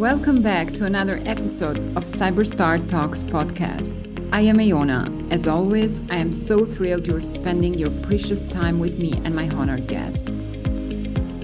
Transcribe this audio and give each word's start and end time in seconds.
Welcome 0.00 0.40
back 0.40 0.72
to 0.76 0.86
another 0.86 1.20
episode 1.26 1.76
of 1.94 2.04
Cyberstar 2.04 2.88
Talks 2.88 3.22
podcast. 3.22 3.92
I 4.32 4.40
am 4.40 4.56
Ejona. 4.56 5.30
As 5.30 5.46
always, 5.46 6.00
I 6.08 6.16
am 6.16 6.32
so 6.32 6.64
thrilled 6.64 7.06
you're 7.06 7.20
spending 7.20 7.74
your 7.74 7.90
precious 8.00 8.44
time 8.46 8.78
with 8.78 8.96
me 8.98 9.12
and 9.26 9.34
my 9.34 9.50
honored 9.50 9.88
guest. 9.88 10.28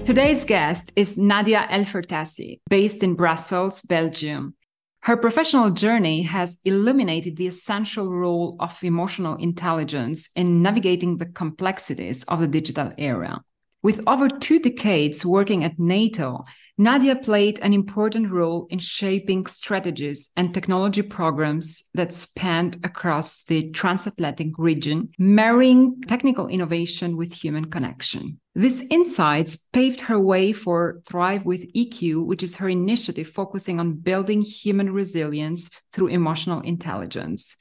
Today's 0.05 0.43
guest 0.43 0.91
is 0.95 1.17
Nadja 1.17 1.67
El 1.69 1.85
Fertasi, 1.85 2.61
based 2.67 3.03
in 3.03 3.13
Brussels, 3.13 3.83
Belgium. 3.83 4.55
Her 5.01 5.17
professional 5.17 5.69
journey 5.69 6.23
has 6.23 6.57
illuminated 6.65 7.37
the 7.37 7.45
essential 7.45 8.11
role 8.11 8.55
of 8.59 8.83
emotional 8.83 9.35
intelligence 9.35 10.31
in 10.35 10.63
navigating 10.63 11.17
the 11.17 11.27
complexities 11.27 12.23
of 12.23 12.39
the 12.39 12.47
digital 12.47 12.91
era. 12.97 13.43
With 13.83 14.01
over 14.07 14.27
two 14.27 14.57
decades 14.57 15.23
working 15.23 15.63
at 15.63 15.77
NATO, 15.77 16.43
Nadja 16.79 17.23
played 17.23 17.57
an 17.63 17.73
important 17.73 18.29
role 18.29 18.67
in 18.69 18.77
shaping 18.77 19.47
strategies 19.47 20.29
and 20.37 20.53
technology 20.53 21.01
programs 21.01 21.85
that 21.95 22.13
spanned 22.13 22.77
across 22.83 23.43
the 23.45 23.71
transatlantic 23.71 24.51
region, 24.59 25.09
marrying 25.17 25.99
technical 26.03 26.47
innovation 26.47 27.17
with 27.17 27.33
human 27.33 27.71
connection. 27.71 28.39
These 28.53 28.83
insights 28.91 29.57
paved 29.73 30.01
her 30.01 30.19
way 30.19 30.53
for 30.53 31.01
Thrive 31.07 31.45
with 31.45 31.73
EQ, 31.73 32.23
which 32.23 32.43
is 32.43 32.57
her 32.57 32.69
initiative 32.69 33.27
focusing 33.27 33.79
on 33.79 33.93
building 33.93 34.43
human 34.43 34.93
resilience 34.93 35.71
through 35.91 36.09
emotional 36.09 36.61
intelligence. 36.61 37.55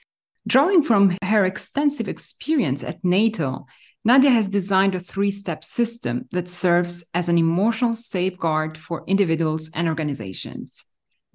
Drawing 0.47 0.83
from 0.83 1.17
her 1.23 1.47
extensive 1.47 2.07
experience 2.07 2.85
at 2.85 3.03
NATO, 3.03 3.67
Nadja 4.07 4.31
has 4.31 4.47
designed 4.47 4.95
a 4.95 5.01
three 5.01 5.33
step 5.33 5.65
system 5.65 6.29
that 6.31 6.49
serves 6.49 7.05
as 7.13 7.29
an 7.29 7.39
emotional 7.39 7.97
safeguard 7.97 8.79
for 8.79 9.03
individuals 9.09 9.69
and 9.75 9.89
organizations. 9.89 10.85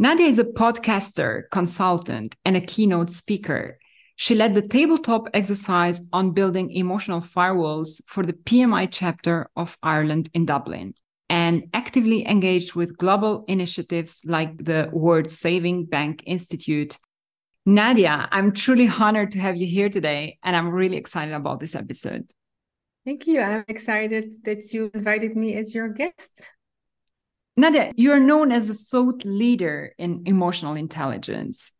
Nadja 0.01 0.29
is 0.29 0.39
a 0.39 0.45
podcaster, 0.45 1.49
consultant, 1.51 2.37
and 2.45 2.55
a 2.55 2.61
keynote 2.61 3.09
speaker. 3.09 3.77
She 4.15 4.35
led 4.35 4.53
the 4.53 4.65
tabletop 4.65 5.27
exercise 5.33 6.07
on 6.13 6.31
building 6.31 6.71
emotional 6.71 7.19
firewalls 7.19 8.01
for 8.07 8.25
the 8.25 8.31
PMI 8.47 8.87
chapter 8.89 9.49
of 9.57 9.77
Ireland 9.83 10.29
in 10.33 10.45
Dublin 10.45 10.93
and 11.29 11.63
actively 11.73 12.25
engaged 12.25 12.73
with 12.73 12.97
global 12.97 13.43
initiatives 13.49 14.21
like 14.23 14.63
the 14.63 14.89
World 14.93 15.29
Saving 15.29 15.87
Bank 15.87 16.23
Institute. 16.25 16.97
Nadja, 17.67 18.29
I'm 18.31 18.53
truly 18.53 18.87
honored 18.87 19.31
to 19.31 19.39
have 19.39 19.57
you 19.57 19.67
here 19.67 19.89
today, 19.89 20.39
and 20.41 20.55
I'm 20.55 20.69
really 20.69 20.95
excited 20.95 21.33
about 21.33 21.59
this 21.59 21.75
episode. 21.75 22.31
Thank 23.05 23.25
you. 23.27 23.41
I'm 23.41 23.65
excited 23.67 24.33
that 24.43 24.73
you 24.73 24.91
invited 24.93 25.35
me 25.35 25.55
as 25.55 25.73
your 25.73 25.89
guest. 25.89 26.29
Nadja, 27.59 27.91
you 27.95 28.11
are 28.11 28.19
known 28.19 28.51
as 28.51 28.69
a 28.69 28.73
thought 28.73 29.25
leader 29.25 29.93
in 29.97 30.23
emotional 30.25 30.75
intelligence. 30.75 31.71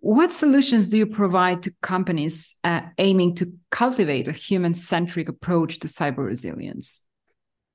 What 0.00 0.30
solutions 0.30 0.88
do 0.88 0.98
you 0.98 1.06
provide 1.06 1.62
to 1.64 1.74
companies 1.80 2.54
uh, 2.62 2.82
aiming 2.98 3.36
to 3.36 3.52
cultivate 3.70 4.28
a 4.28 4.32
human 4.32 4.74
centric 4.74 5.28
approach 5.28 5.80
to 5.80 5.88
cyber 5.88 6.26
resilience? 6.26 7.02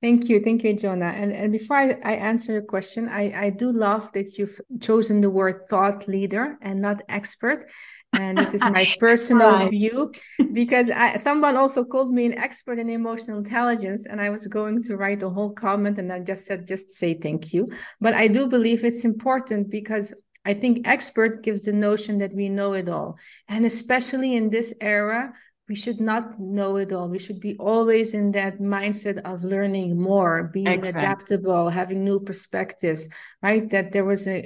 Thank 0.00 0.28
you. 0.28 0.40
Thank 0.40 0.64
you, 0.64 0.74
Jonah. 0.74 1.06
And, 1.06 1.32
and 1.32 1.50
before 1.50 1.76
I, 1.76 1.98
I 2.04 2.12
answer 2.16 2.52
your 2.52 2.62
question, 2.62 3.08
I, 3.08 3.46
I 3.46 3.50
do 3.50 3.72
love 3.72 4.12
that 4.12 4.36
you've 4.38 4.60
chosen 4.80 5.22
the 5.22 5.30
word 5.30 5.66
thought 5.68 6.06
leader 6.06 6.58
and 6.60 6.82
not 6.82 7.02
expert 7.08 7.70
and 8.20 8.38
this 8.38 8.54
is 8.54 8.62
my 8.62 8.86
personal 8.98 9.52
right. 9.52 9.70
view 9.70 10.10
because 10.52 10.90
I, 10.90 11.16
someone 11.16 11.56
also 11.56 11.84
called 11.84 12.12
me 12.12 12.26
an 12.26 12.38
expert 12.38 12.78
in 12.78 12.88
emotional 12.88 13.38
intelligence 13.38 14.06
and 14.06 14.20
i 14.20 14.30
was 14.30 14.46
going 14.46 14.82
to 14.84 14.96
write 14.96 15.22
a 15.22 15.30
whole 15.30 15.52
comment 15.52 15.98
and 15.98 16.12
i 16.12 16.20
just 16.20 16.46
said 16.46 16.66
just 16.66 16.90
say 16.90 17.14
thank 17.14 17.52
you 17.52 17.70
but 18.00 18.14
i 18.14 18.28
do 18.28 18.46
believe 18.46 18.84
it's 18.84 19.04
important 19.04 19.70
because 19.70 20.14
i 20.44 20.54
think 20.54 20.86
expert 20.86 21.42
gives 21.42 21.62
the 21.62 21.72
notion 21.72 22.18
that 22.18 22.32
we 22.32 22.48
know 22.48 22.72
it 22.72 22.88
all 22.88 23.18
and 23.48 23.64
especially 23.64 24.36
in 24.36 24.50
this 24.50 24.74
era 24.80 25.32
we 25.66 25.74
should 25.74 25.98
not 25.98 26.38
know 26.38 26.76
it 26.76 26.92
all. 26.92 27.08
We 27.08 27.18
should 27.18 27.40
be 27.40 27.56
always 27.56 28.12
in 28.12 28.32
that 28.32 28.58
mindset 28.58 29.22
of 29.22 29.44
learning 29.44 29.98
more, 29.98 30.50
being 30.52 30.66
exactly. 30.66 31.00
adaptable, 31.00 31.70
having 31.70 32.04
new 32.04 32.20
perspectives, 32.20 33.08
right? 33.42 33.68
That 33.70 33.90
there 33.90 34.04
was 34.04 34.26
a, 34.26 34.40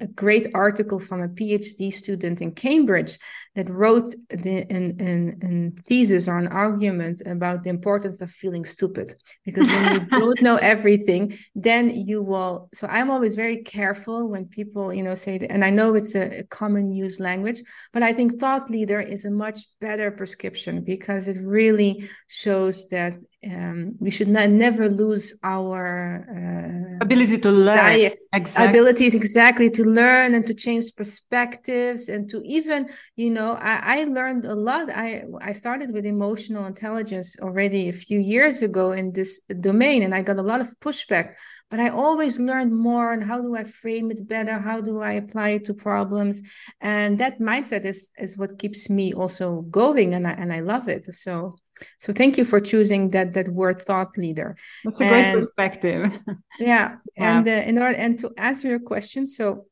a, 0.00 0.06
great 0.08 0.48
article 0.52 0.98
from 0.98 1.22
a 1.22 1.28
PhD 1.28 1.92
student 1.92 2.40
in 2.40 2.52
Cambridge 2.52 3.18
that 3.54 3.70
wrote 3.70 4.10
the, 4.30 4.66
an, 4.68 4.96
an, 4.98 5.38
an 5.42 5.76
thesis 5.86 6.26
or 6.26 6.38
an 6.38 6.48
argument 6.48 7.22
about 7.24 7.62
the 7.62 7.70
importance 7.70 8.20
of 8.20 8.32
feeling 8.32 8.64
stupid. 8.64 9.14
Because 9.44 9.68
when 9.68 9.92
you 9.92 10.00
don't 10.18 10.42
know 10.42 10.56
everything, 10.56 11.38
then 11.54 11.90
you 11.90 12.20
will. 12.20 12.68
So 12.74 12.88
I'm 12.88 13.10
always 13.10 13.36
very 13.36 13.62
careful 13.62 14.28
when 14.28 14.46
people, 14.46 14.92
you 14.92 15.04
know, 15.04 15.14
say, 15.14 15.38
that, 15.38 15.52
and 15.52 15.64
I 15.64 15.70
know 15.70 15.94
it's 15.94 16.16
a, 16.16 16.40
a 16.40 16.42
common 16.42 16.92
use 16.92 17.20
language, 17.20 17.62
but 17.92 18.02
I 18.02 18.12
think 18.12 18.40
thought 18.40 18.70
leader 18.70 18.98
is 18.98 19.24
a 19.24 19.30
much 19.30 19.60
better 19.80 20.10
prescription 20.10 20.63
because 20.72 21.28
it 21.28 21.38
really 21.42 22.08
shows 22.28 22.88
that 22.88 23.14
um, 23.46 23.94
we 23.98 24.10
should 24.10 24.28
not 24.28 24.48
never 24.48 24.88
lose 24.88 25.34
our 25.42 26.24
uh, 26.28 27.04
ability 27.04 27.38
to 27.38 27.50
learn 27.50 28.12
exactly. 28.32 28.68
abilities 28.68 29.14
exactly 29.14 29.70
to 29.70 29.84
learn 29.84 30.34
and 30.34 30.46
to 30.46 30.54
change 30.54 30.94
perspectives 30.96 32.08
and 32.08 32.30
to 32.30 32.40
even 32.44 32.88
you 33.16 33.30
know 33.30 33.52
I, 33.52 34.00
I 34.00 34.04
learned 34.04 34.44
a 34.44 34.54
lot 34.54 34.90
i 34.90 35.24
i 35.40 35.52
started 35.52 35.92
with 35.92 36.06
emotional 36.06 36.64
intelligence 36.66 37.36
already 37.40 37.88
a 37.88 37.92
few 37.92 38.18
years 38.18 38.62
ago 38.62 38.92
in 38.92 39.12
this 39.12 39.40
domain 39.60 40.02
and 40.02 40.14
i 40.14 40.22
got 40.22 40.38
a 40.38 40.42
lot 40.42 40.60
of 40.60 40.68
pushback 40.80 41.34
but 41.74 41.80
i 41.80 41.88
always 41.88 42.38
learned 42.38 42.72
more 42.72 43.12
on 43.12 43.20
how 43.20 43.42
do 43.42 43.56
i 43.56 43.64
frame 43.64 44.08
it 44.12 44.28
better 44.28 44.54
how 44.60 44.80
do 44.80 45.00
i 45.00 45.14
apply 45.14 45.48
it 45.56 45.64
to 45.64 45.74
problems. 45.74 46.40
And 46.80 47.18
that 47.18 47.40
mindset 47.40 47.84
is 47.84 48.12
is 48.18 48.38
what 48.38 48.58
keeps 48.58 48.88
me 48.88 49.12
also 49.12 49.62
going 49.70 50.14
and 50.14 50.24
i 50.26 50.32
and 50.32 50.52
i 50.52 50.60
love 50.60 50.88
it. 50.88 51.04
So 51.16 51.56
so 51.98 52.12
thank 52.12 52.38
you 52.38 52.44
for 52.44 52.60
choosing 52.60 53.10
that 53.10 53.34
that 53.34 53.48
word 53.48 53.82
thought 53.82 54.16
leader. 54.16 54.56
That's 54.84 55.00
a 55.00 55.04
and, 55.04 55.12
great 55.12 55.34
perspective. 55.34 56.12
Yeah, 56.60 56.96
yeah. 57.16 57.38
and 57.38 57.48
uh, 57.48 57.68
in 57.70 57.78
order 57.78 57.96
and 57.96 58.18
to 58.20 58.30
answer 58.38 58.68
your 58.68 58.78
question 58.78 59.26
so 59.26 59.66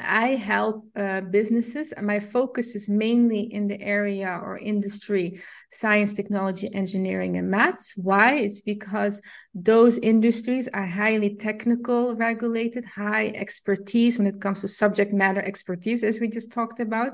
I 0.00 0.36
help 0.36 0.86
uh, 0.96 1.22
businesses, 1.22 1.92
and 1.92 2.06
my 2.06 2.20
focus 2.20 2.74
is 2.74 2.88
mainly 2.88 3.40
in 3.40 3.68
the 3.68 3.80
area 3.80 4.40
or 4.42 4.58
industry 4.58 5.40
science, 5.70 6.14
technology, 6.14 6.72
engineering, 6.74 7.36
and 7.36 7.50
maths. 7.50 7.94
Why? 7.96 8.36
It's 8.36 8.60
because 8.60 9.20
those 9.54 9.98
industries 9.98 10.68
are 10.68 10.86
highly 10.86 11.36
technical, 11.36 12.14
regulated, 12.14 12.84
high 12.84 13.28
expertise 13.34 14.18
when 14.18 14.26
it 14.26 14.40
comes 14.40 14.60
to 14.62 14.68
subject 14.68 15.12
matter 15.12 15.40
expertise, 15.40 16.02
as 16.02 16.20
we 16.20 16.28
just 16.28 16.52
talked 16.52 16.80
about 16.80 17.12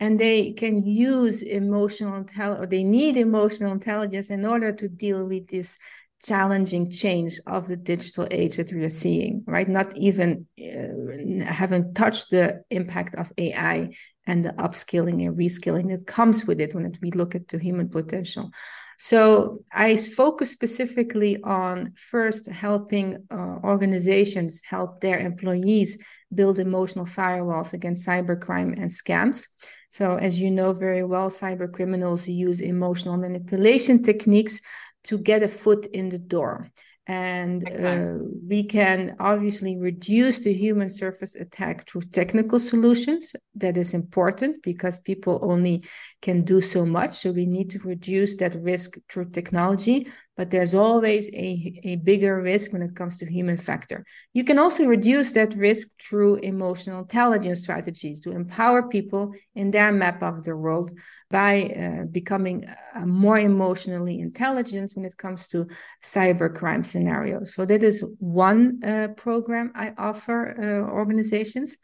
and 0.00 0.18
they 0.18 0.52
can 0.52 0.84
use 0.86 1.42
emotional 1.42 2.16
intelligence 2.16 2.62
or 2.62 2.66
they 2.66 2.84
need 2.84 3.16
emotional 3.16 3.72
intelligence 3.72 4.30
in 4.30 4.46
order 4.46 4.72
to 4.72 4.88
deal 4.88 5.26
with 5.28 5.48
this 5.48 5.76
challenging 6.24 6.90
change 6.90 7.38
of 7.46 7.68
the 7.68 7.76
digital 7.76 8.26
age 8.30 8.56
that 8.56 8.72
we 8.72 8.82
are 8.84 8.88
seeing 8.88 9.44
right? 9.46 9.68
Not 9.68 9.96
even 9.96 10.46
uh, 10.60 11.44
having 11.44 11.94
touched 11.94 12.30
the 12.30 12.62
impact 12.70 13.14
of 13.14 13.32
ai 13.38 13.90
and 14.26 14.44
the 14.44 14.50
upskilling 14.50 15.26
and 15.26 15.36
reskilling 15.36 15.88
that 15.90 16.06
comes 16.06 16.44
with 16.44 16.60
it 16.60 16.74
when 16.74 16.92
we 17.00 17.10
look 17.12 17.34
at 17.34 17.48
the 17.48 17.58
human 17.58 17.88
potential. 17.88 18.50
So 18.98 19.64
i 19.72 19.96
focus 19.96 20.50
specifically 20.50 21.40
on 21.42 21.92
first 21.96 22.48
helping 22.48 23.24
uh, 23.30 23.58
organizations 23.62 24.62
help 24.64 25.00
their 25.00 25.18
employees 25.18 25.98
build 26.34 26.58
emotional 26.58 27.06
firewalls 27.06 27.72
against 27.72 28.06
cybercrime 28.06 28.72
and 28.80 28.90
scams. 28.90 29.46
So, 29.90 30.16
as 30.16 30.38
you 30.38 30.50
know 30.50 30.74
very 30.74 31.02
well, 31.02 31.30
cyber 31.30 31.72
criminals 31.72 32.28
use 32.28 32.60
emotional 32.60 33.16
manipulation 33.16 34.02
techniques 34.02 34.60
to 35.04 35.18
get 35.18 35.42
a 35.42 35.48
foot 35.48 35.86
in 35.86 36.08
the 36.08 36.18
door. 36.18 36.70
And 37.06 37.66
exactly. 37.66 37.88
uh, 37.88 38.18
we 38.46 38.64
can 38.64 39.16
obviously 39.18 39.78
reduce 39.78 40.40
the 40.40 40.52
human 40.52 40.90
surface 40.90 41.36
attack 41.36 41.88
through 41.88 42.02
technical 42.12 42.60
solutions. 42.60 43.34
That 43.54 43.78
is 43.78 43.94
important 43.94 44.62
because 44.62 44.98
people 44.98 45.40
only 45.42 45.84
can 46.20 46.44
do 46.44 46.60
so 46.60 46.84
much. 46.84 47.16
So 47.16 47.30
we 47.30 47.46
need 47.46 47.70
to 47.70 47.78
reduce 47.78 48.36
that 48.36 48.56
risk 48.56 48.98
through 49.10 49.30
technology 49.30 50.08
but 50.38 50.52
there's 50.52 50.72
always 50.72 51.28
a, 51.34 51.80
a 51.82 51.96
bigger 51.96 52.40
risk 52.40 52.72
when 52.72 52.80
it 52.80 52.94
comes 52.94 53.18
to 53.18 53.26
human 53.26 53.56
factor. 53.56 54.04
You 54.32 54.44
can 54.44 54.56
also 54.56 54.86
reduce 54.86 55.32
that 55.32 55.52
risk 55.56 55.88
through 56.00 56.36
emotional 56.36 57.00
intelligence 57.00 57.62
strategies 57.62 58.20
to 58.20 58.30
empower 58.30 58.88
people 58.88 59.32
in 59.56 59.72
their 59.72 59.90
map 59.90 60.22
of 60.22 60.44
the 60.44 60.56
world 60.56 60.92
by 61.28 61.52
uh, 61.64 62.04
becoming 62.04 62.66
uh, 62.66 63.04
more 63.04 63.40
emotionally 63.40 64.20
intelligent 64.20 64.92
when 64.94 65.04
it 65.04 65.16
comes 65.16 65.48
to 65.48 65.66
cybercrime 66.04 66.86
scenarios. 66.86 67.54
So 67.54 67.66
that 67.66 67.82
is 67.82 68.04
one 68.20 68.80
uh, 68.84 69.08
program 69.16 69.72
I 69.74 69.92
offer 69.98 70.54
uh, 70.56 70.92
organizations. 70.92 71.76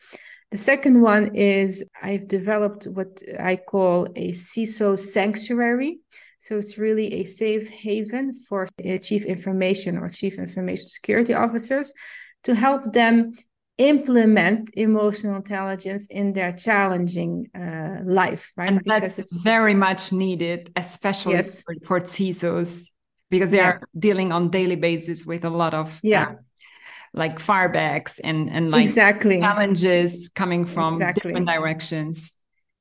The 0.52 0.58
second 0.58 1.02
one 1.02 1.34
is 1.34 1.84
I've 2.00 2.28
developed 2.28 2.84
what 2.84 3.20
I 3.40 3.56
call 3.56 4.06
a 4.14 4.30
CISO 4.30 4.96
sanctuary. 4.96 5.98
So 6.44 6.58
it's 6.58 6.76
really 6.76 7.22
a 7.22 7.24
safe 7.24 7.70
haven 7.70 8.34
for 8.34 8.68
chief 9.00 9.24
information 9.24 9.96
or 9.96 10.10
chief 10.10 10.38
information 10.38 10.88
security 10.88 11.32
officers 11.32 11.94
to 12.42 12.54
help 12.54 12.92
them 12.92 13.32
implement 13.78 14.68
emotional 14.74 15.36
intelligence 15.36 16.06
in 16.08 16.34
their 16.34 16.52
challenging 16.52 17.48
uh, 17.58 17.96
life 18.04 18.52
right 18.56 18.68
and 18.68 18.84
because 18.84 19.16
that's 19.16 19.32
very 19.32 19.74
much 19.74 20.12
needed 20.12 20.70
especially 20.76 21.32
yes. 21.32 21.62
for, 21.62 21.74
for 21.86 22.00
CISOs 22.00 22.84
because 23.30 23.50
they 23.50 23.56
yeah. 23.56 23.70
are 23.70 23.80
dealing 23.98 24.30
on 24.30 24.50
daily 24.50 24.76
basis 24.76 25.26
with 25.26 25.44
a 25.44 25.50
lot 25.50 25.74
of 25.74 25.98
yeah 26.04 26.28
uh, 26.28 26.34
like 27.14 27.38
firebacks 27.40 28.20
and 28.22 28.48
and 28.48 28.70
like 28.70 28.86
exactly 28.86 29.40
challenges 29.40 30.30
coming 30.36 30.66
from 30.66 30.92
exactly. 30.92 31.30
different 31.30 31.48
directions 31.48 32.30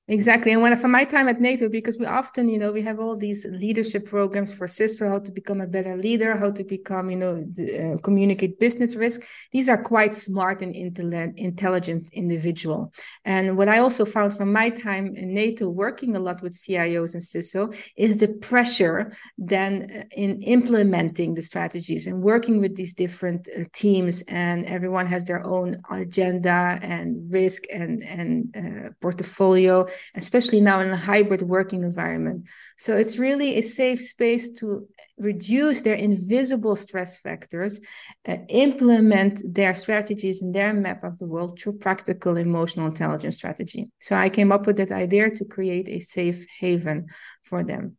Exactly. 0.10 0.52
And 0.52 0.62
when 0.62 0.76
from 0.76 0.92
my 0.92 1.06
time 1.06 1.30
at 1.30 1.40
NATO, 1.40 1.70
because 1.70 1.98
we 1.98 2.06
often, 2.06 2.50
you 2.50 2.60
know, 2.60 2.74
we 2.74 2.82
have 2.82 3.00
all 3.00 3.16
these 3.16 3.46
leadership 3.46 4.06
programs 4.06 4.52
for 4.54 4.68
CISO, 4.68 5.08
how 5.08 5.20
to 5.20 5.32
become 5.32 5.62
a 5.62 5.66
better 5.68 5.96
leader, 5.96 6.36
how 6.36 6.52
to 6.52 6.64
become, 6.66 7.10
you 7.10 7.16
know, 7.16 7.46
uh, 7.58 7.98
communicate 8.02 8.60
business 8.60 8.96
risk. 8.96 9.22
These 9.54 9.70
are 9.70 9.82
quite 9.82 10.14
smart 10.14 10.62
and 10.62 10.76
intelligent 10.76 12.10
individual. 12.12 12.92
And 13.24 13.58
what 13.58 13.70
I 13.70 13.78
also 13.78 14.04
found 14.04 14.36
from 14.36 14.52
my 14.52 14.70
time 14.72 15.16
in 15.16 15.34
NATO, 15.34 15.70
working 15.70 16.18
a 16.18 16.20
lot 16.20 16.42
with 16.42 16.52
CIOs 16.52 17.14
and 17.14 17.24
CISO, 17.24 17.74
is 17.96 18.18
the 18.18 18.28
pressure 18.28 19.14
then 19.38 19.90
uh, 19.90 20.04
in 20.12 20.42
implementing 20.42 21.34
the 21.34 21.42
strategies 21.42 22.08
and 22.08 22.22
working 22.22 22.60
with 22.60 22.76
these 22.76 22.94
different 22.94 23.48
uh, 23.48 23.64
teams. 23.72 24.22
And 24.24 24.66
everyone 24.66 25.06
has 25.08 25.24
their 25.24 25.46
own 25.46 25.82
agenda 25.90 26.78
and 26.82 27.32
risk 27.32 27.64
and 27.72 28.04
and 28.04 28.54
uh, 28.58 28.90
portfolio 29.00 29.88
especially 30.16 30.62
now 30.62 30.80
in 30.80 30.92
a 30.92 30.98
hybrid 30.98 31.42
working 31.42 31.84
environment. 31.84 32.46
So 32.78 32.96
it's 32.96 33.18
really 33.18 33.58
a 33.58 33.62
safe 33.62 34.02
space 34.02 34.52
to 34.60 34.88
reduce 35.18 35.82
their 35.82 35.96
invisible 35.96 36.76
stress 36.76 37.18
factors, 37.18 37.80
uh, 38.28 38.38
implement 38.50 39.42
their 39.46 39.76
strategies 39.76 40.42
and 40.42 40.54
their 40.54 40.74
map 40.74 41.04
of 41.04 41.20
the 41.20 41.26
world 41.26 41.60
through 41.60 41.78
practical 41.78 42.38
emotional 42.38 42.88
intelligence 42.88 43.36
strategy. 43.36 43.90
So 44.00 44.16
I 44.16 44.30
came 44.30 44.52
up 44.52 44.66
with 44.66 44.78
that 44.78 44.92
idea 44.92 45.30
to 45.30 45.46
create 45.46 45.88
a 45.88 46.00
safe 46.00 46.46
haven 46.60 47.08
for 47.44 47.64
them. 47.64 47.98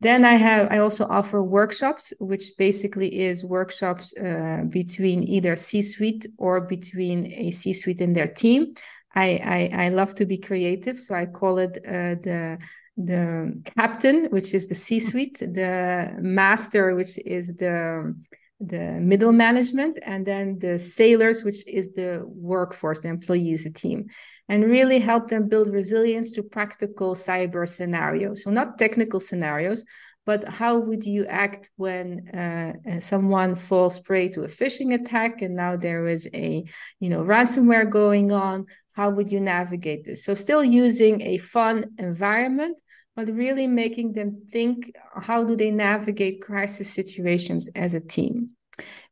Then 0.00 0.24
I 0.24 0.34
have 0.34 0.66
I 0.72 0.78
also 0.78 1.06
offer 1.06 1.40
workshops, 1.40 2.12
which 2.18 2.54
basically 2.58 3.20
is 3.20 3.44
workshops 3.44 4.12
uh, 4.16 4.64
between 4.68 5.22
either 5.22 5.54
C-suite 5.54 6.26
or 6.38 6.60
between 6.60 7.32
a 7.32 7.52
C-suite 7.52 8.00
and 8.00 8.16
their 8.16 8.26
team. 8.26 8.74
I, 9.14 9.70
I, 9.74 9.86
I 9.86 9.88
love 9.90 10.14
to 10.16 10.26
be 10.26 10.38
creative, 10.38 10.98
so 10.98 11.14
I 11.14 11.26
call 11.26 11.58
it 11.58 11.78
uh, 11.86 12.16
the 12.22 12.58
the 12.98 13.62
captain, 13.74 14.26
which 14.26 14.52
is 14.52 14.68
the 14.68 14.74
C-suite, 14.74 15.38
the 15.38 16.14
master, 16.20 16.94
which 16.94 17.18
is 17.18 17.54
the 17.56 18.14
the 18.60 19.00
middle 19.00 19.32
management, 19.32 19.98
and 20.02 20.24
then 20.24 20.58
the 20.58 20.78
sailors, 20.78 21.42
which 21.42 21.66
is 21.66 21.92
the 21.92 22.22
workforce, 22.26 23.00
the 23.00 23.08
employees, 23.08 23.64
the 23.64 23.70
team, 23.70 24.06
and 24.48 24.64
really 24.64 25.00
help 25.00 25.28
them 25.28 25.48
build 25.48 25.68
resilience 25.68 26.30
to 26.32 26.42
practical 26.42 27.14
cyber 27.14 27.68
scenarios. 27.68 28.44
So 28.44 28.50
not 28.50 28.78
technical 28.78 29.18
scenarios, 29.18 29.84
but 30.24 30.48
how 30.48 30.78
would 30.78 31.04
you 31.04 31.26
act 31.26 31.70
when 31.76 32.28
uh, 32.28 33.00
someone 33.00 33.56
falls 33.56 33.98
prey 33.98 34.28
to 34.28 34.44
a 34.44 34.48
phishing 34.48 34.94
attack 34.94 35.42
and 35.42 35.56
now 35.56 35.76
there 35.76 36.06
is 36.06 36.28
a 36.32 36.64
you 37.00 37.08
know 37.08 37.22
ransomware 37.22 37.90
going 37.90 38.30
on 38.30 38.66
how 38.94 39.10
would 39.10 39.32
you 39.32 39.40
navigate 39.40 40.04
this? 40.04 40.24
So 40.24 40.34
still 40.34 40.64
using 40.64 41.22
a 41.22 41.38
fun 41.38 41.84
environment 41.98 42.80
but 43.14 43.28
really 43.28 43.66
making 43.66 44.12
them 44.14 44.42
think 44.50 44.90
how 45.14 45.44
do 45.44 45.54
they 45.54 45.70
navigate 45.70 46.40
crisis 46.40 46.90
situations 46.90 47.68
as 47.74 47.92
a 47.92 48.00
team? 48.00 48.50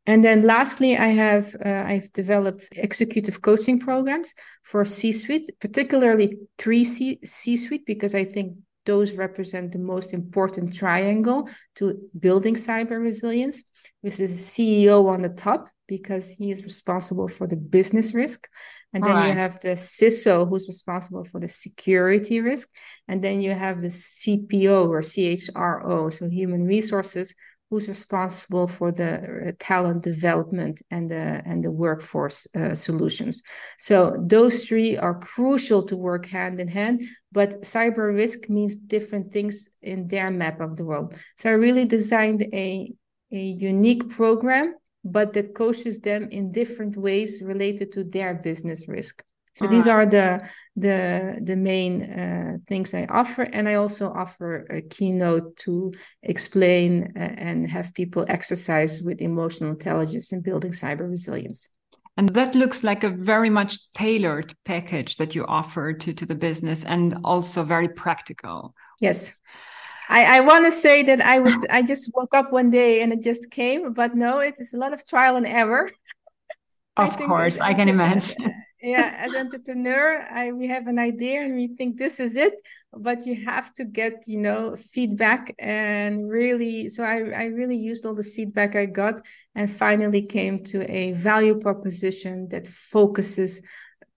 And 0.07 0.23
then 0.23 0.41
lastly 0.41 0.97
i 0.97 1.07
have 1.07 1.55
uh, 1.63 1.83
i've 1.85 2.11
developed 2.13 2.67
executive 2.71 3.41
coaching 3.41 3.79
programs 3.79 4.33
for 4.63 4.83
c-suite 4.83 5.47
particularly 5.59 6.39
three 6.57 6.83
C- 6.83 7.19
c-suite 7.23 7.85
because 7.85 8.15
i 8.15 8.25
think 8.25 8.57
those 8.85 9.13
represent 9.13 9.71
the 9.71 9.79
most 9.79 10.13
important 10.13 10.75
triangle 10.75 11.49
to 11.75 11.99
building 12.19 12.55
cyber 12.55 13.01
resilience 13.01 13.63
with 14.01 14.17
the 14.17 14.25
ceo 14.25 15.07
on 15.07 15.21
the 15.21 15.29
top 15.29 15.69
because 15.87 16.29
he 16.29 16.51
is 16.51 16.63
responsible 16.63 17.27
for 17.27 17.47
the 17.47 17.55
business 17.55 18.13
risk 18.13 18.47
and 18.93 19.03
then 19.03 19.15
right. 19.15 19.27
you 19.27 19.33
have 19.33 19.59
the 19.61 19.69
CISO 19.69 20.49
who's 20.49 20.67
responsible 20.67 21.23
for 21.23 21.39
the 21.39 21.47
security 21.47 22.41
risk. 22.41 22.67
And 23.07 23.23
then 23.23 23.41
you 23.41 23.51
have 23.51 23.81
the 23.81 23.87
CPO 23.87 24.89
or 24.89 25.01
CHRO, 25.01 26.11
so 26.11 26.29
human 26.29 26.65
resources, 26.65 27.33
who's 27.71 27.87
responsible 27.87 28.67
for 28.67 28.91
the 28.91 29.47
uh, 29.47 29.51
talent 29.57 30.03
development 30.03 30.81
and 30.91 31.09
the 31.09 31.41
and 31.45 31.63
the 31.63 31.71
workforce 31.71 32.45
uh, 32.55 32.75
solutions. 32.75 33.41
So 33.79 34.21
those 34.27 34.65
three 34.65 34.97
are 34.97 35.17
crucial 35.17 35.81
to 35.87 35.95
work 35.95 36.27
hand 36.27 36.59
in 36.59 36.67
hand. 36.67 37.01
But 37.31 37.61
cyber 37.61 38.13
risk 38.13 38.49
means 38.49 38.77
different 38.77 39.31
things 39.31 39.69
in 39.81 40.07
their 40.09 40.29
map 40.29 40.59
of 40.59 40.75
the 40.75 40.83
world. 40.83 41.15
So 41.37 41.49
I 41.49 41.53
really 41.53 41.85
designed 41.85 42.43
a 42.53 42.93
a 43.31 43.43
unique 43.71 44.09
program 44.09 44.75
but 45.03 45.33
that 45.33 45.55
coaches 45.55 45.99
them 45.99 46.29
in 46.29 46.51
different 46.51 46.95
ways 46.95 47.41
related 47.41 47.91
to 47.93 48.03
their 48.03 48.35
business 48.35 48.87
risk. 48.87 49.23
So 49.53 49.67
these 49.67 49.87
are 49.87 50.05
the 50.05 50.41
the 50.77 51.37
the 51.43 51.55
main 51.55 52.03
uh, 52.03 52.57
things 52.67 52.93
I 52.93 53.05
offer, 53.09 53.43
and 53.43 53.67
I 53.67 53.73
also 53.75 54.11
offer 54.11 54.65
a 54.69 54.81
keynote 54.81 55.57
to 55.57 55.91
explain 56.23 57.11
uh, 57.15 57.19
and 57.37 57.69
have 57.69 57.93
people 57.93 58.25
exercise 58.29 59.01
with 59.01 59.21
emotional 59.21 59.71
intelligence 59.71 60.31
in 60.31 60.41
building 60.41 60.71
cyber 60.71 61.09
resilience. 61.09 61.67
And 62.15 62.29
that 62.29 62.55
looks 62.55 62.83
like 62.83 63.03
a 63.03 63.09
very 63.09 63.49
much 63.49 63.91
tailored 63.93 64.53
package 64.63 65.17
that 65.17 65.35
you 65.35 65.45
offer 65.45 65.93
to 65.93 66.13
to 66.13 66.25
the 66.25 66.35
business, 66.35 66.85
and 66.85 67.17
also 67.23 67.63
very 67.63 67.89
practical. 67.89 68.73
Yes. 69.01 69.33
I, 70.09 70.37
I 70.37 70.39
want 70.41 70.65
to 70.65 70.71
say 70.71 71.03
that 71.03 71.21
I 71.21 71.39
was 71.39 71.65
I 71.69 71.83
just 71.83 72.11
woke 72.13 72.33
up 72.33 72.51
one 72.51 72.69
day 72.69 73.01
and 73.01 73.13
it 73.13 73.21
just 73.21 73.49
came, 73.51 73.93
but 73.93 74.15
no, 74.15 74.39
it 74.39 74.55
is 74.59 74.73
a 74.73 74.77
lot 74.77 74.93
of 74.93 75.05
trial 75.05 75.35
and 75.35 75.45
error. 75.45 75.89
Of 76.97 77.17
course, 77.17 77.59
I 77.59 77.73
can 77.73 77.87
imagine. 77.87 78.35
Yeah, 78.81 79.15
as 79.17 79.33
an 79.33 79.47
entrepreneur, 79.47 80.25
I 80.31 80.51
we 80.51 80.67
have 80.67 80.87
an 80.87 80.97
idea 80.97 81.41
and 81.41 81.55
we 81.55 81.67
think 81.67 81.97
this 81.97 82.19
is 82.19 82.35
it, 82.35 82.53
but 82.93 83.25
you 83.25 83.45
have 83.45 83.73
to 83.75 83.85
get 83.85 84.27
you 84.27 84.39
know 84.39 84.75
feedback 84.75 85.53
and 85.59 86.29
really. 86.29 86.89
So 86.89 87.03
I 87.03 87.17
I 87.29 87.45
really 87.45 87.77
used 87.77 88.05
all 88.05 88.15
the 88.15 88.23
feedback 88.23 88.75
I 88.75 88.85
got 88.85 89.25
and 89.55 89.71
finally 89.71 90.23
came 90.23 90.63
to 90.65 90.91
a 90.91 91.11
value 91.13 91.59
proposition 91.59 92.47
that 92.49 92.67
focuses 92.67 93.61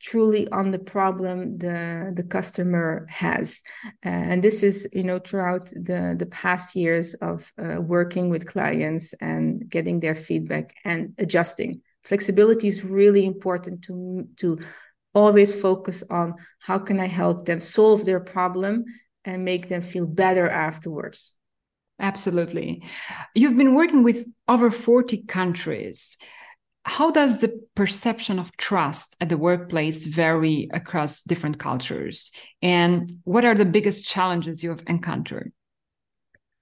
truly 0.01 0.47
on 0.49 0.71
the 0.71 0.79
problem 0.79 1.57
the 1.57 2.13
the 2.15 2.23
customer 2.23 3.07
has 3.09 3.63
and 4.03 4.45
this 4.45 4.63
is 4.63 4.87
you 4.93 5.03
know 5.03 5.19
throughout 5.19 5.67
the 5.71 6.15
the 6.19 6.27
past 6.27 6.77
years 6.77 7.15
of 7.15 7.51
uh, 7.59 7.81
working 7.81 8.29
with 8.29 8.45
clients 8.47 9.15
and 9.21 9.67
getting 9.71 10.01
their 10.01 10.15
feedback 10.15 10.75
and 10.85 11.15
adjusting 11.17 11.81
flexibility 12.05 12.69
is 12.69 12.85
really 12.85 13.25
important 13.25 13.83
to 13.83 14.29
to 14.37 14.59
always 15.15 15.59
focus 15.61 16.03
on 16.11 16.35
how 16.59 16.79
can 16.79 16.99
i 16.99 17.07
help 17.07 17.47
them 17.47 17.61
solve 17.61 18.05
their 18.05 18.21
problem 18.21 18.85
and 19.25 19.45
make 19.45 19.69
them 19.69 19.83
feel 19.83 20.07
better 20.07 20.49
afterwards. 20.49 21.33
Absolutely. 22.01 22.83
You've 23.35 23.57
been 23.57 23.75
working 23.75 24.03
with 24.03 24.27
over 24.49 24.71
40 24.71 25.25
countries. 25.25 26.17
How 26.85 27.11
does 27.11 27.39
the 27.39 27.63
perception 27.75 28.39
of 28.39 28.55
trust 28.57 29.17
at 29.21 29.29
the 29.29 29.39
workplace 29.39 30.05
vary 30.05 30.69
across 30.73 31.23
different 31.23 31.59
cultures? 31.59 32.31
And 32.61 33.21
what 33.25 33.45
are 33.45 33.55
the 33.55 33.65
biggest 33.65 34.05
challenges 34.05 34.63
you 34.63 34.71
have 34.71 34.83
encountered 34.87 35.53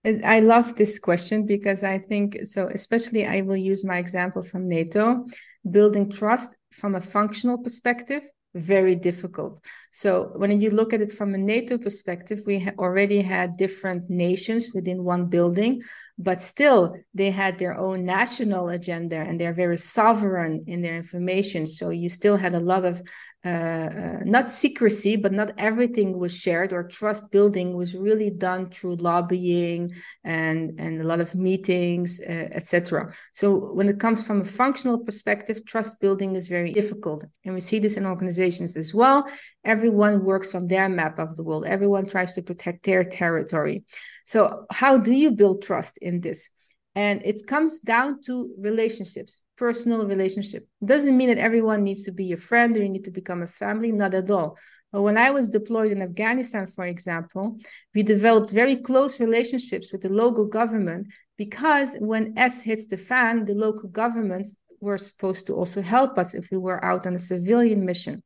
i 0.05 0.41
love 0.41 0.75
this 0.77 0.99
question 0.99 1.47
because 1.47 1.83
i 1.83 1.99
think 1.99 2.39
so 2.45 2.69
especially 2.69 3.27
i 3.27 3.41
will 3.41 3.57
use 3.57 3.85
my 3.85 3.99
example 3.99 4.43
from 4.43 4.69
nato 4.69 5.25
building 5.71 6.11
trust 6.11 6.57
from 6.73 6.95
a 6.95 7.01
functional 7.01 7.59
perspective 7.59 8.23
very 8.55 8.95
difficult. 8.95 9.65
So 9.93 10.33
when 10.37 10.61
you 10.61 10.71
look 10.71 10.93
at 10.93 11.01
it 11.01 11.13
from 11.13 11.35
a 11.35 11.39
NATO 11.39 11.79
perspective, 11.79 12.43
we 12.47 12.61
ha- 12.61 12.73
already 12.79 13.23
had 13.23 13.57
different 13.57 14.11
nations 14.11 14.73
within 14.75 15.05
one 15.05 15.27
building, 15.27 15.83
but 16.23 16.41
still 16.41 16.97
they 17.15 17.31
had 17.31 17.59
their 17.59 17.77
own 17.77 18.05
national 18.05 18.69
agenda 18.69 19.17
and 19.17 19.41
they're 19.41 19.53
very 19.53 19.79
sovereign 19.79 20.65
in 20.67 20.83
their 20.83 20.97
information. 20.97 21.67
So 21.67 21.91
you 21.91 22.09
still 22.09 22.37
had 22.37 22.55
a 22.55 22.61
lot 22.61 22.85
of 22.85 23.03
uh, 23.45 23.49
uh, 23.49 24.21
not 24.25 24.49
secrecy, 24.49 25.17
but 25.17 25.33
not 25.33 25.53
everything 25.59 26.17
was 26.17 26.37
shared 26.37 26.73
or 26.73 26.85
trust 26.85 27.29
building 27.33 27.77
was 27.77 27.93
really 27.93 28.31
done 28.31 28.71
through 28.71 28.95
lobbying 28.97 29.91
and, 30.23 30.79
and 30.79 31.01
a 31.01 31.05
lot 31.05 31.19
of 31.19 31.35
meetings, 31.35 32.21
uh, 32.21 32.49
etc. 32.53 33.13
So 33.33 33.73
when 33.73 33.89
it 33.89 33.99
comes 33.99 34.25
from 34.25 34.43
a 34.43 34.45
functional 34.45 34.99
perspective, 34.99 35.65
trust 35.67 35.99
building 35.99 36.37
is 36.37 36.47
very 36.47 36.73
difficult. 36.73 37.25
And 37.45 37.53
we 37.53 37.61
see 37.61 37.81
this 37.81 37.97
in 37.97 38.07
organizations 38.07 38.77
as 38.77 38.95
well. 38.95 39.27
Everyone 39.65 40.25
works 40.25 40.55
on 40.55 40.67
their 40.67 40.89
map 40.89 41.19
of 41.19 41.37
the 41.37 41.43
world. 41.43 41.65
Everyone 41.67 42.07
tries 42.07 42.33
to 42.35 42.43
protect 42.43 42.85
their 42.85 43.05
territory. 43.05 43.85
So 44.25 44.67
how 44.71 44.99
do 44.99 45.13
you 45.13 45.33
build 45.33 45.63
trust 45.63 45.99
in 45.99 46.21
this? 46.21 46.51
and 46.95 47.23
it 47.25 47.47
comes 47.47 47.81
down 47.81 48.21
to 48.23 48.55
relationships 48.59 49.43
personal 49.57 50.07
relationship 50.07 50.67
doesn't 50.85 51.17
mean 51.17 51.29
that 51.29 51.39
everyone 51.39 51.83
needs 51.83 52.03
to 52.03 52.13
be 52.13 52.25
your 52.25 52.39
friend 52.39 52.77
or 52.77 52.83
you 52.83 52.89
need 52.89 53.05
to 53.05 53.11
become 53.11 53.43
a 53.43 53.47
family 53.47 53.93
not 53.93 54.15
at 54.15 54.31
all 54.31 54.57
but 54.93 55.03
when 55.03 55.17
i 55.17 55.31
was 55.31 55.49
deployed 55.49 55.93
in 55.93 56.03
afghanistan 56.03 56.67
for 56.67 56.85
example 56.85 57.57
we 57.95 58.03
developed 58.03 58.51
very 58.51 58.77
close 58.77 59.21
relationships 59.21 59.93
with 59.93 60.03
the 60.03 60.09
local 60.09 60.47
government 60.47 61.07
because 61.39 61.97
when 62.01 62.37
s 62.37 62.63
hits 62.63 62.87
the 62.87 62.99
fan 62.99 63.45
the 63.45 63.55
local 63.55 63.89
governments 63.89 64.57
were 64.81 64.99
supposed 64.99 65.47
to 65.47 65.55
also 65.55 65.81
help 65.81 66.19
us 66.19 66.35
if 66.35 66.51
we 66.51 66.59
were 66.59 66.85
out 66.85 67.07
on 67.07 67.15
a 67.15 67.19
civilian 67.19 67.85
mission 67.87 68.23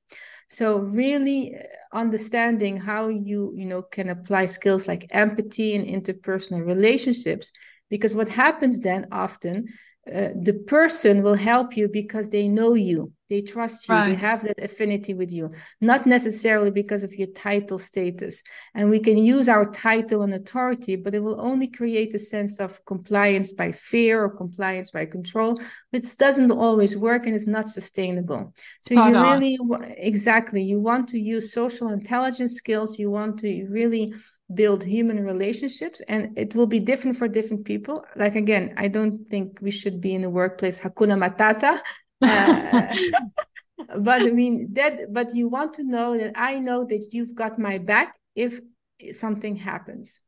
so 0.49 0.79
really 0.79 1.57
understanding 1.93 2.77
how 2.77 3.09
you 3.09 3.53
you 3.57 3.65
know 3.65 3.83
can 3.83 4.09
apply 4.09 4.47
skills 4.47 4.87
like 4.87 5.07
empathy 5.11 5.75
and 5.75 5.87
interpersonal 5.87 6.65
relationships 6.65 7.51
because 7.91 8.15
what 8.15 8.29
happens 8.29 8.81
then 8.81 9.07
often 9.13 9.67
uh, 10.13 10.29
the 10.43 10.53
person 10.67 11.23
will 11.23 11.35
help 11.35 11.77
you 11.77 11.89
because 11.89 12.29
they 12.29 12.49
know 12.49 12.75
you 12.75 13.13
they 13.29 13.41
trust 13.41 13.89
you 13.89 13.95
right. 13.95 14.11
they 14.11 14.15
have 14.15 14.45
that 14.45 14.63
affinity 14.63 15.15
with 15.15 15.33
you. 15.33 15.51
Not 15.81 16.07
necessarily 16.07 16.71
because 16.71 17.03
of 17.03 17.13
your 17.13 17.29
title 17.29 17.79
status. 17.79 18.43
And 18.75 18.91
we 18.91 19.01
can 19.01 19.17
use 19.17 19.49
our 19.49 19.71
title 19.71 20.23
and 20.23 20.35
authority 20.35 20.97
but 20.97 21.15
it 21.15 21.21
will 21.21 21.41
only 21.41 21.69
create 21.69 22.15
a 22.15 22.19
sense 22.19 22.59
of 22.59 22.85
compliance 22.85 23.53
by 23.53 23.73
fear 23.73 24.25
or 24.25 24.31
compliance 24.31 24.91
by 24.91 25.07
control 25.07 25.61
which 25.91 26.17
doesn't 26.17 26.51
always 26.51 26.97
work 26.97 27.27
and 27.27 27.35
is 27.35 27.47
not 27.47 27.69
sustainable. 27.69 28.55
So 28.81 28.95
you 28.95 29.21
really 29.21 29.59
exactly 29.97 30.63
you 30.63 30.81
want 30.81 31.09
to 31.09 31.19
use 31.19 31.53
social 31.53 31.89
intelligence 31.89 32.55
skills 32.55 32.99
you 32.99 33.11
want 33.11 33.39
to 33.41 33.67
really 33.69 34.15
build 34.55 34.85
human 34.85 35.25
relationships 35.25 36.01
and 36.07 36.39
it 36.39 36.55
will 36.55 36.69
be 36.69 36.79
different 36.79 37.17
for 37.17 37.27
different 37.27 37.65
people. 37.65 38.05
Like 38.15 38.37
again 38.37 38.75
i 38.77 38.89
don't 38.89 39.29
think 39.29 39.59
we 39.61 39.71
should 39.71 40.01
be 40.01 40.15
in 40.15 40.23
the 40.23 40.31
workplace 40.31 40.81
hakuna 40.81 41.17
matata 41.17 41.81
but 43.99 44.23
i 44.23 44.31
mean 44.31 44.69
that 44.73 45.13
but 45.13 45.35
you 45.35 45.49
want 45.49 45.75
to 45.75 45.85
know 45.85 46.17
that 46.17 46.33
i 46.35 46.59
know 46.59 46.85
that 46.85 47.09
you've 47.13 47.35
got 47.35 47.59
my 47.59 47.79
back 47.79 48.17
if 48.35 48.61
something 49.13 49.57
happens. 49.57 50.21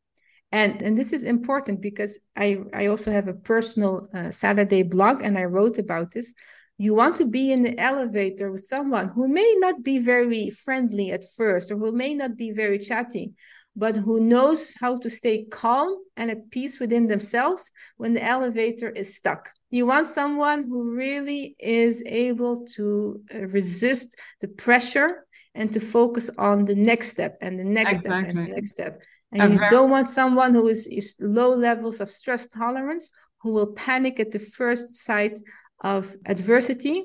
And 0.51 0.81
and 0.81 0.97
this 0.97 1.13
is 1.13 1.25
important 1.25 1.83
because 1.83 2.19
i 2.37 2.59
i 2.73 2.87
also 2.87 3.11
have 3.11 3.29
a 3.29 3.35
personal 3.35 4.09
uh, 4.15 4.31
saturday 4.31 4.83
blog 4.83 5.23
and 5.23 5.37
i 5.37 5.45
wrote 5.45 5.79
about 5.79 6.11
this. 6.11 6.33
You 6.79 6.95
want 6.95 7.17
to 7.17 7.27
be 7.27 7.53
in 7.53 7.65
the 7.65 7.79
elevator 7.79 8.53
with 8.53 8.65
someone 8.65 9.09
who 9.09 9.29
may 9.29 9.57
not 9.59 9.83
be 9.83 9.99
very 9.99 10.49
friendly 10.51 11.11
at 11.11 11.25
first 11.37 11.71
or 11.71 11.77
who 11.77 11.93
may 11.93 12.15
not 12.15 12.37
be 12.37 12.53
very 12.53 12.79
chatty 12.79 13.35
but 13.79 13.97
who 13.97 14.21
knows 14.21 14.75
how 14.81 14.99
to 14.99 15.09
stay 15.09 15.45
calm 15.45 15.97
and 16.17 16.33
at 16.33 16.51
peace 16.51 16.81
within 16.81 17.07
themselves 17.07 17.71
when 17.97 18.13
the 18.13 18.25
elevator 18.25 18.91
is 18.91 19.15
stuck. 19.15 19.51
You 19.71 19.87
want 19.87 20.09
someone 20.09 20.65
who 20.65 20.97
really 20.97 21.55
is 21.61 22.03
able 22.05 22.67
to 22.75 23.21
uh, 23.33 23.47
resist 23.47 24.17
the 24.41 24.49
pressure 24.49 25.25
and 25.55 25.73
to 25.73 25.81
focus 25.81 26.29
on 26.37 26.65
the 26.65 26.75
next 26.75 27.11
step 27.11 27.39
and 27.41 27.59
the 27.59 27.65
next 27.65 27.99
exactly. 27.99 28.11
step 28.11 28.29
and 28.29 28.39
the 28.39 28.55
next 28.55 28.71
step. 28.71 29.03
And 29.31 29.53
you 29.53 29.61
don't 29.71 29.91
want 29.91 30.11
someone 30.11 30.55
who 30.55 30.67
is, 30.69 30.87
is 30.89 31.15
low 31.21 31.55
levels 31.55 32.01
of 32.01 32.11
stress 32.11 32.49
tolerance 32.49 33.11
who 33.43 33.53
will 33.53 33.73
panic 33.75 34.19
at 34.19 34.33
the 34.33 34.39
first 34.41 34.97
sight 34.97 35.39
of 35.81 36.17
adversity. 36.27 37.05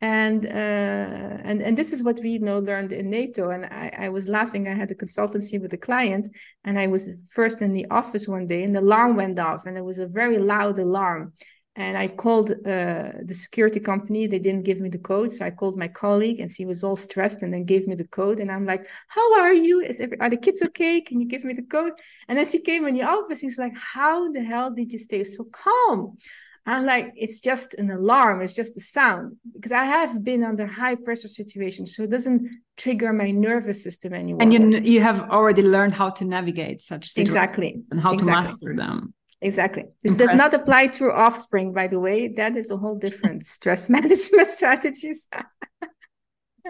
And 0.00 0.46
uh, 0.46 0.48
and 0.48 1.62
and 1.62 1.78
this 1.78 1.92
is 1.92 2.02
what 2.02 2.20
we 2.20 2.30
you 2.30 2.38
know 2.40 2.58
learned 2.58 2.92
in 2.92 3.08
NATO. 3.10 3.50
And 3.50 3.64
I, 3.64 3.92
I 3.98 4.08
was 4.10 4.28
laughing. 4.28 4.68
I 4.68 4.74
had 4.74 4.90
a 4.90 4.94
consultancy 4.94 5.60
with 5.60 5.72
a 5.72 5.78
client 5.78 6.28
and 6.64 6.78
I 6.78 6.88
was 6.88 7.10
first 7.30 7.62
in 7.62 7.72
the 7.72 7.86
office 7.90 8.28
one 8.28 8.46
day 8.46 8.64
and 8.64 8.74
the 8.74 8.80
alarm 8.80 9.16
went 9.16 9.38
off 9.38 9.66
and 9.66 9.78
it 9.78 9.84
was 9.84 9.98
a 9.98 10.06
very 10.06 10.38
loud 10.38 10.78
alarm. 10.78 11.32
And 11.76 11.98
I 11.98 12.06
called 12.06 12.52
uh, 12.52 13.10
the 13.24 13.34
security 13.34 13.80
company. 13.80 14.26
They 14.26 14.38
didn't 14.38 14.62
give 14.62 14.78
me 14.78 14.90
the 14.90 14.98
code 14.98 15.32
so 15.32 15.44
I 15.44 15.50
called 15.50 15.76
my 15.76 15.88
colleague 15.88 16.38
and 16.38 16.50
she 16.50 16.66
was 16.66 16.84
all 16.84 16.96
stressed 16.96 17.42
and 17.42 17.52
then 17.52 17.64
gave 17.64 17.88
me 17.88 17.94
the 17.94 18.06
code. 18.08 18.40
And 18.40 18.50
I'm 18.50 18.66
like 18.66 18.86
how 19.08 19.40
are 19.40 19.54
you? 19.54 19.80
Is 19.80 20.00
every, 20.00 20.20
are 20.20 20.30
the 20.30 20.36
kids 20.36 20.60
okay? 20.62 21.00
Can 21.00 21.18
you 21.18 21.26
give 21.26 21.44
me 21.44 21.54
the 21.54 21.62
code? 21.62 21.92
And 22.28 22.36
then 22.38 22.46
she 22.46 22.60
came 22.60 22.86
in 22.86 22.94
the 22.94 23.04
office. 23.04 23.40
She's 23.40 23.58
like 23.58 23.76
how 23.76 24.30
the 24.32 24.44
hell 24.44 24.70
did 24.70 24.92
you 24.92 24.98
stay 24.98 25.24
so 25.24 25.44
calm 25.44 26.18
I'm 26.66 26.86
like, 26.86 27.12
it's 27.16 27.40
just 27.40 27.74
an 27.74 27.90
alarm, 27.90 28.40
it's 28.40 28.54
just 28.54 28.76
a 28.76 28.80
sound. 28.80 29.36
Because 29.52 29.72
I 29.72 29.84
have 29.84 30.24
been 30.24 30.42
under 30.42 30.66
high 30.66 30.94
pressure 30.94 31.28
situations, 31.28 31.94
so 31.94 32.04
it 32.04 32.10
doesn't 32.10 32.48
trigger 32.76 33.12
my 33.12 33.30
nervous 33.30 33.84
system 33.84 34.14
anymore. 34.14 34.42
And 34.42 34.52
you 34.52 34.60
you 34.78 35.00
have 35.00 35.28
already 35.30 35.62
learned 35.62 35.94
how 35.94 36.10
to 36.10 36.24
navigate 36.24 36.82
such 36.82 37.08
situations 37.08 37.30
exactly 37.30 37.82
and 37.90 38.00
how 38.00 38.12
exactly. 38.12 38.42
to 38.42 38.50
master 38.50 38.76
them. 38.76 39.14
Exactly. 39.44 39.84
This 40.02 40.16
does 40.16 40.32
not 40.32 40.54
apply 40.54 40.86
to 40.98 41.12
offspring, 41.12 41.74
by 41.74 41.86
the 41.86 42.00
way. 42.00 42.28
That 42.28 42.56
is 42.56 42.70
a 42.70 42.78
whole 42.78 42.96
different 42.96 43.44
stress 43.56 43.90
management 43.90 44.48
strategies. 44.58 45.28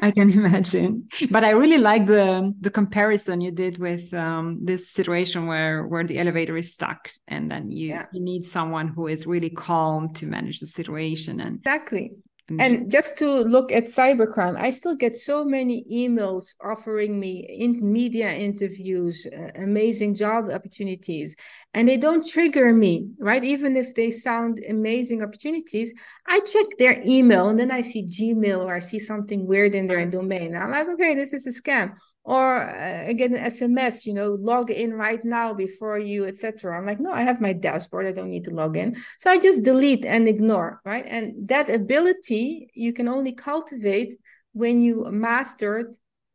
I 0.03 0.11
can 0.11 0.31
imagine. 0.39 1.09
But 1.31 1.45
I 1.45 1.51
really 1.51 1.79
like 1.79 2.07
the 2.07 2.53
the 2.61 2.71
comparison 2.71 3.41
you 3.41 3.51
did 3.51 3.79
with 3.79 4.13
um, 4.15 4.59
this 4.63 4.91
situation 4.91 5.47
where 5.47 5.87
where 5.87 6.05
the 6.05 6.19
elevator 6.19 6.57
is 6.57 6.73
stuck, 6.73 7.11
and 7.29 7.51
then 7.51 7.71
you 7.71 7.89
yeah. 7.89 8.07
you 8.13 8.21
need 8.21 8.45
someone 8.45 8.89
who 8.89 9.07
is 9.07 9.27
really 9.27 9.51
calm 9.51 10.13
to 10.15 10.27
manage 10.27 10.61
the 10.61 10.67
situation. 10.67 11.41
And 11.41 11.57
exactly, 11.57 12.13
and 12.51 12.91
just 12.91 13.17
to 13.19 13.27
look 13.27 13.73
at 13.73 13.85
cybercrime, 13.85 14.57
I 14.59 14.69
still 14.69 14.95
get 14.95 15.17
so 15.17 15.47
many 15.47 15.85
emails 15.91 16.55
offering 16.63 17.19
me 17.19 17.47
in 17.49 17.81
media 17.91 18.31
interviews, 18.35 19.27
uh, 19.27 19.49
amazing 19.55 20.15
job 20.15 20.51
opportunities, 20.51 21.37
and 21.73 21.89
they 21.89 21.97
don't 21.97 22.27
trigger 22.27 22.75
me, 22.75 23.09
right? 23.19 23.43
Even 23.43 23.79
if 23.79 23.95
they 23.95 24.11
sound 24.11 24.63
amazing 24.69 25.23
opportunities, 25.23 25.95
I 26.27 26.41
check 26.41 26.67
their 26.79 27.01
email 27.07 27.49
and 27.49 27.59
then 27.59 27.71
I 27.71 27.81
see 27.81 28.05
Gmail 28.05 28.59
or 28.59 28.75
I 28.75 28.81
see 28.81 28.99
something 28.99 29.47
weird 29.47 29.75
in 29.75 29.87
their 29.87 30.05
domain. 30.05 30.55
I'm 30.55 30.71
like, 30.71 30.89
okay, 30.89 31.15
this 31.15 31.33
is 31.33 31.47
a 31.47 31.63
scam 31.63 31.95
or 32.25 32.63
uh, 32.63 33.05
again 33.07 33.35
an 33.35 33.45
sms 33.51 34.07
you 34.07 34.15
know 34.15 34.37
log 34.41 34.71
in 34.71 34.95
right 34.95 35.25
now 35.25 35.53
before 35.53 35.99
you 35.99 36.25
etc 36.25 36.77
i'm 36.77 36.87
like 36.87 36.99
no 36.99 37.13
i 37.13 37.23
have 37.23 37.41
my 37.41 37.53
dashboard. 37.53 38.07
I 38.07 38.13
don't 38.13 38.31
need 38.31 38.45
to 38.45 38.55
log 38.55 38.77
in. 38.77 38.97
So 39.21 39.31
i 39.31 39.39
just 39.39 39.63
delete 39.63 40.05
and 40.05 40.27
ignore 40.27 40.81
right? 40.85 41.05
And 41.07 41.49
that 41.49 41.71
ability 41.71 42.71
you 42.75 42.93
can 42.93 43.09
only 43.09 43.33
cultivate 43.33 44.15
when 44.53 44.81
you 44.81 45.07
mastered 45.11 45.95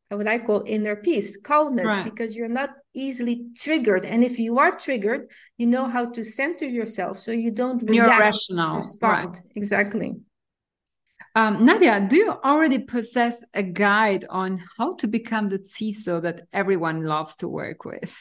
what 0.10 0.28
i 0.28 0.38
call 0.38 0.64
inner 0.66 0.96
peace 0.96 1.38
calmness 1.44 1.86
right. 1.86 2.04
because 2.04 2.36
you're 2.36 2.48
not 2.48 2.72
easily 2.96 3.46
triggered. 3.56 4.06
And 4.06 4.24
if 4.24 4.40
you 4.40 4.60
are 4.60 4.78
triggered 4.78 5.30
you 5.58 5.66
know 5.66 5.88
how 5.88 6.12
to 6.12 6.24
center 6.24 6.66
yourself 6.66 7.20
so 7.20 7.32
you 7.32 7.52
don't 7.52 7.82
you're 7.92 8.08
rational 8.08 8.78
respond. 8.78 9.36
Right. 9.36 9.42
exactly 9.56 10.16
um, 11.36 11.68
Nadja, 11.68 12.10
do 12.10 12.16
you 12.16 12.32
already 12.32 12.80
possess 12.80 13.44
a 13.54 13.64
guide 13.64 14.26
on 14.30 14.64
how 14.78 14.96
to 14.96 15.08
become 15.08 15.50
the 15.50 15.60
CISO 15.60 16.22
that 16.22 16.48
everyone 16.52 17.04
loves 17.04 17.36
to 17.38 17.48
work 17.48 17.86
with? 17.86 18.18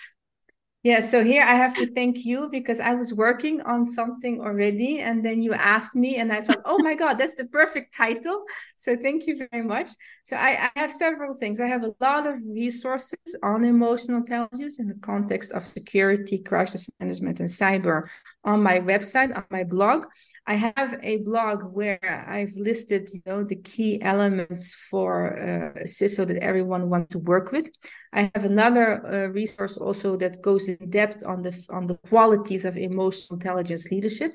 Yeah, 0.84 1.00
so 1.00 1.24
here 1.24 1.42
I 1.42 1.56
have 1.56 1.74
to 1.74 1.92
thank 1.92 2.24
you 2.24 2.48
because 2.52 2.78
I 2.78 2.94
was 2.94 3.12
working 3.12 3.60
on 3.62 3.84
something 3.84 4.40
already, 4.40 5.00
and 5.00 5.24
then 5.24 5.42
you 5.42 5.52
asked 5.52 5.96
me, 5.96 6.16
and 6.16 6.32
I 6.32 6.40
thought, 6.40 6.62
oh 6.64 6.78
my 6.78 6.94
God, 6.94 7.18
that's 7.18 7.34
the 7.34 7.46
perfect 7.46 7.96
title. 7.96 8.44
So 8.76 8.96
thank 8.96 9.26
you 9.26 9.44
very 9.50 9.64
much. 9.64 9.88
So 10.24 10.36
I, 10.36 10.70
I 10.74 10.78
have 10.78 10.92
several 10.92 11.34
things. 11.34 11.60
I 11.60 11.66
have 11.66 11.82
a 11.82 11.92
lot 12.00 12.28
of 12.28 12.36
resources 12.46 13.18
on 13.42 13.64
emotional 13.64 14.18
intelligence 14.18 14.78
in 14.78 14.86
the 14.86 14.98
context 15.02 15.50
of 15.50 15.64
security, 15.64 16.38
crisis 16.38 16.88
management, 17.00 17.40
and 17.40 17.48
cyber 17.48 18.08
on 18.44 18.62
my 18.62 18.78
website, 18.78 19.36
on 19.36 19.44
my 19.50 19.64
blog. 19.64 20.06
I 20.48 20.54
have 20.54 20.98
a 21.02 21.18
blog 21.18 21.74
where 21.74 22.24
I've 22.26 22.54
listed, 22.56 23.10
you 23.12 23.20
know, 23.26 23.44
the 23.44 23.56
key 23.56 24.00
elements 24.00 24.72
for 24.72 25.36
uh, 25.36 25.80
CISO 25.84 26.26
that 26.26 26.38
everyone 26.38 26.88
wants 26.88 27.12
to 27.12 27.18
work 27.18 27.52
with. 27.52 27.68
I 28.14 28.30
have 28.34 28.44
another 28.44 28.86
uh, 29.04 29.26
resource 29.28 29.76
also 29.76 30.16
that 30.16 30.40
goes 30.40 30.66
in 30.66 30.88
depth 30.88 31.22
on 31.22 31.42
the 31.42 31.52
on 31.68 31.86
the 31.86 31.96
qualities 32.08 32.64
of 32.64 32.78
emotional 32.78 33.36
intelligence 33.36 33.90
leadership. 33.90 34.32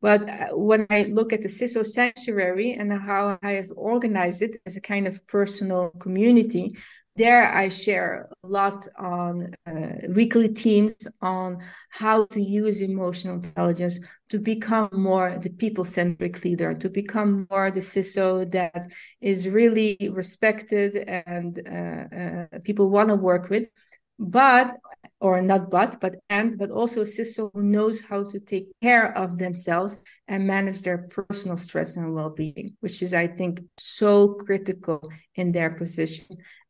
But 0.00 0.30
uh, 0.30 0.46
when 0.52 0.86
I 0.90 1.02
look 1.10 1.32
at 1.32 1.42
the 1.42 1.48
CISO 1.48 1.84
sanctuary 1.84 2.74
and 2.74 2.92
how 2.92 3.36
I 3.42 3.52
have 3.54 3.72
organized 3.74 4.42
it 4.42 4.60
as 4.64 4.76
a 4.76 4.80
kind 4.80 5.08
of 5.08 5.26
personal 5.26 5.90
community, 5.98 6.76
there 7.18 7.52
i 7.52 7.68
share 7.68 8.28
a 8.44 8.46
lot 8.46 8.88
on 8.98 9.52
uh, 9.66 9.88
weekly 10.14 10.48
teams 10.48 10.94
on 11.20 11.58
how 11.90 12.24
to 12.26 12.40
use 12.40 12.80
emotional 12.80 13.34
intelligence 13.34 13.98
to 14.28 14.38
become 14.38 14.88
more 14.92 15.36
the 15.42 15.50
people-centric 15.50 16.44
leader 16.44 16.72
to 16.72 16.88
become 16.88 17.46
more 17.50 17.70
the 17.70 17.80
ciso 17.80 18.50
that 18.50 18.88
is 19.20 19.48
really 19.48 19.96
respected 20.12 20.96
and 20.96 21.60
uh, 21.68 22.16
uh, 22.16 22.58
people 22.64 22.90
want 22.90 23.08
to 23.08 23.14
work 23.14 23.50
with. 23.50 23.64
But 24.18 24.76
or 25.20 25.42
not 25.42 25.70
but 25.70 26.00
but 26.00 26.16
and 26.30 26.58
but 26.58 26.70
also 26.70 27.02
CISO 27.02 27.54
knows 27.54 28.00
how 28.00 28.22
to 28.22 28.38
take 28.38 28.68
care 28.82 29.16
of 29.16 29.38
themselves 29.38 30.02
and 30.28 30.46
manage 30.46 30.82
their 30.82 31.08
personal 31.08 31.56
stress 31.56 31.96
and 31.96 32.14
well-being 32.14 32.76
which 32.80 33.02
is 33.02 33.12
i 33.12 33.26
think 33.26 33.60
so 33.76 34.34
critical 34.46 35.10
in 35.34 35.50
their 35.52 35.70
position 35.70 36.26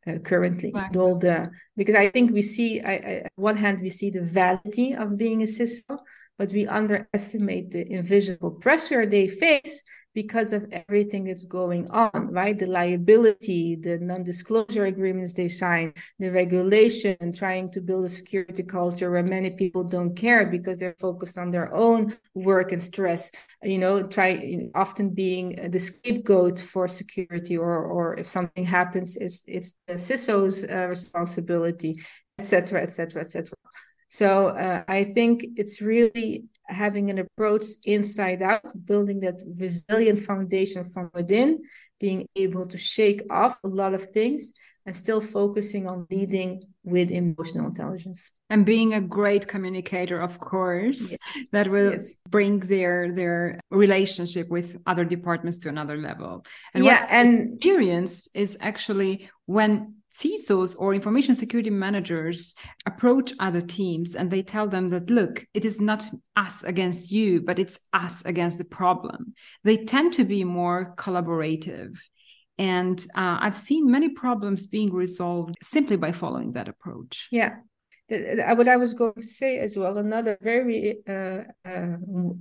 uh, 0.06 0.18
currently 0.18 0.70
right. 0.74 0.96
all 0.96 1.18
the 1.18 1.50
because 1.76 1.94
i 1.94 2.08
think 2.08 2.32
we 2.32 2.42
see 2.42 2.80
I, 2.80 2.92
I, 2.92 3.22
on 3.36 3.42
one 3.42 3.56
hand 3.56 3.80
we 3.80 3.90
see 3.90 4.10
the 4.10 4.24
validity 4.24 4.94
of 4.94 5.18
being 5.18 5.42
a 5.42 5.46
CISO 5.46 5.98
but 6.38 6.52
we 6.52 6.66
underestimate 6.66 7.70
the 7.70 7.90
invisible 7.92 8.52
pressure 8.52 9.04
they 9.04 9.28
face 9.28 9.82
because 10.22 10.52
of 10.52 10.66
everything 10.72 11.22
that's 11.22 11.44
going 11.44 11.88
on, 11.90 12.32
right? 12.32 12.58
The 12.58 12.66
liability, 12.66 13.76
the 13.76 13.98
non 14.00 14.24
disclosure 14.24 14.86
agreements 14.86 15.32
they 15.32 15.46
sign, 15.46 15.92
the 16.18 16.32
regulation, 16.32 17.16
and 17.20 17.32
trying 17.32 17.70
to 17.70 17.80
build 17.80 18.04
a 18.04 18.08
security 18.08 18.64
culture 18.64 19.12
where 19.12 19.22
many 19.22 19.50
people 19.50 19.84
don't 19.84 20.16
care 20.16 20.44
because 20.46 20.76
they're 20.78 20.96
focused 20.98 21.38
on 21.38 21.52
their 21.52 21.72
own 21.72 22.16
work 22.34 22.72
and 22.72 22.82
stress, 22.82 23.30
you 23.62 23.78
know, 23.78 24.08
try 24.08 24.30
often 24.74 25.10
being 25.10 25.70
the 25.70 25.78
scapegoat 25.78 26.58
for 26.58 26.88
security, 26.88 27.56
or, 27.56 27.76
or 27.84 28.16
if 28.18 28.26
something 28.26 28.64
happens, 28.64 29.14
it's, 29.14 29.44
it's 29.46 29.76
the 29.86 29.94
CISO's 29.94 30.64
uh, 30.64 30.88
responsibility, 30.88 32.02
etc., 32.40 32.82
etc., 32.82 33.20
etc. 33.20 33.54
So 34.08 34.48
uh, 34.48 34.82
I 34.88 35.04
think 35.04 35.44
it's 35.56 35.80
really 35.80 36.48
having 36.68 37.10
an 37.10 37.18
approach 37.18 37.64
inside 37.84 38.42
out, 38.42 38.62
building 38.86 39.20
that 39.20 39.42
resilient 39.56 40.18
foundation 40.18 40.84
from 40.84 41.10
within, 41.14 41.62
being 42.00 42.26
able 42.36 42.66
to 42.66 42.78
shake 42.78 43.22
off 43.30 43.58
a 43.64 43.68
lot 43.68 43.94
of 43.94 44.10
things 44.10 44.52
and 44.86 44.96
still 44.96 45.20
focusing 45.20 45.86
on 45.86 46.06
leading 46.10 46.62
with 46.82 47.10
emotional 47.10 47.66
intelligence 47.66 48.30
and 48.48 48.64
being 48.64 48.94
a 48.94 49.00
great 49.00 49.46
communicator 49.46 50.18
of 50.18 50.40
course 50.40 51.10
yes. 51.10 51.46
that 51.52 51.68
will 51.68 51.92
yes. 51.92 52.16
bring 52.30 52.58
their 52.60 53.12
their 53.12 53.60
relationship 53.70 54.48
with 54.48 54.78
other 54.86 55.04
departments 55.04 55.58
to 55.58 55.68
another 55.68 55.98
level 55.98 56.42
and 56.72 56.84
yeah 56.84 57.06
and 57.10 57.56
experience 57.56 58.28
is 58.34 58.56
actually 58.60 59.28
when 59.44 59.94
CISOs 60.12 60.74
or 60.78 60.94
information 60.94 61.34
security 61.34 61.70
managers 61.70 62.54
approach 62.86 63.32
other 63.38 63.60
teams 63.60 64.14
and 64.14 64.30
they 64.30 64.42
tell 64.42 64.68
them 64.68 64.88
that, 64.88 65.10
look, 65.10 65.46
it 65.54 65.64
is 65.64 65.80
not 65.80 66.08
us 66.36 66.62
against 66.62 67.10
you, 67.10 67.40
but 67.40 67.58
it's 67.58 67.78
us 67.92 68.24
against 68.24 68.58
the 68.58 68.64
problem. 68.64 69.34
They 69.64 69.84
tend 69.84 70.14
to 70.14 70.24
be 70.24 70.44
more 70.44 70.94
collaborative. 70.96 71.98
And 72.58 73.00
uh, 73.14 73.38
I've 73.40 73.56
seen 73.56 73.90
many 73.90 74.08
problems 74.08 74.66
being 74.66 74.92
resolved 74.92 75.54
simply 75.62 75.96
by 75.96 76.12
following 76.12 76.52
that 76.52 76.68
approach. 76.68 77.28
Yeah, 77.30 77.56
what 78.10 78.68
I 78.68 78.76
was 78.76 78.94
going 78.94 79.14
to 79.14 79.28
say 79.28 79.58
as 79.58 79.76
well, 79.76 79.98
another 79.98 80.38
very 80.40 80.98
uh, 81.06 81.42
uh, 81.64 81.96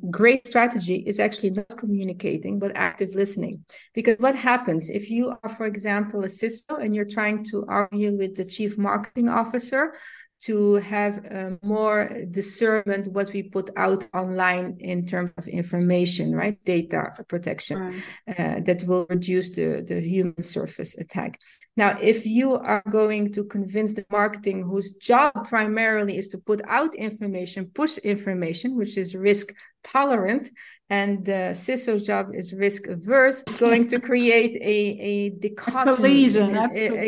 great 0.09 0.47
strategy 0.47 1.03
is 1.05 1.19
actually 1.19 1.51
not 1.51 1.77
communicating, 1.77 2.57
but 2.57 2.71
active 2.75 3.15
listening. 3.15 3.65
Because 3.93 4.17
what 4.19 4.36
happens 4.36 4.89
if 4.89 5.09
you 5.09 5.33
are, 5.43 5.50
for 5.50 5.65
example, 5.65 6.24
a 6.24 6.27
CISO 6.27 6.81
and 6.81 6.95
you're 6.95 7.05
trying 7.05 7.43
to 7.45 7.65
argue 7.67 8.15
with 8.17 8.36
the 8.36 8.45
chief 8.45 8.77
marketing 8.77 9.27
officer 9.27 9.93
to 10.39 10.75
have 10.75 11.25
uh, 11.25 11.51
more 11.63 12.10
discernment 12.29 13.12
what 13.12 13.32
we 13.34 13.44
put 13.44 13.70
out 13.75 14.08
online 14.13 14.77
in 14.79 15.06
terms 15.06 15.32
of 15.38 15.48
information, 15.48 16.36
right? 16.36 16.63
Data 16.63 17.13
protection 17.27 17.79
right. 17.79 18.39
Uh, 18.39 18.60
that 18.62 18.84
will 18.84 19.08
reduce 19.10 19.50
the, 19.50 19.84
the 19.88 20.00
human 20.00 20.44
surface 20.44 20.96
attack. 20.98 21.39
Now, 21.75 21.98
if 22.01 22.25
you 22.25 22.53
are 22.56 22.84
going 22.89 23.32
to 23.34 23.44
convince 23.44 23.94
the 23.94 24.06
marketing 24.12 24.63
whose 24.63 24.91
job 24.96 25.32
primarily 25.48 26.17
is 26.17 26.27
to 26.29 26.39
put 26.39 26.62
out 26.67 26.96
information, 26.96 27.70
push 27.74 28.00
information, 28.00 28.75
which 28.75 28.98
is 28.98 29.15
risk 29.15 29.53
tolerant, 29.84 30.50
and 30.89 31.24
the 31.24 31.53
CISO's 31.53 32.03
job 32.03 32.34
is 32.34 32.51
risk 32.51 32.88
averse, 32.88 33.41
it's 33.41 33.60
going 33.60 33.88
to 33.88 34.00
create 34.00 34.56
a, 34.56 34.77
a 35.12 35.29
dichotomy, 35.29 36.36
a, 36.36 37.01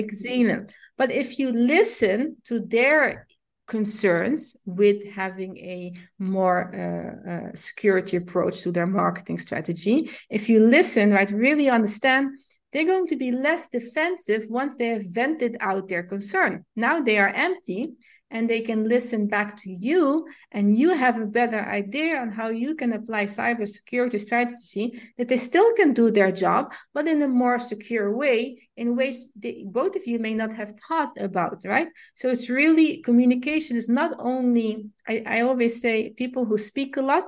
but 1.00 1.12
if 1.12 1.40
you 1.40 1.54
listen 1.54 2.36
to 2.44 2.60
their 2.60 3.26
concerns 3.68 4.58
with 4.66 5.08
having 5.14 5.58
a 5.58 5.94
more 6.20 6.60
uh, 6.76 7.32
uh, 7.32 7.56
security 7.56 8.18
approach 8.18 8.62
to 8.62 8.72
their 8.72 8.86
marketing 8.86 9.40
strategy, 9.40 10.10
if 10.30 10.50
you 10.50 10.60
listen, 10.60 11.12
right, 11.12 11.32
really 11.32 11.70
understand, 11.70 12.38
they're 12.74 12.86
going 12.86 13.08
to 13.08 13.16
be 13.16 13.32
less 13.32 13.70
defensive 13.70 14.44
once 14.50 14.76
they 14.76 14.88
have 14.88 15.06
vented 15.14 15.56
out 15.62 15.88
their 15.88 16.04
concern. 16.04 16.66
Now 16.76 17.00
they 17.02 17.18
are 17.18 17.30
empty 17.30 17.94
and 18.32 18.50
they 18.50 18.62
can 18.62 18.88
listen 18.88 19.28
back 19.28 19.58
to 19.58 19.72
you 19.72 20.28
and 20.52 20.78
you 20.78 20.94
have 20.94 21.20
a 21.20 21.26
better 21.26 21.60
idea 21.60 22.18
on 22.18 22.30
how 22.30 22.50
you 22.50 22.76
can 22.76 22.94
apply 22.94 23.26
cybersecurity 23.26 24.20
strategy 24.20 25.02
that 25.18 25.28
they 25.28 25.38
still 25.38 25.74
can 25.74 25.94
do 25.94 26.12
their 26.12 26.32
job 26.32 26.74
but 26.94 27.08
in 27.08 27.22
a 27.22 27.28
more 27.28 27.60
secure 27.60 28.16
way 28.16 28.60
in 28.78 28.96
ways 28.96 29.30
that 29.40 29.56
both 29.66 29.96
of 29.96 30.06
you 30.08 30.20
may 30.20 30.34
not 30.34 30.54
have 30.54 30.74
thought 30.88 31.12
about 31.20 31.62
right? 31.66 31.88
So 32.16 32.30
it's 32.30 32.50
really 32.50 33.02
communication 33.02 33.78
is 33.78 33.90
not 33.90 34.16
only 34.20 34.86
I, 35.08 35.24
I 35.26 35.42
always 35.42 35.82
say 35.82 36.12
people 36.12 36.46
who 36.46 36.58
speak 36.58 36.98
a 36.98 37.02
lot 37.02 37.26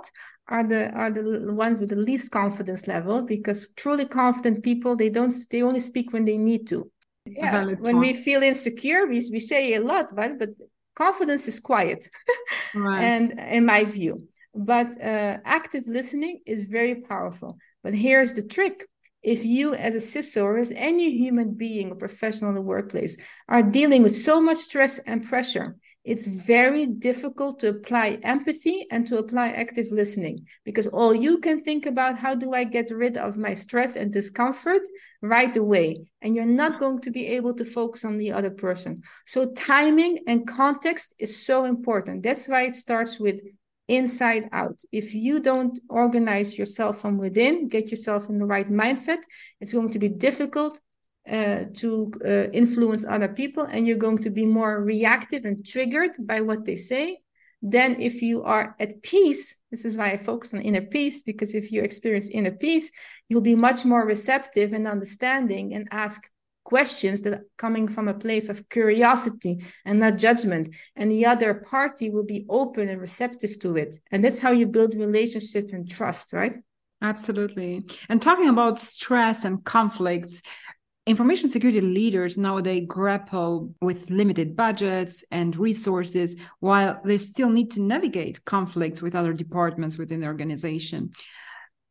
are 0.47 0.67
the 0.67 0.89
are 0.91 1.11
the 1.11 1.53
ones 1.53 1.79
with 1.79 1.89
the 1.89 1.95
least 1.95 2.31
confidence 2.31 2.87
level 2.87 3.21
because 3.21 3.69
truly 3.75 4.05
confident 4.05 4.63
people 4.63 4.95
they 4.95 5.09
don't 5.09 5.33
they 5.49 5.61
only 5.61 5.79
speak 5.79 6.13
when 6.13 6.25
they 6.25 6.37
need 6.37 6.67
to. 6.67 6.89
Yeah 7.25 7.65
when 7.79 7.99
we 7.99 8.13
feel 8.13 8.41
insecure 8.41 9.05
we, 9.07 9.21
we 9.31 9.39
say 9.39 9.73
a 9.75 9.81
lot 9.81 10.07
right? 10.15 10.37
But 10.37 10.49
confidence 11.03 11.47
is 11.47 11.59
quiet 11.59 12.01
right. 12.75 13.03
and 13.09 13.23
in 13.57 13.65
my 13.65 13.83
view. 13.97 14.13
But 14.53 14.87
uh, 15.01 15.33
active 15.59 15.85
listening 15.87 16.35
is 16.45 16.59
very 16.77 16.95
powerful. 17.11 17.57
But 17.83 17.93
here's 18.05 18.33
the 18.33 18.45
trick. 18.55 18.77
If 19.35 19.45
you 19.45 19.65
as 19.87 19.93
a 19.95 20.05
CISO 20.11 20.41
or 20.43 20.57
as 20.57 20.71
any 20.91 21.07
human 21.23 21.49
being 21.65 21.91
or 21.91 21.95
professional 21.95 22.49
in 22.49 22.55
the 22.55 22.69
workplace 22.75 23.13
are 23.47 23.63
dealing 23.79 24.01
with 24.03 24.15
so 24.29 24.41
much 24.41 24.57
stress 24.57 24.93
and 25.09 25.23
pressure 25.31 25.67
it's 26.03 26.25
very 26.25 26.85
difficult 26.87 27.59
to 27.59 27.69
apply 27.69 28.19
empathy 28.23 28.87
and 28.89 29.05
to 29.07 29.17
apply 29.17 29.49
active 29.49 29.87
listening 29.91 30.47
because 30.65 30.87
all 30.87 31.13
you 31.13 31.37
can 31.39 31.61
think 31.61 31.85
about 31.85 32.17
how 32.17 32.33
do 32.33 32.53
i 32.53 32.63
get 32.63 32.89
rid 32.89 33.17
of 33.17 33.37
my 33.37 33.53
stress 33.53 33.95
and 33.95 34.11
discomfort 34.11 34.81
right 35.21 35.55
away? 35.55 36.03
And 36.21 36.35
you're 36.35 36.45
not 36.45 36.79
going 36.79 37.01
to 37.01 37.11
be 37.11 37.27
able 37.27 37.53
to 37.55 37.65
focus 37.65 38.03
on 38.05 38.17
the 38.17 38.31
other 38.31 38.49
person. 38.49 39.03
So 39.25 39.51
timing 39.51 40.19
and 40.27 40.47
context 40.47 41.13
is 41.19 41.45
so 41.45 41.65
important. 41.65 42.23
That's 42.23 42.47
why 42.47 42.63
it 42.63 42.75
starts 42.75 43.19
with 43.19 43.41
inside 43.87 44.49
out. 44.51 44.79
If 44.91 45.13
you 45.13 45.39
don't 45.39 45.79
organize 45.89 46.57
yourself 46.57 47.01
from 47.01 47.17
within 47.17 47.67
get 47.67 47.91
yourself 47.91 48.29
in 48.29 48.39
the 48.39 48.45
right 48.45 48.69
mindset 48.71 49.21
it's 49.59 49.73
going 49.73 49.89
to 49.89 49.99
be 49.99 50.07
difficult 50.07 50.79
uh, 51.29 51.65
to 51.75 52.11
uh, 52.25 52.49
influence 52.51 53.05
other 53.05 53.27
people 53.27 53.63
and 53.63 53.87
you're 53.87 53.97
going 53.97 54.17
to 54.17 54.29
be 54.29 54.45
more 54.45 54.81
reactive 54.81 55.45
and 55.45 55.65
triggered 55.65 56.11
by 56.19 56.41
what 56.41 56.65
they 56.65 56.75
say 56.75 57.19
than 57.61 58.01
if 58.01 58.21
you 58.21 58.43
are 58.43 58.75
at 58.79 59.03
peace. 59.03 59.55
This 59.69 59.85
is 59.85 59.95
why 59.95 60.11
i 60.11 60.17
focus 60.17 60.53
on 60.53 60.61
inner 60.61 60.81
peace 60.81 61.21
because 61.21 61.53
if 61.53 61.71
you 61.71 61.83
experience 61.83 62.29
inner 62.29 62.51
peace 62.51 62.91
you'll 63.29 63.41
be 63.41 63.55
much 63.55 63.85
more 63.85 64.05
receptive 64.05 64.73
and 64.73 64.87
understanding 64.87 65.73
and 65.73 65.87
ask 65.91 66.29
questions 66.63 67.21
that 67.21 67.33
are 67.33 67.45
coming 67.57 67.87
from 67.87 68.07
a 68.07 68.13
place 68.13 68.49
of 68.49 68.67
curiosity 68.69 69.63
and 69.85 69.99
not 69.99 70.17
judgment. 70.17 70.69
And 70.95 71.11
the 71.11 71.25
other 71.25 71.53
party 71.53 72.09
will 72.09 72.23
be 72.23 72.45
open 72.49 72.89
and 72.89 73.01
receptive 73.01 73.59
to 73.59 73.77
it. 73.77 73.99
And 74.11 74.23
that's 74.23 74.39
how 74.39 74.51
you 74.51 74.67
build 74.67 74.93
relationship 74.95 75.71
and 75.73 75.89
trust 75.89 76.33
right? 76.33 76.57
Absolutely. 77.01 77.83
And 78.09 78.21
talking 78.21 78.47
about 78.47 78.79
stress 78.79 79.43
and 79.43 79.63
conflicts, 79.63 80.43
information 81.07 81.47
security 81.47 81.81
leaders 81.81 82.37
nowadays 82.37 82.85
grapple 82.87 83.73
with 83.81 84.09
limited 84.09 84.55
budgets 84.55 85.23
and 85.31 85.55
resources 85.55 86.35
while 86.59 87.01
they 87.03 87.17
still 87.17 87.49
need 87.49 87.71
to 87.71 87.81
navigate 87.81 88.45
conflicts 88.45 89.01
with 89.01 89.15
other 89.15 89.33
departments 89.33 89.97
within 89.97 90.19
the 90.19 90.27
organization. 90.27 91.11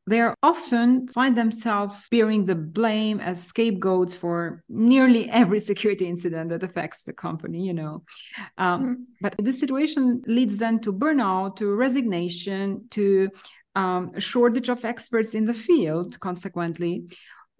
They 0.06 0.28
often 0.42 1.08
find 1.08 1.36
themselves 1.36 1.94
bearing 2.10 2.44
the 2.44 2.54
blame 2.54 3.20
as 3.20 3.44
scapegoats 3.44 4.14
for 4.14 4.62
nearly 4.68 5.28
every 5.28 5.60
security 5.70 6.06
incident 6.06 6.50
that 6.50 6.62
affects 6.62 7.02
the 7.02 7.12
company 7.12 7.66
you 7.66 7.74
know. 7.74 8.02
Um, 8.58 8.82
mm-hmm. 8.82 9.02
but 9.20 9.34
this 9.38 9.60
situation 9.60 10.22
leads 10.26 10.56
them 10.56 10.80
to 10.80 10.92
burnout 10.92 11.56
to 11.56 11.74
resignation 11.74 12.86
to 12.90 13.30
um, 13.76 14.12
a 14.14 14.20
shortage 14.20 14.68
of 14.68 14.84
experts 14.84 15.34
in 15.34 15.44
the 15.44 15.54
field 15.54 16.18
consequently 16.18 17.04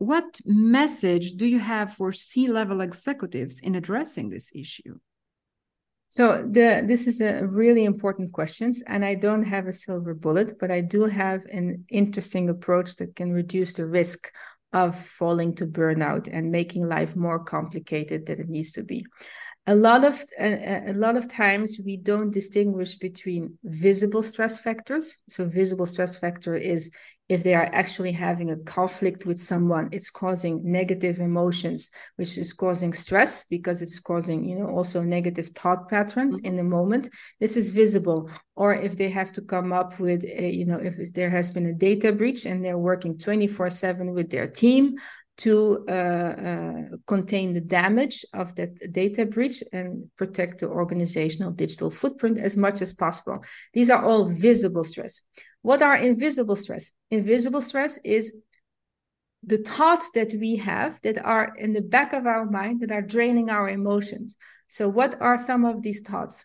what 0.00 0.40
message 0.46 1.32
do 1.32 1.46
you 1.46 1.58
have 1.58 1.92
for 1.92 2.10
C-level 2.10 2.80
executives 2.80 3.60
in 3.60 3.74
addressing 3.74 4.30
this 4.30 4.50
issue? 4.54 4.98
So 6.08 6.42
the 6.50 6.82
this 6.86 7.06
is 7.06 7.20
a 7.20 7.46
really 7.46 7.84
important 7.84 8.32
question, 8.32 8.72
and 8.86 9.04
I 9.04 9.14
don't 9.14 9.42
have 9.42 9.66
a 9.66 9.72
silver 9.72 10.14
bullet, 10.14 10.58
but 10.58 10.70
I 10.70 10.80
do 10.80 11.04
have 11.04 11.44
an 11.52 11.84
interesting 11.90 12.48
approach 12.48 12.96
that 12.96 13.14
can 13.14 13.30
reduce 13.30 13.74
the 13.74 13.86
risk 13.86 14.32
of 14.72 14.96
falling 14.96 15.54
to 15.56 15.66
burnout 15.66 16.28
and 16.32 16.50
making 16.50 16.88
life 16.88 17.14
more 17.14 17.44
complicated 17.44 18.24
than 18.24 18.40
it 18.40 18.48
needs 18.48 18.72
to 18.72 18.82
be. 18.82 19.04
A 19.70 19.74
lot 19.74 20.04
of 20.04 20.24
a, 20.37 20.90
a, 20.90 20.94
lot 20.94 21.16
of 21.16 21.28
times 21.28 21.78
we 21.85 21.96
don't 21.96 22.33
distinguish 22.33 22.96
between 22.96 23.56
visible 23.62 24.22
stress 24.22 24.59
factors. 24.59 25.16
So 25.28 25.44
visible 25.44 25.87
stress 25.87 26.16
factor 26.16 26.56
is 26.56 26.90
if 27.28 27.44
they 27.44 27.54
are 27.54 27.70
actually 27.72 28.11
having 28.11 28.50
a 28.50 28.56
conflict 28.78 29.24
with 29.24 29.38
someone 29.38 29.88
it's 29.92 30.11
causing 30.11 30.54
negative 30.64 31.20
emotions 31.20 31.88
which 32.16 32.37
is 32.37 32.52
causing 32.52 32.92
stress 32.92 33.44
because 33.44 33.80
it's 33.80 34.00
causing 34.00 34.44
you 34.44 34.59
know 34.59 34.66
also 34.66 35.00
negative 35.00 35.50
thought 35.50 35.88
patterns 35.88 36.40
in 36.40 36.56
the 36.56 36.64
moment. 36.64 37.09
This 37.38 37.56
is 37.56 37.70
visible. 37.70 38.28
Or 38.56 38.74
if 38.74 38.96
they 38.96 39.09
have 39.09 39.33
to 39.35 39.40
come 39.40 39.72
up 39.72 40.00
with 40.00 40.24
a, 40.24 40.50
you 40.50 40.66
know 40.66 40.80
if 40.83 41.14
there 41.14 41.30
has 41.30 41.48
been 41.52 41.66
a 41.66 41.72
data 41.88 42.11
breach 42.12 42.44
and 42.44 42.64
they're 42.64 42.87
working 42.90 43.18
24 43.18 43.70
7 43.70 44.12
with 44.14 44.30
their 44.30 44.48
team 44.48 44.96
to 45.40 45.87
uh, 45.88 45.92
uh, 45.92 46.83
contain 47.07 47.55
the 47.55 47.62
damage 47.62 48.26
of 48.35 48.55
that 48.57 48.92
data 48.92 49.24
breach 49.24 49.64
and 49.72 50.11
protect 50.16 50.61
the 50.61 50.68
organizational 50.68 51.50
digital 51.50 51.90
footprint 51.90 52.37
as 52.38 52.59
much 52.59 52.83
as 52.83 52.92
possible. 52.92 53.42
These 53.72 53.88
are 53.88 54.05
all 54.05 54.26
visible 54.26 54.85
stress. 54.85 55.22
What 55.62 55.81
are 55.81 55.96
invisible 55.96 56.57
stress? 56.57 56.92
Invisible 57.11 57.62
stress 57.62 57.98
is 58.05 58.37
the 59.42 59.57
thoughts 59.57 60.11
that 60.11 60.35
we 60.35 60.57
have 60.57 61.00
that 61.03 61.24
are 61.24 61.55
in 61.57 61.72
the 61.72 61.81
back 61.81 62.12
of 62.12 62.26
our 62.26 62.44
mind 62.44 62.81
that 62.81 62.92
are 62.92 63.03
draining 63.03 63.48
our 63.48 63.68
emotions. 63.68 64.37
So, 64.68 64.90
what 64.90 65.20
are 65.22 65.38
some 65.38 65.64
of 65.64 65.81
these 65.81 66.00
thoughts? 66.00 66.44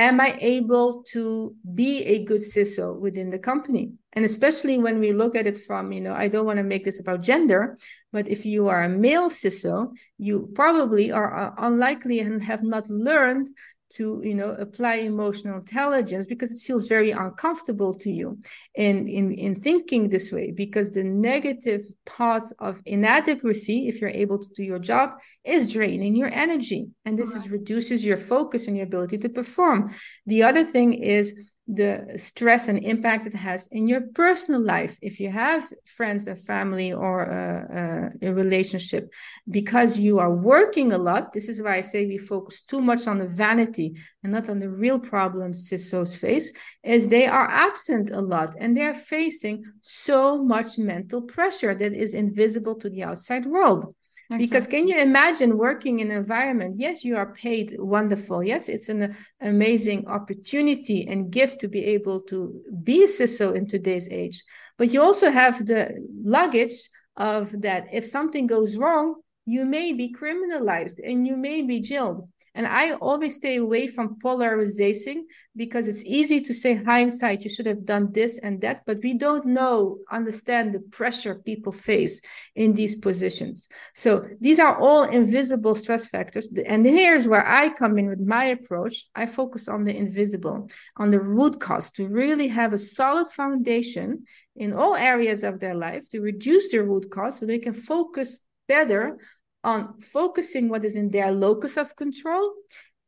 Am 0.00 0.18
I 0.18 0.36
able 0.40 1.04
to 1.12 1.54
be 1.74 2.02
a 2.04 2.24
good 2.24 2.40
CISO 2.40 2.98
within 2.98 3.30
the 3.30 3.38
company? 3.38 3.92
And 4.14 4.24
especially 4.24 4.78
when 4.78 4.98
we 4.98 5.12
look 5.12 5.36
at 5.36 5.46
it 5.46 5.58
from, 5.58 5.92
you 5.92 6.00
know, 6.00 6.14
I 6.14 6.26
don't 6.26 6.46
want 6.46 6.56
to 6.56 6.64
make 6.64 6.84
this 6.84 6.98
about 6.98 7.22
gender, 7.22 7.78
but 8.10 8.26
if 8.26 8.46
you 8.46 8.68
are 8.68 8.82
a 8.82 8.88
male 8.88 9.28
CISO, 9.28 9.92
you 10.18 10.50
probably 10.54 11.12
are 11.12 11.36
uh, 11.36 11.52
unlikely 11.58 12.20
and 12.20 12.42
have 12.42 12.62
not 12.62 12.88
learned 12.88 13.48
to 13.90 14.20
you 14.24 14.34
know 14.34 14.50
apply 14.58 14.94
emotional 14.96 15.58
intelligence 15.58 16.26
because 16.26 16.50
it 16.52 16.58
feels 16.64 16.86
very 16.86 17.10
uncomfortable 17.10 17.92
to 17.94 18.10
you 18.10 18.38
in 18.74 19.08
in 19.08 19.32
in 19.32 19.54
thinking 19.54 20.08
this 20.08 20.30
way 20.30 20.50
because 20.50 20.90
the 20.90 21.02
negative 21.02 21.82
thoughts 22.06 22.52
of 22.58 22.80
inadequacy 22.86 23.88
if 23.88 24.00
you're 24.00 24.10
able 24.10 24.38
to 24.38 24.48
do 24.54 24.62
your 24.62 24.78
job 24.78 25.10
is 25.44 25.72
draining 25.72 26.14
your 26.14 26.30
energy. 26.32 26.88
And 27.04 27.18
this 27.18 27.34
is 27.34 27.48
reduces 27.48 28.04
your 28.04 28.16
focus 28.16 28.68
and 28.68 28.76
your 28.76 28.86
ability 28.86 29.18
to 29.18 29.28
perform. 29.28 29.94
The 30.26 30.42
other 30.42 30.64
thing 30.64 30.94
is 30.94 31.49
the 31.72 32.14
stress 32.16 32.66
and 32.66 32.82
impact 32.82 33.26
it 33.26 33.34
has 33.34 33.68
in 33.68 33.86
your 33.86 34.00
personal 34.14 34.60
life 34.60 34.98
if 35.02 35.20
you 35.20 35.30
have 35.30 35.72
friends 35.86 36.26
and 36.26 36.38
family 36.38 36.92
or 36.92 37.22
a, 37.22 38.10
a, 38.22 38.28
a, 38.28 38.34
relationship 38.34 39.12
because 39.48 39.96
you 39.96 40.18
are 40.18 40.34
working 40.34 40.92
a 40.92 40.98
lot 40.98 41.32
this 41.32 41.48
is 41.48 41.62
why 41.62 41.76
i 41.76 41.80
say 41.80 42.06
we 42.06 42.18
focus 42.18 42.62
too 42.62 42.80
much 42.80 43.06
on 43.06 43.18
the 43.18 43.28
vanity 43.28 43.94
and 44.24 44.32
not 44.32 44.48
on 44.50 44.58
the 44.58 44.68
real 44.68 44.98
problems 44.98 45.70
cisos 45.70 46.16
face 46.16 46.50
is 46.82 47.06
they 47.06 47.26
are 47.26 47.48
absent 47.48 48.10
a 48.10 48.20
lot 48.20 48.52
and 48.58 48.76
they're 48.76 48.92
facing 48.92 49.62
so 49.80 50.42
much 50.42 50.76
mental 50.76 51.22
pressure 51.22 51.74
that 51.74 51.92
is 51.92 52.14
invisible 52.14 52.74
to 52.74 52.90
the 52.90 53.04
outside 53.04 53.46
world 53.46 53.94
Exactly. 54.30 54.46
Because 54.46 54.66
can 54.68 54.86
you 54.86 54.96
imagine 54.96 55.58
working 55.58 55.98
in 55.98 56.12
an 56.12 56.18
environment? 56.18 56.78
Yes, 56.78 57.04
you 57.04 57.16
are 57.16 57.34
paid 57.34 57.74
wonderful. 57.80 58.44
Yes, 58.44 58.68
it's 58.68 58.88
an 58.88 59.16
amazing 59.40 60.06
opportunity 60.06 61.04
and 61.08 61.32
gift 61.32 61.60
to 61.62 61.68
be 61.68 61.84
able 61.84 62.20
to 62.22 62.62
be 62.84 63.02
a 63.02 63.08
CISO 63.08 63.56
in 63.56 63.66
today's 63.66 64.08
age. 64.08 64.44
But 64.78 64.92
you 64.92 65.02
also 65.02 65.32
have 65.32 65.66
the 65.66 65.96
luggage 66.22 66.88
of 67.16 67.60
that 67.62 67.88
if 67.92 68.06
something 68.06 68.46
goes 68.46 68.76
wrong, 68.76 69.16
you 69.46 69.64
may 69.64 69.92
be 69.94 70.14
criminalized 70.14 71.00
and 71.04 71.26
you 71.26 71.36
may 71.36 71.62
be 71.62 71.80
jailed. 71.80 72.28
And 72.54 72.66
I 72.66 72.92
always 72.94 73.36
stay 73.36 73.56
away 73.56 73.86
from 73.86 74.18
polarizing 74.20 75.26
because 75.56 75.88
it's 75.88 76.04
easy 76.04 76.40
to 76.40 76.54
say 76.54 76.74
hindsight, 76.74 77.42
you 77.42 77.50
should 77.50 77.66
have 77.66 77.84
done 77.84 78.12
this 78.12 78.38
and 78.38 78.60
that, 78.60 78.82
but 78.86 78.98
we 79.02 79.14
don't 79.14 79.44
know, 79.46 79.98
understand 80.10 80.74
the 80.74 80.80
pressure 80.80 81.36
people 81.36 81.72
face 81.72 82.20
in 82.56 82.72
these 82.74 82.96
positions. 82.96 83.68
So 83.94 84.26
these 84.40 84.58
are 84.58 84.76
all 84.76 85.04
invisible 85.04 85.74
stress 85.74 86.06
factors. 86.06 86.48
And 86.66 86.84
here's 86.84 87.28
where 87.28 87.46
I 87.46 87.68
come 87.68 87.98
in 87.98 88.08
with 88.08 88.20
my 88.20 88.46
approach. 88.46 89.06
I 89.14 89.26
focus 89.26 89.68
on 89.68 89.84
the 89.84 89.96
invisible, 89.96 90.68
on 90.96 91.10
the 91.10 91.20
root 91.20 91.60
cause 91.60 91.90
to 91.92 92.08
really 92.08 92.48
have 92.48 92.72
a 92.72 92.78
solid 92.78 93.28
foundation 93.28 94.24
in 94.56 94.72
all 94.72 94.96
areas 94.96 95.44
of 95.44 95.60
their 95.60 95.74
life 95.74 96.08
to 96.10 96.20
reduce 96.20 96.70
their 96.70 96.84
root 96.84 97.10
cause 97.10 97.38
so 97.38 97.46
they 97.46 97.58
can 97.58 97.74
focus 97.74 98.40
better 98.68 99.18
on 99.62 100.00
focusing 100.00 100.68
what 100.68 100.84
is 100.84 100.94
in 100.94 101.10
their 101.10 101.30
locus 101.30 101.76
of 101.76 101.94
control 101.96 102.52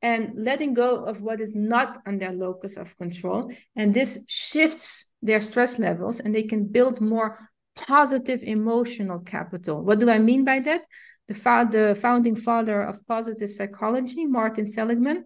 and 0.02 0.32
letting 0.34 0.74
go 0.74 1.04
of 1.04 1.22
what 1.22 1.40
is 1.40 1.54
not 1.54 2.02
on 2.06 2.18
their 2.18 2.32
locus 2.32 2.76
of 2.76 2.96
control. 2.98 3.52
And 3.76 3.94
this 3.94 4.24
shifts 4.28 5.10
their 5.22 5.40
stress 5.40 5.78
levels 5.78 6.20
and 6.20 6.34
they 6.34 6.42
can 6.42 6.66
build 6.66 7.00
more 7.00 7.38
positive 7.76 8.42
emotional 8.42 9.20
capital. 9.20 9.82
What 9.82 10.00
do 10.00 10.10
I 10.10 10.18
mean 10.18 10.44
by 10.44 10.60
that? 10.60 10.82
The, 11.28 11.34
fa- 11.34 11.68
the 11.70 11.96
founding 11.98 12.36
father 12.36 12.82
of 12.82 13.06
positive 13.06 13.50
psychology, 13.50 14.26
Martin 14.26 14.66
Seligman, 14.66 15.24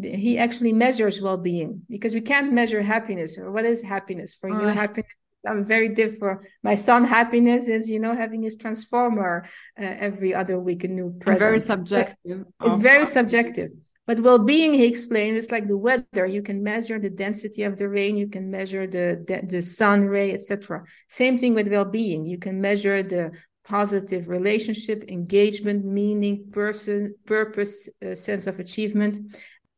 he 0.00 0.36
actually 0.38 0.74
measures 0.74 1.22
well-being 1.22 1.82
because 1.88 2.14
we 2.14 2.20
can't 2.20 2.52
measure 2.52 2.82
happiness. 2.82 3.38
Or 3.38 3.50
what 3.50 3.64
is 3.64 3.82
happiness 3.82 4.34
for 4.34 4.48
you? 4.48 4.66
Happiness 4.68 5.10
I'm 5.46 5.64
very 5.64 5.90
different. 5.90 6.40
My 6.62 6.74
son 6.74 7.04
happiness 7.04 7.68
is, 7.68 7.88
you 7.88 7.98
know, 7.98 8.14
having 8.14 8.42
his 8.42 8.56
transformer 8.56 9.44
uh, 9.80 9.84
every 9.84 10.34
other 10.34 10.58
week, 10.58 10.84
a 10.84 10.88
new 10.88 11.14
present. 11.20 11.40
Very 11.40 11.60
subjective. 11.60 12.44
It's 12.64 12.80
very 12.80 13.06
subjective. 13.06 13.70
But 14.06 14.20
well-being, 14.20 14.72
he 14.72 14.86
explained, 14.86 15.36
is 15.36 15.52
like 15.52 15.68
the 15.68 15.76
weather. 15.76 16.24
You 16.24 16.40
can 16.42 16.62
measure 16.62 16.98
the 16.98 17.10
density 17.10 17.62
of 17.64 17.76
the 17.76 17.88
rain. 17.88 18.16
You 18.16 18.28
can 18.28 18.50
measure 18.50 18.86
the 18.86 19.22
the, 19.26 19.46
the 19.46 19.62
sun 19.62 20.06
ray, 20.06 20.32
etc. 20.32 20.82
Same 21.08 21.38
thing 21.38 21.54
with 21.54 21.68
well-being. 21.68 22.24
You 22.26 22.38
can 22.38 22.60
measure 22.60 23.02
the 23.02 23.32
positive 23.64 24.30
relationship, 24.30 25.04
engagement, 25.08 25.84
meaning, 25.84 26.46
person, 26.50 27.14
purpose, 27.26 27.88
uh, 28.04 28.14
sense 28.14 28.46
of 28.46 28.58
achievement. 28.58 29.18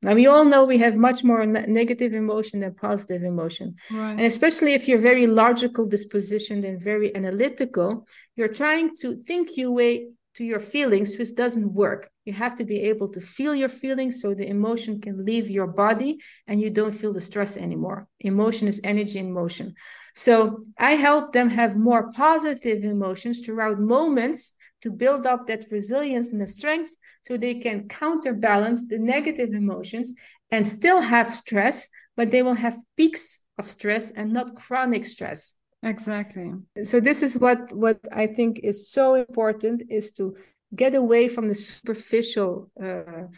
Now 0.02 0.14
we 0.14 0.26
all 0.26 0.44
know 0.44 0.64
we 0.64 0.78
have 0.78 0.96
much 0.96 1.22
more 1.22 1.44
negative 1.44 2.14
emotion 2.14 2.60
than 2.60 2.74
positive 2.74 3.22
emotion. 3.22 3.74
Right. 3.90 4.12
And 4.12 4.22
especially 4.22 4.72
if 4.72 4.88
you're 4.88 4.98
very 4.98 5.26
logical 5.26 5.88
dispositioned 5.88 6.64
and 6.66 6.82
very 6.82 7.14
analytical, 7.14 8.06
you're 8.34 8.48
trying 8.48 8.96
to 8.98 9.16
think 9.16 9.56
your 9.56 9.72
way 9.72 10.08
to 10.36 10.44
your 10.44 10.60
feelings, 10.60 11.18
which 11.18 11.34
doesn't 11.34 11.72
work. 11.72 12.10
You 12.24 12.32
have 12.32 12.54
to 12.56 12.64
be 12.64 12.80
able 12.82 13.08
to 13.10 13.20
feel 13.20 13.54
your 13.54 13.68
feelings 13.68 14.22
so 14.22 14.32
the 14.32 14.48
emotion 14.48 15.00
can 15.00 15.24
leave 15.24 15.50
your 15.50 15.66
body 15.66 16.20
and 16.46 16.60
you 16.60 16.70
don't 16.70 16.92
feel 16.92 17.12
the 17.12 17.20
stress 17.20 17.56
anymore. 17.56 18.06
Emotion 18.20 18.68
is 18.68 18.80
energy 18.84 19.18
in 19.18 19.32
motion. 19.32 19.74
So 20.14 20.62
I 20.78 20.92
help 20.92 21.32
them 21.32 21.50
have 21.50 21.76
more 21.76 22.12
positive 22.12 22.84
emotions 22.84 23.40
throughout 23.40 23.78
moments 23.78 24.54
to 24.82 24.90
build 24.90 25.26
up 25.26 25.46
that 25.46 25.66
resilience 25.70 26.32
and 26.32 26.40
the 26.40 26.46
strength 26.46 26.96
so 27.26 27.36
they 27.36 27.54
can 27.54 27.88
counterbalance 27.88 28.86
the 28.88 28.98
negative 28.98 29.52
emotions 29.52 30.14
and 30.50 30.66
still 30.66 31.00
have 31.00 31.32
stress, 31.32 31.88
but 32.16 32.30
they 32.30 32.42
will 32.42 32.54
have 32.54 32.76
peaks 32.96 33.40
of 33.58 33.68
stress 33.68 34.10
and 34.10 34.32
not 34.32 34.56
chronic 34.56 35.04
stress. 35.04 35.54
Exactly. 35.82 36.52
So 36.82 37.00
this 37.00 37.22
is 37.22 37.38
what 37.38 37.72
what 37.72 37.98
I 38.12 38.26
think 38.26 38.60
is 38.62 38.90
so 38.90 39.14
important 39.14 39.82
is 39.88 40.12
to 40.12 40.36
get 40.74 40.94
away 40.94 41.28
from 41.28 41.48
the 41.48 41.54
superficial 41.54 42.70
uh, 42.82 43.28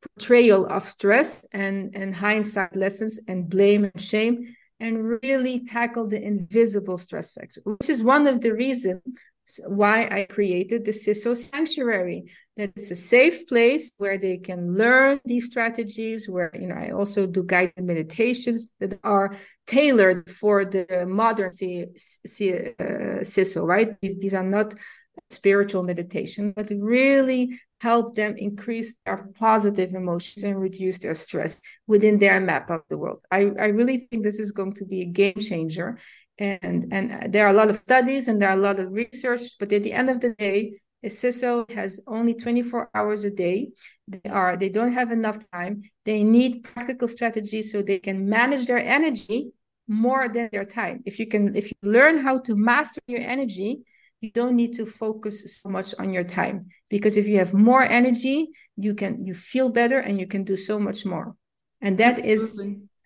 portrayal 0.00 0.66
of 0.66 0.88
stress 0.88 1.44
and 1.52 1.94
and 1.94 2.14
hindsight 2.14 2.76
lessons 2.76 3.18
and 3.26 3.48
blame 3.48 3.84
and 3.84 4.00
shame 4.00 4.54
and 4.78 5.20
really 5.22 5.64
tackle 5.64 6.06
the 6.06 6.22
invisible 6.22 6.98
stress 6.98 7.30
factor, 7.30 7.60
which 7.64 7.88
is 7.88 8.02
one 8.02 8.26
of 8.26 8.40
the 8.42 8.52
reasons 8.52 9.00
why 9.66 10.08
I 10.10 10.24
created 10.24 10.84
the 10.84 10.92
CISO 10.92 11.36
Sanctuary. 11.36 12.24
That 12.56 12.72
it's 12.74 12.90
a 12.90 12.96
safe 12.96 13.46
place 13.46 13.92
where 13.98 14.16
they 14.16 14.38
can 14.38 14.76
learn 14.76 15.20
these 15.24 15.46
strategies. 15.46 16.28
Where 16.28 16.50
you 16.54 16.66
know 16.68 16.74
I 16.74 16.90
also 16.90 17.26
do 17.26 17.44
guided 17.44 17.84
meditations 17.84 18.72
that 18.80 18.98
are 19.04 19.36
tailored 19.66 20.30
for 20.30 20.64
the 20.64 21.04
modern 21.06 21.52
C- 21.52 21.86
C- 21.96 22.54
uh, 22.54 23.22
CISO. 23.22 23.66
Right? 23.66 24.00
These 24.00 24.18
these 24.18 24.34
are 24.34 24.42
not 24.42 24.74
spiritual 25.30 25.82
meditation, 25.82 26.52
but 26.56 26.70
really 26.70 27.58
help 27.80 28.14
them 28.14 28.36
increase 28.36 28.96
their 29.04 29.28
positive 29.38 29.94
emotions 29.94 30.42
and 30.42 30.58
reduce 30.58 30.98
their 30.98 31.14
stress 31.14 31.60
within 31.86 32.18
their 32.18 32.40
map 32.40 32.70
of 32.70 32.80
the 32.88 32.96
world. 32.96 33.20
I, 33.30 33.50
I 33.58 33.66
really 33.66 33.98
think 33.98 34.22
this 34.22 34.38
is 34.38 34.52
going 34.52 34.74
to 34.74 34.84
be 34.86 35.02
a 35.02 35.06
game 35.06 35.38
changer 35.38 35.98
and 36.38 36.92
and 36.92 37.32
there 37.32 37.46
are 37.46 37.50
a 37.50 37.56
lot 37.56 37.70
of 37.70 37.76
studies 37.76 38.28
and 38.28 38.40
there 38.40 38.50
are 38.50 38.58
a 38.58 38.60
lot 38.60 38.78
of 38.78 38.92
research 38.92 39.58
but 39.58 39.72
at 39.72 39.82
the 39.82 39.92
end 39.92 40.10
of 40.10 40.20
the 40.20 40.30
day 40.34 40.78
a 41.02 41.08
CISO 41.08 41.70
has 41.72 42.00
only 42.06 42.34
24 42.34 42.90
hours 42.94 43.24
a 43.24 43.30
day 43.30 43.68
they 44.08 44.30
are 44.30 44.56
they 44.56 44.68
don't 44.68 44.92
have 44.92 45.10
enough 45.10 45.38
time. 45.50 45.82
They 46.04 46.22
need 46.22 46.62
practical 46.62 47.08
strategies 47.08 47.72
so 47.72 47.82
they 47.82 47.98
can 47.98 48.28
manage 48.28 48.66
their 48.66 48.78
energy 48.78 49.52
more 49.88 50.28
than 50.28 50.48
their 50.52 50.64
time. 50.64 51.02
If 51.04 51.18
you 51.18 51.26
can 51.26 51.56
if 51.56 51.70
you 51.70 51.76
learn 51.82 52.18
how 52.18 52.38
to 52.40 52.54
master 52.54 53.00
your 53.06 53.20
energy 53.20 53.80
you 54.20 54.30
don't 54.30 54.56
need 54.56 54.74
to 54.74 54.86
focus 54.86 55.60
so 55.60 55.68
much 55.68 55.94
on 55.98 56.12
your 56.12 56.24
time. 56.24 56.66
Because 56.88 57.16
if 57.16 57.26
you 57.26 57.38
have 57.38 57.52
more 57.52 57.82
energy 57.82 58.50
you 58.76 58.94
can 58.94 59.26
you 59.26 59.34
feel 59.34 59.68
better 59.70 59.98
and 59.98 60.20
you 60.20 60.26
can 60.26 60.44
do 60.44 60.56
so 60.56 60.78
much 60.78 61.04
more. 61.04 61.34
And 61.80 61.98
that 61.98 62.18
Absolutely. 62.18 62.32
is 62.32 62.62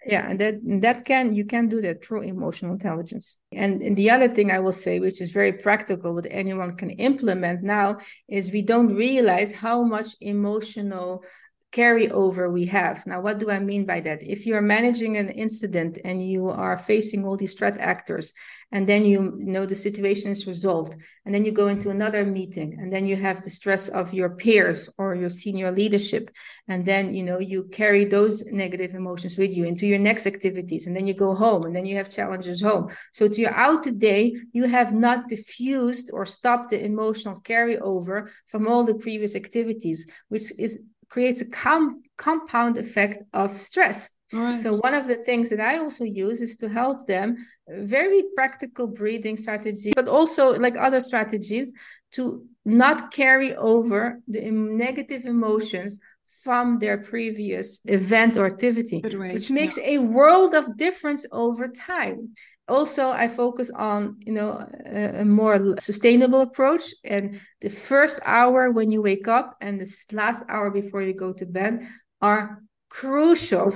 yeah 0.07 0.31
and 0.31 0.41
that 0.41 0.55
that 0.81 1.05
can 1.05 1.35
you 1.35 1.45
can 1.45 1.69
do 1.69 1.81
that 1.81 2.05
through 2.05 2.23
emotional 2.23 2.73
intelligence. 2.73 3.37
And, 3.53 3.83
and 3.83 3.97
the 3.97 4.11
other 4.11 4.29
thing 4.29 4.51
i 4.51 4.59
will 4.59 4.73
say 4.73 5.01
which 5.01 5.21
is 5.21 5.31
very 5.31 5.53
practical 5.53 6.15
that 6.15 6.27
anyone 6.31 6.77
can 6.77 6.91
implement 6.91 7.63
now 7.63 7.99
is 8.29 8.51
we 8.51 8.63
don't 8.63 8.95
realize 8.95 9.53
how 9.53 9.83
much 9.83 10.17
emotional 10.21 11.25
carryover 11.73 12.53
we 12.53 12.67
have. 12.67 13.07
Now, 13.07 13.21
what 13.21 13.39
do 13.39 13.51
I 13.51 13.61
mean 13.61 13.87
by 13.87 14.01
that? 14.01 14.23
If 14.23 14.45
you're 14.45 14.61
managing 14.61 15.17
an 15.17 15.29
incident 15.29 15.99
and 16.05 16.21
you 16.21 16.49
are 16.49 16.77
facing 16.77 17.25
all 17.25 17.37
these 17.37 17.55
threat 17.55 17.79
actors, 17.79 18.33
and 18.73 18.89
then 18.89 19.05
you 19.05 19.35
know 19.39 19.67
the 19.67 19.75
situation 19.75 20.31
is 20.33 20.47
resolved, 20.47 20.97
and 21.25 21.35
then 21.35 21.45
you 21.45 21.53
go 21.53 21.69
into 21.69 21.91
another 21.91 22.25
meeting, 22.25 22.77
and 22.81 22.93
then 22.93 23.07
you 23.07 23.17
have 23.17 23.43
the 23.43 23.51
stress 23.51 23.89
of 23.89 24.13
your 24.13 24.31
peers 24.31 24.89
or 24.99 25.15
your 25.15 25.31
senior 25.31 25.71
leadership, 25.71 26.31
and 26.67 26.85
then 26.85 27.15
you 27.15 27.23
know 27.23 27.39
you 27.39 27.65
carry 27.65 28.05
those 28.05 28.45
negative 28.47 28.95
emotions 28.95 29.39
with 29.39 29.57
you 29.57 29.65
into 29.65 29.87
your 29.87 29.99
next 29.99 30.27
activities, 30.27 30.87
and 30.87 30.97
then 30.97 31.07
you 31.07 31.15
go 31.15 31.35
home, 31.35 31.65
and 31.65 31.75
then 31.75 31.87
you 31.87 31.97
have 31.97 32.11
challenges 32.11 32.61
home. 32.61 32.91
So 33.13 33.29
throughout 33.29 33.85
the 33.85 33.93
day, 33.93 34.35
you 34.53 34.65
have 34.65 34.93
not 34.93 35.29
diffused 35.29 36.11
or 36.13 36.27
stopped 36.27 36.71
the 36.71 36.85
emotional 36.85 37.41
carryover 37.41 38.29
from 38.49 38.67
all 38.67 38.83
the 38.83 38.95
previous 38.95 39.37
activities, 39.37 40.11
which 40.29 40.53
is 40.59 40.83
creates 41.11 41.41
a 41.43 41.51
com- 41.51 42.03
compound 42.17 42.77
effect 42.79 43.23
of 43.33 43.51
stress. 43.59 44.09
Right. 44.33 44.61
So 44.61 44.77
one 44.77 44.95
of 44.95 45.07
the 45.07 45.17
things 45.17 45.51
that 45.51 45.61
I 45.61 45.79
also 45.79 46.05
use 46.05 46.41
is 46.41 46.57
to 46.59 46.69
help 46.69 47.07
them 47.07 47.37
very 47.69 48.23
practical 48.37 48.87
breathing 48.87 49.37
strategies, 49.37 49.93
but 49.95 50.09
also 50.09 50.55
like 50.55 50.77
other 50.77 51.01
strategies 51.01 51.73
to 52.13 52.47
not 52.65 53.13
carry 53.13 53.55
over 53.57 54.21
the 54.29 54.51
negative 54.51 55.25
emotions 55.25 55.99
from 56.45 56.79
their 56.79 56.99
previous 56.99 57.81
event 57.85 58.37
or 58.37 58.47
activity, 58.47 59.03
which 59.03 59.51
makes 59.51 59.77
yeah. 59.77 59.91
a 59.91 59.99
world 59.99 60.55
of 60.55 60.77
difference 60.77 61.27
over 61.33 61.69
time 61.69 62.31
also 62.71 63.11
i 63.11 63.27
focus 63.29 63.71
on 63.75 64.17
you 64.21 64.33
know 64.33 64.65
a, 64.87 65.21
a, 65.21 65.25
more 65.25 65.77
sustainable 65.81 66.41
approach. 66.41 66.95
And 67.05 67.41
the 67.61 67.69
first 67.69 68.21
hour 68.25 68.71
when 68.71 68.91
you 68.93 69.03
wake 69.03 69.29
up 69.29 69.57
and 69.61 69.81
the 69.81 69.89
last 70.13 70.45
hour 70.49 70.71
before 70.71 71.03
you 71.03 71.15
go 71.15 71.33
to 71.33 71.47
bed 71.47 71.87
are 72.21 72.63
crucial 72.89 73.73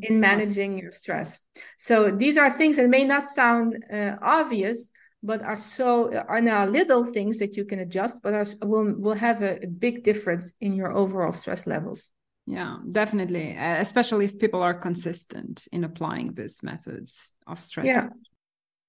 in 0.00 0.20
managing 0.20 0.78
your 0.78 0.92
stress. 0.92 1.40
So 1.78 2.10
these 2.10 2.36
are 2.36 2.50
things 2.50 2.76
that 2.76 2.88
may 2.88 3.04
not 3.04 3.26
sound 3.26 3.84
uh, 3.92 4.16
obvious 4.22 4.90
but 5.22 5.42
are 5.42 5.56
so 5.56 6.12
are 6.28 6.40
now 6.40 6.66
little 6.66 7.02
things 7.02 7.38
that 7.38 7.56
you 7.56 7.64
can 7.64 7.80
adjust 7.80 8.22
but 8.22 8.34
are, 8.34 8.46
will 8.62 8.94
will 8.98 9.14
have 9.14 9.42
a, 9.42 9.64
a 9.64 9.66
big 9.66 10.04
difference 10.04 10.52
in 10.60 10.72
your 10.74 10.92
overall 10.92 11.32
stress 11.32 11.66
levels. 11.66 12.10
Yeah 12.46 12.76
definitely. 12.92 13.56
Especially 13.58 14.24
if 14.24 14.38
people 14.38 14.62
are 14.62 14.74
consistent 14.74 15.66
in 15.72 15.84
applying 15.84 16.34
these 16.34 16.62
methods 16.62 17.32
of 17.46 17.62
stress 17.62 17.86
yeah 17.86 18.08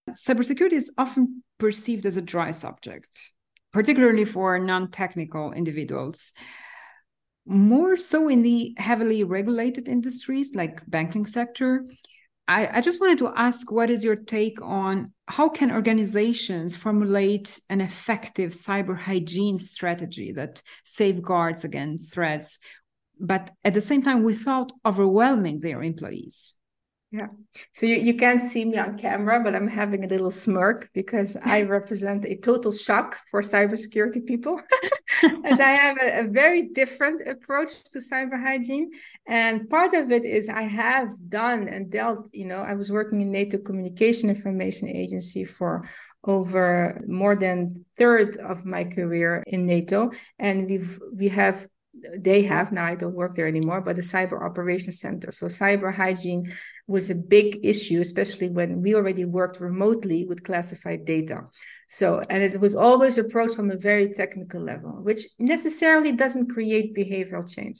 Cybersecurity 0.09 0.73
is 0.73 0.91
often 0.97 1.43
perceived 1.57 2.05
as 2.05 2.17
a 2.17 2.21
dry 2.21 2.51
subject, 2.51 3.31
particularly 3.73 4.25
for 4.25 4.57
non 4.59 4.91
technical 4.91 5.51
individuals. 5.51 6.31
More 7.45 7.97
so 7.97 8.27
in 8.27 8.41
the 8.41 8.73
heavily 8.77 9.23
regulated 9.23 9.87
industries 9.87 10.53
like 10.55 10.89
banking 10.89 11.25
sector. 11.25 11.85
I, 12.47 12.77
I 12.77 12.81
just 12.81 13.01
wanted 13.01 13.19
to 13.19 13.33
ask 13.35 13.71
what 13.71 13.89
is 13.89 14.03
your 14.03 14.15
take 14.15 14.61
on 14.61 15.13
how 15.27 15.49
can 15.49 15.71
organizations 15.71 16.75
formulate 16.77 17.59
an 17.69 17.81
effective 17.81 18.51
cyber 18.51 18.97
hygiene 18.97 19.57
strategy 19.57 20.31
that 20.33 20.61
safeguards 20.85 21.65
against 21.65 22.13
threats, 22.13 22.59
but 23.19 23.51
at 23.65 23.73
the 23.73 23.81
same 23.81 24.01
time 24.01 24.23
without 24.23 24.71
overwhelming 24.85 25.59
their 25.59 25.83
employees? 25.83 26.56
Yeah. 27.09 27.27
So 27.73 27.85
you, 27.85 27.95
you 27.95 28.15
can't 28.15 28.41
see 28.41 28.65
me 28.65 28.77
on 28.77 28.97
camera, 28.97 29.41
but 29.41 29.55
I'm 29.55 29.69
having 29.69 30.03
a 30.03 30.07
little 30.07 30.29
smirk 30.29 30.89
because 30.93 31.37
I 31.41 31.61
represent 31.77 32.25
a 32.25 32.35
total 32.35 32.73
shock 32.73 33.17
for 33.31 33.41
cybersecurity 33.41 34.25
people, 34.25 34.59
as 35.45 35.61
I 35.61 35.69
have 35.83 35.97
a, 36.01 36.19
a, 36.19 36.23
very 36.27 36.63
different 36.63 37.25
approach 37.25 37.85
to 37.91 37.99
cyber 37.99 38.41
hygiene. 38.41 38.91
And 39.25 39.69
part 39.69 39.93
of 39.93 40.11
it 40.11 40.25
is 40.25 40.49
I 40.49 40.63
have 40.63 41.09
done 41.29 41.69
and 41.69 41.89
dealt, 41.89 42.29
you 42.33 42.45
know, 42.45 42.57
I 42.59 42.73
was 42.73 42.91
working 42.91 43.21
in 43.21 43.31
NATO 43.31 43.57
Communication 43.57 44.29
Information 44.29 44.89
Agency 44.89 45.45
for 45.45 45.87
over 46.25 47.01
more 47.07 47.37
than 47.37 47.85
third 47.97 48.35
of 48.35 48.65
my 48.65 48.83
career 48.83 49.43
in 49.47 49.65
NATO. 49.65 50.11
And 50.39 50.69
we've 50.69 50.99
we 51.13 51.29
have 51.29 51.67
they 52.17 52.43
have 52.43 52.71
now 52.71 52.85
i 52.85 52.95
don't 52.95 53.13
work 53.13 53.35
there 53.35 53.47
anymore 53.47 53.81
but 53.81 53.95
the 53.95 54.01
cyber 54.01 54.41
operations 54.43 54.99
center. 54.99 55.31
So 55.31 55.47
cyber 55.47 55.93
hygiene 55.93 56.51
was 56.87 57.09
a 57.09 57.15
big 57.15 57.59
issue 57.63 57.99
especially 58.01 58.49
when 58.49 58.81
we 58.81 58.95
already 58.95 59.25
worked 59.25 59.59
remotely 59.59 60.25
with 60.25 60.43
classified 60.43 61.05
data. 61.05 61.41
So 61.87 62.23
and 62.29 62.41
it 62.43 62.59
was 62.59 62.75
always 62.75 63.17
approached 63.17 63.55
from 63.55 63.71
a 63.71 63.77
very 63.77 64.13
technical 64.13 64.61
level 64.61 64.91
which 65.03 65.27
necessarily 65.39 66.11
doesn't 66.11 66.51
create 66.51 66.95
behavioral 66.95 67.49
change. 67.49 67.79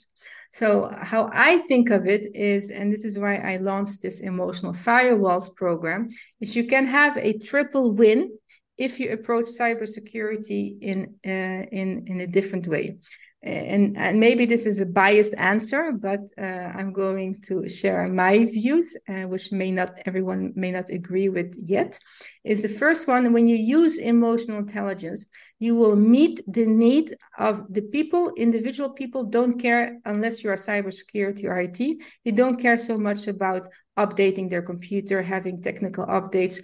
So 0.50 0.90
how 1.02 1.30
i 1.32 1.58
think 1.58 1.90
of 1.90 2.06
it 2.06 2.34
is 2.34 2.70
and 2.70 2.92
this 2.92 3.04
is 3.04 3.18
why 3.18 3.36
i 3.36 3.56
launched 3.58 4.02
this 4.02 4.20
emotional 4.20 4.72
firewalls 4.72 5.54
program 5.54 6.08
is 6.40 6.56
you 6.56 6.66
can 6.66 6.86
have 6.86 7.16
a 7.16 7.38
triple 7.38 7.92
win 7.92 8.30
if 8.78 9.00
you 9.00 9.10
approach 9.10 9.46
cybersecurity 9.46 10.78
in 10.80 11.14
uh, 11.26 11.62
in 11.80 12.04
in 12.06 12.20
a 12.20 12.26
different 12.26 12.66
way 12.66 12.96
and, 13.42 13.96
and 13.96 14.18
maybe 14.18 14.46
this 14.46 14.66
is 14.66 14.80
a 14.80 14.86
biased 14.86 15.34
answer, 15.38 15.92
but 15.92 16.20
uh, 16.36 16.42
I'm 16.42 16.92
going 16.92 17.40
to 17.42 17.68
share 17.68 18.08
my 18.08 18.44
views, 18.46 18.96
uh, 19.08 19.22
which 19.22 19.52
may 19.52 19.70
not 19.70 19.90
everyone 20.06 20.52
may 20.56 20.72
not 20.72 20.90
agree 20.90 21.28
with 21.28 21.56
yet. 21.62 21.98
Is 22.42 22.62
the 22.62 22.68
first 22.68 23.06
one 23.06 23.32
when 23.32 23.46
you 23.46 23.56
use 23.56 23.98
emotional 23.98 24.58
intelligence, 24.58 25.26
you 25.60 25.76
will 25.76 25.94
meet 25.94 26.42
the 26.48 26.66
need 26.66 27.16
of 27.38 27.72
the 27.72 27.82
people. 27.82 28.32
Individual 28.36 28.90
people 28.90 29.22
don't 29.22 29.60
care 29.60 29.98
unless 30.04 30.42
you 30.42 30.50
are 30.50 30.56
cybersecurity 30.56 31.44
or 31.44 31.60
IT. 31.60 31.78
They 32.24 32.32
don't 32.32 32.60
care 32.60 32.76
so 32.76 32.98
much 32.98 33.28
about 33.28 33.68
updating 33.96 34.48
their 34.48 34.62
computer, 34.62 35.22
having 35.22 35.60
technical 35.60 36.06
updates, 36.06 36.62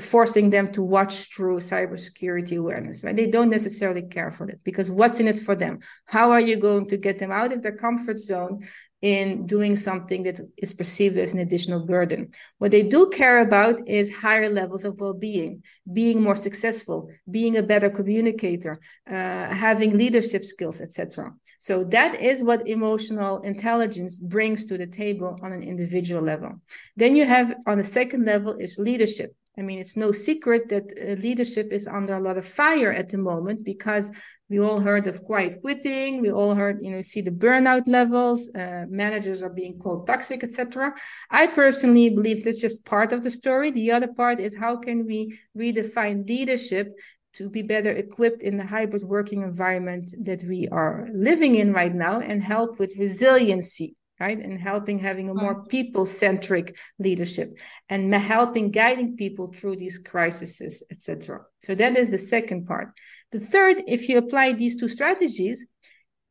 forcing 0.00 0.50
them 0.50 0.70
to 0.72 0.82
watch 0.82 1.34
through 1.34 1.58
cybersecurity 1.58 2.58
awareness, 2.58 3.02
right? 3.02 3.16
They 3.16 3.26
don't 3.26 3.50
necessarily 3.50 4.02
care 4.02 4.30
for 4.30 4.46
that 4.46 4.62
because 4.64 4.90
what's 4.90 5.20
in 5.20 5.28
it 5.28 5.38
for 5.38 5.54
them? 5.54 5.80
How 6.06 6.30
are 6.32 6.40
you 6.40 6.56
going 6.56 6.86
to 6.88 6.96
get 6.96 7.18
them 7.18 7.30
out 7.30 7.52
of 7.52 7.62
their 7.62 7.76
comfort 7.76 8.18
zone 8.18 8.66
in 9.00 9.46
doing 9.46 9.76
something 9.76 10.24
that 10.24 10.38
is 10.58 10.74
perceived 10.74 11.16
as 11.16 11.32
an 11.32 11.38
additional 11.38 11.86
burden? 11.86 12.32
What 12.58 12.72
they 12.72 12.82
do 12.82 13.10
care 13.10 13.38
about 13.38 13.88
is 13.88 14.12
higher 14.12 14.50
levels 14.50 14.84
of 14.84 15.00
well 15.00 15.14
being, 15.14 15.62
being 15.92 16.20
more 16.20 16.36
successful, 16.36 17.08
being 17.30 17.56
a 17.56 17.62
better 17.62 17.90
communicator, 17.90 18.78
uh, 19.08 19.54
having 19.54 19.96
leadership 19.96 20.44
skills, 20.44 20.80
etc. 20.80 21.32
So 21.58 21.84
that 21.84 22.20
is 22.20 22.42
what 22.42 22.68
emotional 22.68 23.40
intelligence 23.42 24.18
brings 24.18 24.64
to 24.66 24.76
the 24.76 24.86
table 24.86 25.38
on 25.42 25.52
an 25.52 25.62
individual 25.62 26.22
level. 26.22 26.60
Then 26.96 27.16
you 27.16 27.24
have 27.24 27.54
on 27.66 27.78
the 27.78 27.84
second 27.84 28.26
level 28.26 28.56
is 28.58 28.76
leadership 28.76 29.34
I 29.58 29.62
mean, 29.62 29.78
it's 29.78 29.96
no 29.96 30.12
secret 30.12 30.68
that 30.68 30.92
uh, 30.96 31.20
leadership 31.20 31.72
is 31.72 31.86
under 31.86 32.16
a 32.16 32.20
lot 32.20 32.38
of 32.38 32.46
fire 32.46 32.92
at 32.92 33.08
the 33.08 33.18
moment 33.18 33.64
because 33.64 34.10
we 34.48 34.58
all 34.58 34.80
heard 34.80 35.06
of 35.06 35.22
quiet 35.24 35.60
quitting. 35.60 36.20
We 36.20 36.30
all 36.30 36.54
heard, 36.54 36.80
you 36.80 36.90
know, 36.90 37.02
see 37.02 37.20
the 37.20 37.30
burnout 37.30 37.86
levels. 37.86 38.48
Uh, 38.54 38.86
managers 38.88 39.42
are 39.42 39.50
being 39.50 39.78
called 39.78 40.06
toxic, 40.06 40.44
etc. 40.44 40.94
I 41.30 41.48
personally 41.48 42.10
believe 42.10 42.44
that's 42.44 42.60
just 42.60 42.84
part 42.84 43.12
of 43.12 43.22
the 43.22 43.30
story. 43.30 43.70
The 43.70 43.90
other 43.90 44.08
part 44.08 44.40
is 44.40 44.56
how 44.56 44.76
can 44.76 45.04
we 45.04 45.38
redefine 45.56 46.26
leadership 46.28 46.88
to 47.34 47.48
be 47.48 47.62
better 47.62 47.90
equipped 47.90 48.42
in 48.42 48.56
the 48.56 48.66
hybrid 48.66 49.02
working 49.02 49.42
environment 49.42 50.14
that 50.24 50.42
we 50.42 50.68
are 50.72 51.08
living 51.12 51.56
in 51.56 51.72
right 51.72 51.94
now 51.94 52.20
and 52.20 52.42
help 52.42 52.78
with 52.78 52.96
resiliency 52.98 53.94
right? 54.20 54.38
And 54.38 54.60
helping 54.60 54.98
having 54.98 55.30
a 55.30 55.34
more 55.34 55.56
mm-hmm. 55.56 55.68
people 55.68 56.06
centric 56.06 56.76
leadership 56.98 57.58
and 57.88 58.14
helping 58.14 58.70
guiding 58.70 59.16
people 59.16 59.52
through 59.52 59.76
these 59.76 59.98
crises 59.98 60.82
etc 60.90 61.40
so 61.62 61.74
that 61.74 61.96
is 61.96 62.10
the 62.10 62.18
second 62.18 62.66
part. 62.66 62.88
The 63.32 63.40
third 63.40 63.84
if 63.86 64.08
you 64.08 64.18
apply 64.18 64.52
these 64.52 64.76
two 64.76 64.88
strategies 64.88 65.66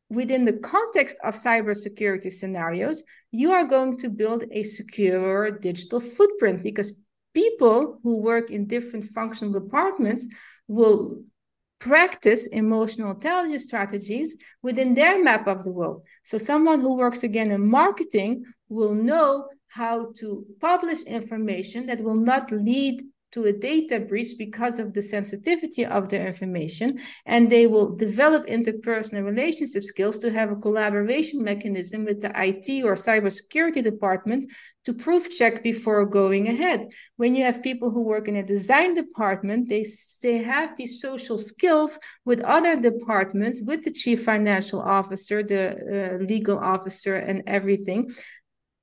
within 0.08 0.44
the 0.44 0.54
context 0.54 1.16
of 1.24 1.34
cybersecurity 1.34 2.32
scenarios 2.32 3.02
you 3.30 3.52
are 3.52 3.64
going 3.64 3.96
to 3.98 4.08
build 4.08 4.44
a 4.50 4.62
secure 4.62 5.50
digital 5.50 6.00
footprint 6.00 6.62
because 6.62 7.00
people 7.32 8.00
who 8.02 8.16
work 8.18 8.50
in 8.50 8.66
different 8.66 9.04
functional 9.04 9.52
departments 9.52 10.26
will 10.66 11.22
practice 11.80 12.46
emotional 12.48 13.10
intelligence 13.12 13.64
strategies 13.64 14.36
within 14.62 14.94
their 14.94 15.22
map 15.22 15.48
of 15.48 15.64
the 15.64 15.72
world. 15.72 16.02
So, 16.22 16.38
someone 16.38 16.80
who 16.80 16.96
works 16.96 17.24
again 17.24 17.50
in 17.50 17.68
marketing 17.68 18.44
will 18.68 18.94
know 18.94 19.48
how 19.68 20.12
to 20.18 20.44
publish 20.60 21.02
information 21.02 21.86
that 21.86 22.00
will 22.00 22.14
not 22.14 22.50
lead 22.50 23.02
to 23.32 23.44
a 23.44 23.52
data 23.52 24.00
breach 24.00 24.34
because 24.38 24.78
of 24.78 24.92
the 24.92 25.02
sensitivity 25.02 25.84
of 25.84 26.08
their 26.08 26.26
information 26.26 26.98
and 27.26 27.50
they 27.50 27.66
will 27.66 27.94
develop 27.96 28.46
interpersonal 28.46 29.24
relationship 29.24 29.84
skills 29.84 30.18
to 30.18 30.32
have 30.32 30.50
a 30.50 30.56
collaboration 30.56 31.42
mechanism 31.42 32.04
with 32.04 32.20
the 32.20 32.32
IT 32.34 32.84
or 32.84 32.94
cybersecurity 32.94 33.82
department 33.82 34.50
to 34.84 34.94
proof 34.94 35.30
check 35.30 35.62
before 35.62 36.06
going 36.06 36.48
ahead. 36.48 36.88
When 37.16 37.34
you 37.34 37.44
have 37.44 37.62
people 37.62 37.90
who 37.90 38.02
work 38.02 38.28
in 38.28 38.36
a 38.36 38.42
design 38.42 38.94
department, 38.94 39.68
they, 39.68 39.84
they 40.22 40.38
have 40.38 40.74
these 40.76 41.00
social 41.00 41.36
skills 41.36 41.98
with 42.24 42.40
other 42.40 42.80
departments, 42.80 43.60
with 43.62 43.84
the 43.84 43.92
chief 43.92 44.24
financial 44.24 44.80
officer, 44.80 45.42
the 45.42 46.18
uh, 46.20 46.24
legal 46.24 46.58
officer, 46.58 47.14
and 47.14 47.42
everything 47.46 48.14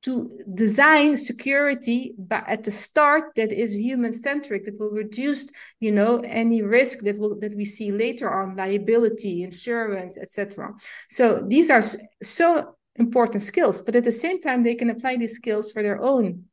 to 0.03 0.39
design 0.53 1.17
security 1.17 2.13
but 2.17 2.47
at 2.47 2.63
the 2.63 2.71
start 2.71 3.33
that 3.35 3.51
is 3.51 3.75
human 3.75 4.13
centric 4.13 4.65
that 4.65 4.79
will 4.79 4.91
reduce 4.91 5.49
you 5.79 5.91
know 5.91 6.19
any 6.25 6.61
risk 6.61 6.99
that 6.99 7.17
will 7.17 7.39
that 7.39 7.55
we 7.55 7.65
see 7.65 7.91
later 7.91 8.29
on 8.29 8.55
liability 8.55 9.43
insurance 9.43 10.17
etc 10.17 10.71
so 11.09 11.43
these 11.47 11.69
are 11.69 11.81
so 12.21 12.75
important 12.95 13.41
skills 13.41 13.81
but 13.81 13.95
at 13.95 14.03
the 14.03 14.11
same 14.11 14.39
time 14.41 14.63
they 14.63 14.75
can 14.75 14.89
apply 14.89 15.17
these 15.17 15.33
skills 15.33 15.71
for 15.71 15.81
their 15.81 16.01
own 16.01 16.43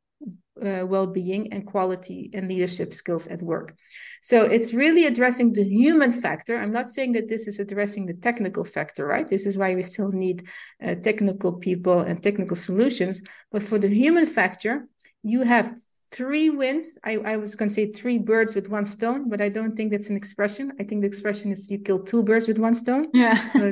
uh, 0.63 0.85
well-being 0.85 1.51
and 1.51 1.65
quality 1.65 2.29
and 2.33 2.47
leadership 2.47 2.93
skills 2.93 3.27
at 3.27 3.41
work. 3.41 3.75
So 4.21 4.45
it's 4.45 4.73
really 4.73 5.05
addressing 5.05 5.53
the 5.53 5.63
human 5.63 6.11
factor. 6.11 6.57
I'm 6.57 6.71
not 6.71 6.87
saying 6.87 7.13
that 7.13 7.27
this 7.27 7.47
is 7.47 7.59
addressing 7.59 8.05
the 8.05 8.13
technical 8.13 8.63
factor 8.63 9.05
right? 9.05 9.27
This 9.27 9.45
is 9.45 9.57
why 9.57 9.75
we 9.75 9.81
still 9.81 10.11
need 10.11 10.47
uh, 10.83 10.95
technical 10.95 11.53
people 11.53 11.99
and 12.01 12.21
technical 12.21 12.55
solutions. 12.55 13.21
But 13.51 13.63
for 13.63 13.79
the 13.79 13.89
human 13.89 14.25
factor 14.25 14.87
you 15.23 15.41
have 15.41 15.73
three 16.11 16.49
wins. 16.49 16.97
I, 17.03 17.17
I 17.17 17.37
was 17.37 17.55
going 17.55 17.69
to 17.69 17.73
say 17.73 17.91
three 17.91 18.19
birds 18.19 18.55
with 18.55 18.69
one 18.69 18.85
stone 18.85 19.29
but 19.29 19.41
i 19.41 19.49
don't 19.49 19.75
think 19.75 19.91
that's 19.91 20.09
an 20.09 20.15
expression. 20.15 20.71
I 20.79 20.83
think 20.83 21.01
the 21.01 21.07
expression 21.07 21.51
is 21.51 21.69
you 21.69 21.79
kill 21.79 21.99
two 21.99 22.23
birds 22.23 22.47
with 22.47 22.57
one 22.57 22.75
stone. 22.75 23.07
Yeah. 23.13 23.49
So, 23.51 23.71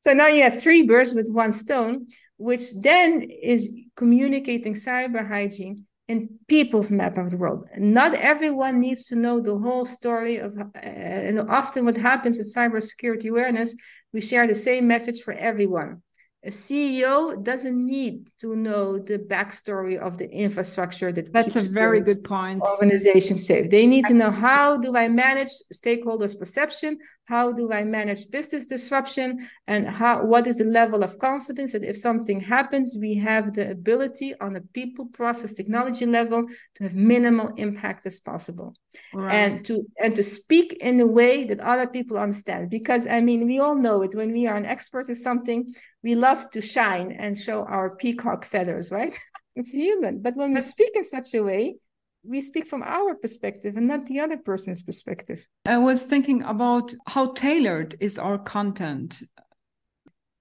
so 0.00 0.12
now 0.12 0.26
you 0.26 0.42
have 0.42 0.60
three 0.60 0.82
birds 0.86 1.14
with 1.14 1.28
one 1.30 1.52
stone 1.52 2.08
which 2.40 2.72
then 2.80 3.20
is 3.20 3.68
communicating 3.96 4.72
cyber 4.72 5.26
hygiene 5.26 5.84
in 6.08 6.28
people's 6.48 6.90
map 6.90 7.18
of 7.18 7.30
the 7.30 7.36
world. 7.36 7.66
Not 7.76 8.14
everyone 8.14 8.80
needs 8.80 9.04
to 9.08 9.14
know 9.14 9.40
the 9.40 9.58
whole 9.58 9.84
story 9.84 10.38
of, 10.38 10.58
uh, 10.58 10.78
and 10.78 11.38
often 11.38 11.84
what 11.84 11.98
happens 11.98 12.38
with 12.38 12.52
cybersecurity 12.52 13.28
awareness, 13.28 13.74
we 14.14 14.22
share 14.22 14.46
the 14.46 14.54
same 14.54 14.88
message 14.88 15.20
for 15.20 15.34
everyone 15.34 16.02
a 16.42 16.48
CEO 16.48 17.42
doesn't 17.42 17.76
need 17.76 18.30
to 18.38 18.56
know 18.56 18.98
the 18.98 19.18
backstory 19.18 19.98
of 19.98 20.16
the 20.16 20.30
infrastructure 20.30 21.12
that 21.12 21.30
that's 21.32 21.54
a 21.54 21.72
very 21.72 22.00
good 22.00 22.24
point. 22.24 22.62
Organization 22.62 23.36
safe. 23.36 23.68
They 23.68 23.86
need 23.86 24.06
Absolutely. 24.06 24.24
to 24.24 24.32
know 24.32 24.40
how 24.48 24.78
do 24.78 24.96
I 24.96 25.08
manage 25.08 25.50
stakeholders' 25.72 26.38
perception, 26.38 26.98
how 27.26 27.52
do 27.52 27.70
I 27.72 27.84
manage 27.84 28.30
business 28.30 28.64
disruption, 28.64 29.46
and 29.66 29.86
how 29.86 30.24
what 30.24 30.46
is 30.46 30.56
the 30.56 30.64
level 30.64 31.02
of 31.02 31.18
confidence 31.18 31.72
that 31.72 31.84
if 31.84 31.98
something 31.98 32.40
happens, 32.40 32.96
we 32.98 33.16
have 33.16 33.52
the 33.52 33.70
ability 33.70 34.34
on 34.40 34.56
a 34.56 34.62
people, 34.62 35.06
process, 35.06 35.52
technology 35.52 36.06
level 36.06 36.46
to 36.76 36.84
have 36.84 36.94
minimal 36.94 37.52
impact 37.58 38.06
as 38.06 38.18
possible, 38.18 38.74
right. 39.14 39.34
and 39.34 39.66
to 39.66 39.82
and 40.02 40.14
to 40.16 40.22
speak 40.22 40.72
in 40.80 41.00
a 41.00 41.06
way 41.06 41.44
that 41.44 41.60
other 41.60 41.86
people 41.86 42.18
understand. 42.18 42.70
Because 42.70 43.06
I 43.06 43.20
mean, 43.20 43.46
we 43.46 43.58
all 43.58 43.74
know 43.74 44.02
it 44.02 44.14
when 44.14 44.32
we 44.32 44.46
are 44.46 44.56
an 44.56 44.66
expert 44.66 45.08
in 45.08 45.14
something 45.14 45.72
we 46.02 46.14
love 46.14 46.50
to 46.50 46.60
shine 46.60 47.12
and 47.12 47.36
show 47.36 47.64
our 47.64 47.96
peacock 47.96 48.44
feathers, 48.44 48.90
right? 48.90 49.14
it's 49.56 49.70
human. 49.70 50.22
But 50.22 50.36
when 50.36 50.54
we 50.54 50.60
speak 50.60 50.92
in 50.94 51.04
such 51.04 51.34
a 51.34 51.42
way, 51.42 51.76
we 52.22 52.40
speak 52.40 52.66
from 52.66 52.82
our 52.82 53.14
perspective 53.14 53.76
and 53.76 53.88
not 53.88 54.06
the 54.06 54.20
other 54.20 54.36
person's 54.36 54.82
perspective. 54.82 55.46
I 55.66 55.78
was 55.78 56.02
thinking 56.02 56.42
about 56.42 56.94
how 57.06 57.32
tailored 57.32 57.94
is 58.00 58.18
our 58.18 58.38
content. 58.38 59.22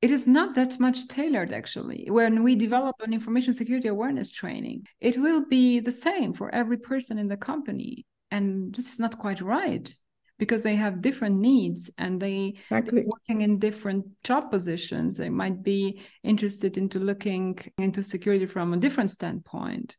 It 0.01 0.11
is 0.11 0.27
not 0.27 0.55
that 0.55 0.79
much 0.79 1.07
tailored, 1.07 1.51
actually. 1.51 2.07
When 2.09 2.43
we 2.43 2.55
develop 2.55 2.97
an 3.01 3.13
information 3.13 3.53
security 3.53 3.89
awareness 3.89 4.31
training, 4.31 4.87
it 5.01 5.17
will 5.17 5.45
be 5.45 5.81
the 5.81 5.91
same 5.91 6.33
for 6.33 6.53
every 6.53 6.77
person 6.77 7.17
in 7.17 7.27
the 7.27 7.37
company. 7.37 8.05
And 8.31 8.73
this 8.73 8.93
is 8.93 8.99
not 8.99 9.17
quite 9.19 9.41
right 9.41 9.93
because 10.37 10.63
they 10.63 10.75
have 10.75 11.01
different 11.01 11.37
needs 11.37 11.91
and 11.97 12.19
they 12.19 12.55
exactly. 12.71 13.03
working 13.05 13.41
in 13.41 13.59
different 13.59 14.05
job 14.23 14.49
positions. 14.49 15.17
They 15.17 15.29
might 15.29 15.61
be 15.61 16.01
interested 16.23 16.77
into 16.77 16.99
looking 16.99 17.59
into 17.77 18.01
security 18.01 18.45
from 18.45 18.73
a 18.73 18.77
different 18.77 19.11
standpoint. 19.11 19.97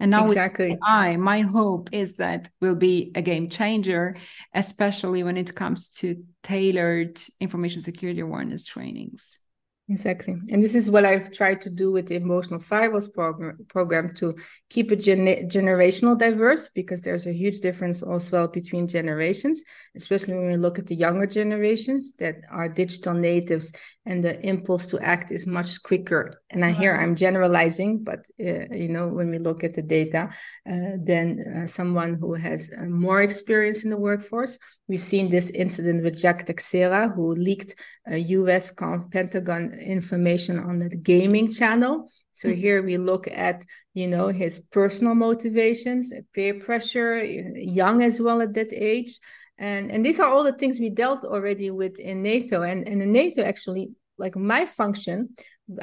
And 0.00 0.12
now 0.12 0.26
exactly. 0.26 0.76
I 0.82 1.16
my 1.16 1.40
hope 1.40 1.88
is 1.92 2.16
that 2.16 2.50
will 2.60 2.76
be 2.76 3.10
a 3.16 3.22
game 3.22 3.48
changer 3.48 4.16
especially 4.54 5.24
when 5.24 5.36
it 5.36 5.56
comes 5.56 5.90
to 5.90 6.24
tailored 6.44 7.20
information 7.40 7.80
security 7.80 8.20
awareness 8.20 8.64
trainings 8.64 9.40
Exactly. 9.90 10.36
And 10.50 10.62
this 10.62 10.74
is 10.74 10.90
what 10.90 11.06
I've 11.06 11.32
tried 11.32 11.62
to 11.62 11.70
do 11.70 11.90
with 11.90 12.08
the 12.08 12.16
emotional 12.16 12.60
firewalls 12.60 13.10
program, 13.10 13.64
program 13.68 14.14
to 14.16 14.36
keep 14.68 14.92
it 14.92 14.96
gen- 14.96 15.48
generational 15.48 16.18
diverse 16.18 16.68
because 16.68 17.00
there's 17.00 17.26
a 17.26 17.32
huge 17.32 17.60
difference 17.62 18.02
also 18.02 18.48
between 18.48 18.86
generations, 18.86 19.64
especially 19.96 20.34
when 20.34 20.48
we 20.48 20.56
look 20.58 20.78
at 20.78 20.86
the 20.86 20.94
younger 20.94 21.26
generations 21.26 22.12
that 22.18 22.36
are 22.50 22.68
digital 22.68 23.14
natives 23.14 23.72
and 24.04 24.24
the 24.24 24.40
impulse 24.46 24.86
to 24.86 24.98
act 25.00 25.32
is 25.32 25.46
much 25.46 25.82
quicker. 25.82 26.40
And 26.50 26.64
I 26.64 26.72
hear 26.72 26.94
I'm 26.94 27.14
generalizing, 27.14 28.04
but 28.04 28.20
uh, 28.40 28.74
you 28.74 28.88
know 28.88 29.08
when 29.08 29.30
we 29.30 29.38
look 29.38 29.64
at 29.64 29.74
the 29.74 29.82
data, 29.82 30.30
uh, 30.70 30.96
then 30.98 31.44
uh, 31.62 31.66
someone 31.66 32.14
who 32.14 32.32
has 32.34 32.70
uh, 32.76 32.84
more 32.84 33.20
experience 33.20 33.84
in 33.84 33.90
the 33.90 33.98
workforce. 33.98 34.58
We've 34.88 35.04
seen 35.04 35.28
this 35.28 35.50
incident 35.50 36.02
with 36.02 36.18
Jack 36.18 36.46
Teixeira, 36.46 37.08
who 37.08 37.34
leaked 37.34 37.74
a 38.06 38.16
U.S. 38.16 38.72
Pentagon 39.12 39.77
information 39.78 40.58
on 40.58 40.78
the 40.78 40.88
gaming 40.88 41.52
channel. 41.52 42.10
So 42.30 42.48
mm-hmm. 42.48 42.60
here 42.60 42.82
we 42.82 42.98
look 42.98 43.28
at 43.28 43.64
you 43.94 44.06
know 44.06 44.28
his 44.28 44.60
personal 44.60 45.14
motivations, 45.14 46.12
peer 46.34 46.54
pressure, 46.54 47.24
young 47.24 48.02
as 48.02 48.20
well 48.20 48.40
at 48.42 48.54
that 48.54 48.72
age 48.72 49.18
and 49.58 49.90
and 49.90 50.04
these 50.04 50.20
are 50.20 50.28
all 50.28 50.44
the 50.44 50.52
things 50.52 50.78
we 50.78 50.90
dealt 50.90 51.24
already 51.24 51.70
with 51.70 51.98
in 51.98 52.22
nato 52.22 52.62
and 52.62 52.86
and 52.86 53.02
in 53.02 53.12
nato 53.12 53.42
actually 53.42 53.90
like 54.16 54.36
my 54.36 54.64
function 54.64 55.28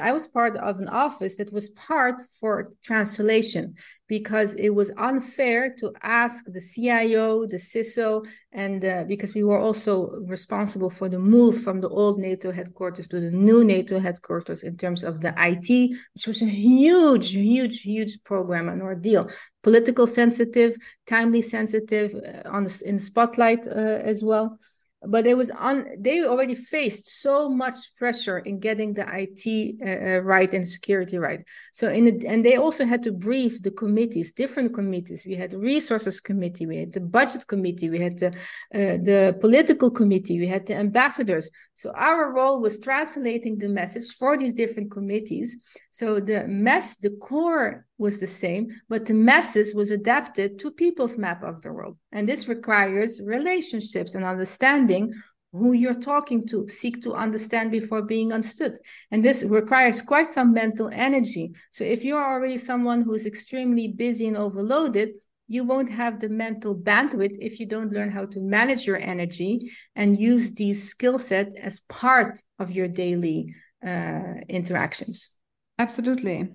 i 0.00 0.12
was 0.12 0.26
part 0.26 0.56
of 0.56 0.78
an 0.78 0.88
office 0.88 1.36
that 1.36 1.52
was 1.52 1.68
part 1.70 2.20
for 2.40 2.72
translation 2.82 3.74
because 4.08 4.54
it 4.54 4.70
was 4.70 4.90
unfair 4.96 5.74
to 5.78 5.92
ask 6.02 6.44
the 6.46 6.60
cio 6.60 7.46
the 7.46 7.56
ciso 7.56 8.24
and 8.52 8.84
uh, 8.84 9.04
because 9.08 9.34
we 9.34 9.42
were 9.42 9.58
also 9.58 10.10
responsible 10.26 10.90
for 10.90 11.08
the 11.08 11.18
move 11.18 11.60
from 11.60 11.80
the 11.80 11.88
old 11.88 12.18
nato 12.18 12.52
headquarters 12.52 13.08
to 13.08 13.20
the 13.20 13.30
new 13.30 13.64
nato 13.64 13.98
headquarters 13.98 14.62
in 14.62 14.76
terms 14.76 15.02
of 15.02 15.20
the 15.20 15.34
it 15.36 15.96
which 16.14 16.26
was 16.26 16.42
a 16.42 16.46
huge 16.46 17.32
huge 17.32 17.82
huge 17.82 18.22
program 18.24 18.68
and 18.68 18.82
ordeal. 18.82 19.28
Political 19.62 20.06
sensitive 20.06 20.76
timely 21.06 21.42
sensitive 21.42 22.14
uh, 22.14 22.48
on 22.48 22.64
the, 22.64 22.82
in 22.84 22.96
the 22.96 23.02
spotlight 23.02 23.66
uh, 23.66 23.70
as 23.70 24.22
well 24.22 24.58
but 25.02 25.26
it 25.26 25.36
was 25.36 25.50
on 25.50 25.86
they 25.98 26.24
already 26.24 26.54
faced 26.54 27.20
so 27.20 27.48
much 27.48 27.94
pressure 27.96 28.38
in 28.38 28.58
getting 28.58 28.94
the 28.94 29.04
it 29.12 29.76
uh, 29.80 30.16
uh, 30.16 30.18
right 30.20 30.52
and 30.54 30.66
security 30.66 31.18
right. 31.18 31.44
So 31.72 31.90
in 31.90 32.04
the, 32.06 32.26
and 32.26 32.44
they 32.44 32.56
also 32.56 32.84
had 32.84 33.02
to 33.04 33.12
brief 33.12 33.62
the 33.62 33.70
committees 33.70 34.32
different 34.32 34.74
committees. 34.74 35.24
We 35.26 35.34
had 35.34 35.50
the 35.50 35.58
resources 35.58 36.20
committee 36.20 36.66
we 36.66 36.78
had 36.78 36.92
the 36.92 37.00
budget 37.00 37.46
committee 37.46 37.90
we 37.90 37.98
had 37.98 38.18
the 38.18 38.28
uh, 38.28 38.98
the 39.02 39.36
political 39.40 39.90
committee 39.90 40.38
we 40.38 40.46
had 40.46 40.66
the 40.66 40.74
ambassadors. 40.74 41.50
So 41.74 41.92
our 41.94 42.32
role 42.32 42.60
was 42.60 42.78
translating 42.78 43.58
the 43.58 43.68
message 43.68 44.10
for 44.12 44.38
these 44.38 44.54
different 44.54 44.90
committees 44.90 45.58
so 45.96 46.20
the 46.20 46.46
mess 46.46 46.98
the 46.98 47.16
core 47.22 47.86
was 47.96 48.20
the 48.20 48.26
same, 48.26 48.68
but 48.86 49.06
the 49.06 49.14
message 49.14 49.72
was 49.74 49.90
adapted 49.90 50.58
to 50.58 50.70
people's 50.70 51.16
map 51.16 51.42
of 51.42 51.62
the 51.62 51.72
world. 51.72 51.96
And 52.12 52.28
this 52.28 52.48
requires 52.48 53.18
relationships 53.18 54.14
and 54.14 54.22
understanding 54.22 55.14
who 55.52 55.72
you're 55.72 55.94
talking 56.12 56.46
to, 56.48 56.68
seek 56.68 57.02
to 57.04 57.14
understand 57.14 57.70
before 57.70 58.02
being 58.02 58.34
understood. 58.34 58.78
And 59.10 59.24
this 59.24 59.42
requires 59.42 60.02
quite 60.02 60.28
some 60.30 60.52
mental 60.52 60.90
energy. 60.92 61.54
So 61.70 61.82
if 61.82 62.04
you're 62.04 62.22
already 62.22 62.58
someone 62.58 63.00
who's 63.00 63.24
extremely 63.24 63.88
busy 63.88 64.28
and 64.28 64.36
overloaded, 64.36 65.12
you 65.48 65.64
won't 65.64 65.88
have 65.88 66.20
the 66.20 66.28
mental 66.28 66.74
bandwidth 66.76 67.38
if 67.40 67.58
you 67.58 67.64
don't 67.64 67.94
learn 67.94 68.10
how 68.10 68.26
to 68.26 68.40
manage 68.40 68.86
your 68.86 68.98
energy 68.98 69.72
and 69.94 70.20
use 70.20 70.52
these 70.52 70.90
skill 70.90 71.16
set 71.16 71.56
as 71.56 71.80
part 71.88 72.38
of 72.58 72.70
your 72.70 72.86
daily 72.86 73.54
uh, 73.82 74.34
interactions. 74.50 75.35
Absolutely. 75.78 76.48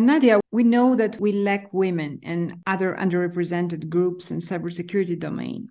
Nadja, 0.00 0.40
we 0.50 0.64
know 0.64 0.96
that 0.96 1.20
we 1.20 1.32
lack 1.32 1.72
women 1.72 2.20
and 2.22 2.60
other 2.66 2.96
underrepresented 2.98 3.88
groups 3.88 4.30
in 4.30 4.38
cybersecurity 4.38 5.18
domain. 5.18 5.68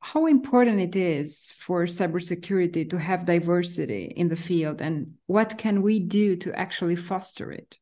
How 0.00 0.26
important 0.26 0.80
it 0.80 0.94
is 0.94 1.52
for 1.58 1.84
cybersecurity 1.86 2.88
to 2.90 2.98
have 2.98 3.24
diversity 3.24 4.12
in 4.16 4.28
the 4.28 4.36
field 4.36 4.80
and 4.80 5.14
what 5.26 5.56
can 5.58 5.82
we 5.82 5.98
do 5.98 6.36
to 6.36 6.58
actually 6.58 6.96
foster 6.96 7.50
it? 7.50 7.78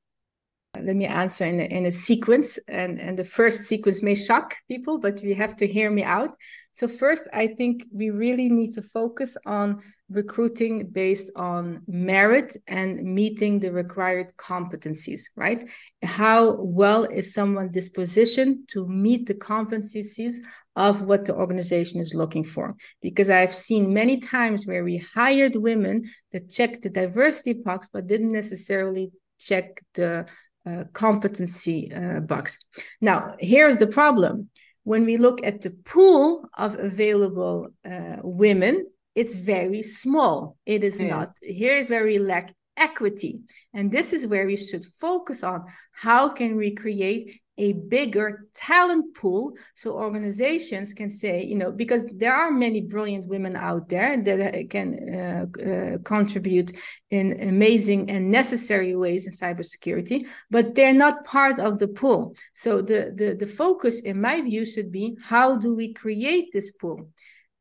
let 0.83 0.97
me 0.97 1.07
answer 1.07 1.45
in 1.45 1.61
a, 1.61 1.65
in 1.65 1.87
a 1.87 1.93
sequence 1.93 2.59
and 2.69 3.01
and 3.01 3.19
the 3.19 3.25
first 3.25 3.65
sequence 3.65 4.03
may 4.03 4.15
shock 4.15 4.57
people 4.69 4.99
but 4.99 5.21
we 5.23 5.35
have 5.35 5.57
to 5.57 5.67
hear 5.67 5.91
me 5.91 6.03
out 6.03 6.37
so 6.73 6.89
first 6.89 7.29
i 7.33 7.47
think 7.47 7.85
we 7.93 8.11
really 8.11 8.49
need 8.49 8.73
to 8.73 8.83
focus 8.83 9.37
on 9.47 9.81
recruiting 10.15 10.87
based 10.87 11.31
on 11.37 11.83
merit 11.87 12.57
and 12.67 13.03
meeting 13.03 13.59
the 13.59 13.73
required 13.73 14.29
competencies 14.37 15.23
right 15.37 15.69
how 16.03 16.57
well 16.63 17.05
is 17.05 17.35
someone 17.35 17.69
dispositioned 17.71 18.67
to 18.69 18.87
meet 18.89 19.27
the 19.27 19.35
competencies 19.35 20.35
of 20.77 21.03
what 21.03 21.25
the 21.25 21.35
organization 21.35 22.01
is 22.01 22.15
looking 22.15 22.45
for 22.45 22.75
because 23.03 23.31
i've 23.31 23.55
seen 23.55 23.93
many 23.93 24.19
times 24.19 24.67
where 24.67 24.85
we 24.85 24.97
hired 24.99 25.57
women 25.57 26.05
that 26.33 26.51
checked 26.51 26.83
the 26.83 26.91
diversity 26.91 27.53
box 27.53 27.89
but 27.93 28.07
didn't 28.07 28.33
necessarily 28.33 29.11
check 29.39 29.81
the 29.95 30.27
uh, 30.67 30.85
competency 30.95 31.93
uh, 31.93 32.21
box. 32.21 32.59
Now, 33.01 33.37
here's 33.39 33.77
the 33.77 33.87
problem. 33.87 34.49
When 34.85 35.05
we 35.05 35.19
look 35.19 35.45
at 35.45 35.61
the 35.61 35.71
pool 35.71 36.49
of 36.57 36.79
available 36.79 37.69
uh, 37.85 38.17
women, 38.23 38.87
it's 39.15 39.35
very 39.35 39.83
small. 39.83 40.57
It 40.67 40.85
is 40.85 41.01
yeah. 41.01 41.09
not, 41.09 41.37
here 41.41 41.77
is 41.77 41.91
where 41.91 42.05
we 42.05 42.19
lack 42.19 42.55
equity. 42.77 43.41
And 43.73 43.91
this 43.91 44.13
is 44.13 44.27
where 44.27 44.47
we 44.47 44.57
should 44.57 44.85
focus 44.85 45.45
on 45.45 45.65
how 45.93 46.29
can 46.29 46.57
we 46.57 46.75
create 46.75 47.41
a 47.57 47.73
bigger 47.73 48.49
talent 48.55 49.15
pool 49.15 49.53
so 49.77 49.93
organizations 49.93 50.93
can 50.93 51.09
say 51.09 51.45
you 51.45 51.55
know 51.55 51.71
because 51.71 52.03
there 52.17 52.35
are 52.35 52.51
many 52.51 52.81
brilliant 52.81 53.25
women 53.27 53.55
out 53.55 53.89
there 53.89 54.21
that 54.21 54.69
can 54.71 54.99
uh, 55.15 55.61
uh, 55.63 55.99
contribute 56.03 56.73
in 57.11 57.41
amazing 57.49 58.11
and 58.11 58.29
necessary 58.29 58.97
ways 58.97 59.27
in 59.27 59.33
cybersecurity 59.33 60.27
but 60.51 60.75
they're 60.75 60.93
not 60.93 61.25
part 61.25 61.61
of 61.61 61.79
the 61.79 61.87
pool 61.87 62.35
so 62.55 62.83
the, 62.83 63.13
the 63.15 63.37
the 63.39 63.47
focus 63.47 64.01
in 64.01 64.21
my 64.21 64.41
view 64.41 64.65
should 64.65 64.91
be 64.91 65.17
how 65.23 65.57
do 65.57 65.77
we 65.77 65.93
create 65.95 66.51
this 66.53 66.73
pool 66.73 67.09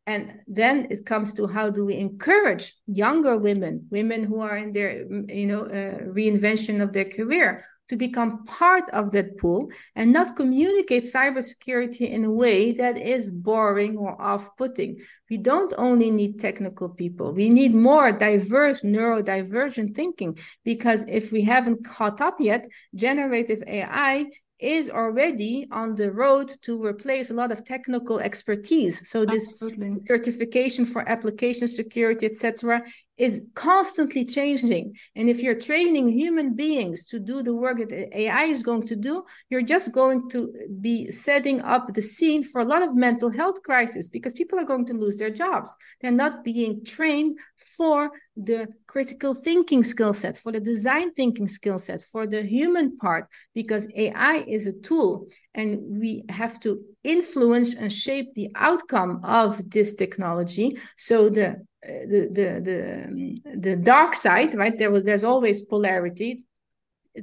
and 0.05 0.39
then 0.47 0.87
it 0.89 1.05
comes 1.05 1.33
to 1.33 1.47
how 1.47 1.69
do 1.69 1.85
we 1.85 1.95
encourage 1.95 2.75
younger 2.87 3.37
women 3.37 3.87
women 3.89 4.23
who 4.23 4.41
are 4.41 4.57
in 4.57 4.73
their 4.73 5.05
you 5.29 5.47
know 5.47 5.61
uh, 5.61 5.99
reinvention 6.11 6.81
of 6.81 6.91
their 6.93 7.05
career 7.05 7.63
to 7.89 7.97
become 7.97 8.45
part 8.45 8.89
of 8.89 9.11
that 9.11 9.37
pool 9.37 9.69
and 9.95 10.11
not 10.11 10.35
communicate 10.35 11.03
cybersecurity 11.03 12.09
in 12.09 12.23
a 12.23 12.31
way 12.31 12.71
that 12.71 12.97
is 12.97 13.29
boring 13.29 13.97
or 13.97 14.19
off-putting. 14.21 14.99
We 15.29 15.37
don't 15.37 15.73
only 15.77 16.09
need 16.09 16.39
technical 16.39 16.89
people. 16.89 17.33
We 17.33 17.49
need 17.49 17.75
more 17.75 18.11
diverse 18.11 18.83
neurodivergent 18.83 19.95
thinking 19.95 20.39
because 20.63 21.03
if 21.07 21.31
we 21.31 21.41
haven't 21.41 21.85
caught 21.85 22.21
up 22.21 22.37
yet, 22.39 22.67
generative 22.95 23.61
AI 23.67 24.27
is 24.63 24.89
already 24.89 25.67
on 25.71 25.95
the 25.95 26.11
road 26.11 26.49
to 26.61 26.83
replace 26.83 27.29
a 27.29 27.33
lot 27.33 27.51
of 27.51 27.65
technical 27.65 28.19
expertise. 28.19 29.07
So 29.09 29.25
this 29.25 29.51
Absolutely. 29.51 30.01
certification 30.07 30.85
for 30.85 31.07
application 31.07 31.67
security, 31.67 32.25
etc., 32.25 32.83
is 33.17 33.45
constantly 33.53 34.25
changing. 34.25 34.95
And 35.15 35.29
if 35.29 35.41
you're 35.41 35.59
training 35.59 36.07
human 36.07 36.55
beings 36.55 37.05
to 37.07 37.19
do 37.19 37.43
the 37.43 37.53
work 37.53 37.77
that 37.77 38.17
AI 38.17 38.45
is 38.45 38.63
going 38.63 38.83
to 38.87 38.95
do, 38.95 39.23
you're 39.49 39.61
just 39.61 39.91
going 39.91 40.29
to 40.31 40.51
be 40.81 41.11
setting 41.11 41.61
up 41.61 41.93
the 41.93 42.01
scene 42.01 42.43
for 42.43 42.61
a 42.61 42.65
lot 42.65 42.81
of 42.81 42.95
mental 42.95 43.29
health 43.29 43.61
crisis 43.63 44.09
because 44.09 44.33
people 44.33 44.59
are 44.59 44.65
going 44.65 44.85
to 44.85 44.93
lose 44.93 45.17
their 45.17 45.29
jobs. 45.29 45.75
They're 46.01 46.11
not 46.11 46.43
being 46.43 46.83
trained 46.83 47.37
for 47.55 48.11
the 48.35 48.67
critical 48.87 49.35
thinking 49.35 49.83
skill 49.83 50.13
set, 50.13 50.37
for 50.37 50.51
the 50.51 50.59
design 50.59 51.13
thinking 51.13 51.47
skill 51.47 51.77
set, 51.77 52.01
for 52.01 52.25
the 52.25 52.41
human 52.41 52.97
part, 52.97 53.27
because 53.53 53.87
AI 53.95 54.37
is 54.47 54.65
a 54.65 54.73
tool 54.73 55.27
and 55.53 55.99
we 55.99 56.23
have 56.29 56.59
to 56.61 56.81
influence 57.03 57.73
and 57.73 57.91
shape 57.91 58.33
the 58.33 58.49
outcome 58.55 59.21
of 59.23 59.69
this 59.69 59.93
technology. 59.93 60.77
So 60.97 61.29
the 61.29 61.65
the 61.83 62.21
the 62.37 62.49
the 62.67 63.57
the 63.59 63.75
dark 63.75 64.15
side, 64.15 64.53
right? 64.55 64.77
There 64.77 64.91
was 64.91 65.03
there's 65.03 65.23
always 65.23 65.61
polarity. 65.61 66.37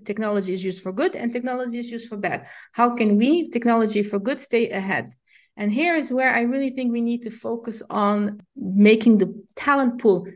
Technology 0.05 0.53
is 0.53 0.63
used 0.63 0.83
for 0.83 0.93
good, 0.93 1.17
and 1.17 1.33
technology 1.33 1.79
is 1.79 1.91
used 1.91 2.09
for 2.09 2.17
bad. 2.17 2.47
How 2.75 2.95
can 2.95 3.17
we, 3.17 3.49
technology 3.49 4.05
for 4.05 4.21
good, 4.21 4.39
stay 4.39 4.71
ahead? 4.71 5.13
And 5.57 5.73
here 5.73 5.97
is 5.97 6.13
where 6.13 6.33
I 6.33 6.43
really 6.43 6.71
think 6.71 6.93
we 6.93 7.01
need 7.01 7.23
to 7.25 7.31
focus 7.31 7.83
on 7.91 8.41
making 8.55 9.19
the 9.19 9.45
talent 9.57 10.01
pool 10.01 10.27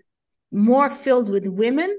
more 0.50 0.90
filled 0.90 1.28
with 1.28 1.46
women, 1.46 1.98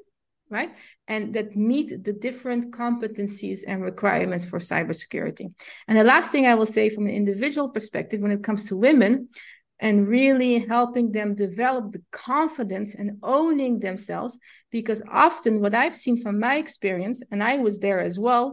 right? 0.58 0.72
And 1.14 1.34
that 1.36 1.56
meet 1.72 1.90
the 2.08 2.16
different 2.28 2.64
competencies 2.72 3.60
and 3.68 3.78
requirements 3.92 4.46
for 4.50 4.60
cybersecurity. 4.60 5.46
And 5.88 5.98
the 5.98 6.12
last 6.14 6.32
thing 6.32 6.46
I 6.46 6.56
will 6.56 6.72
say 6.78 6.86
from 6.90 7.06
an 7.08 7.18
individual 7.22 7.70
perspective 7.70 8.22
when 8.22 8.36
it 8.38 8.44
comes 8.48 8.64
to 8.66 8.84
women, 8.88 9.30
and 9.80 10.08
really 10.08 10.60
helping 10.60 11.12
them 11.12 11.36
develop 11.36 11.92
the 11.92 12.02
confidence 12.12 12.96
and 12.96 13.18
owning 13.22 13.80
themselves. 13.80 14.40
Because 14.72 15.02
often, 15.26 15.62
what 15.62 15.74
I've 15.74 15.96
seen 16.04 16.18
from 16.22 16.40
my 16.40 16.56
experience, 16.64 17.18
and 17.32 17.44
I 17.44 17.58
was 17.58 17.80
there 17.80 18.00
as 18.00 18.18
well, 18.18 18.46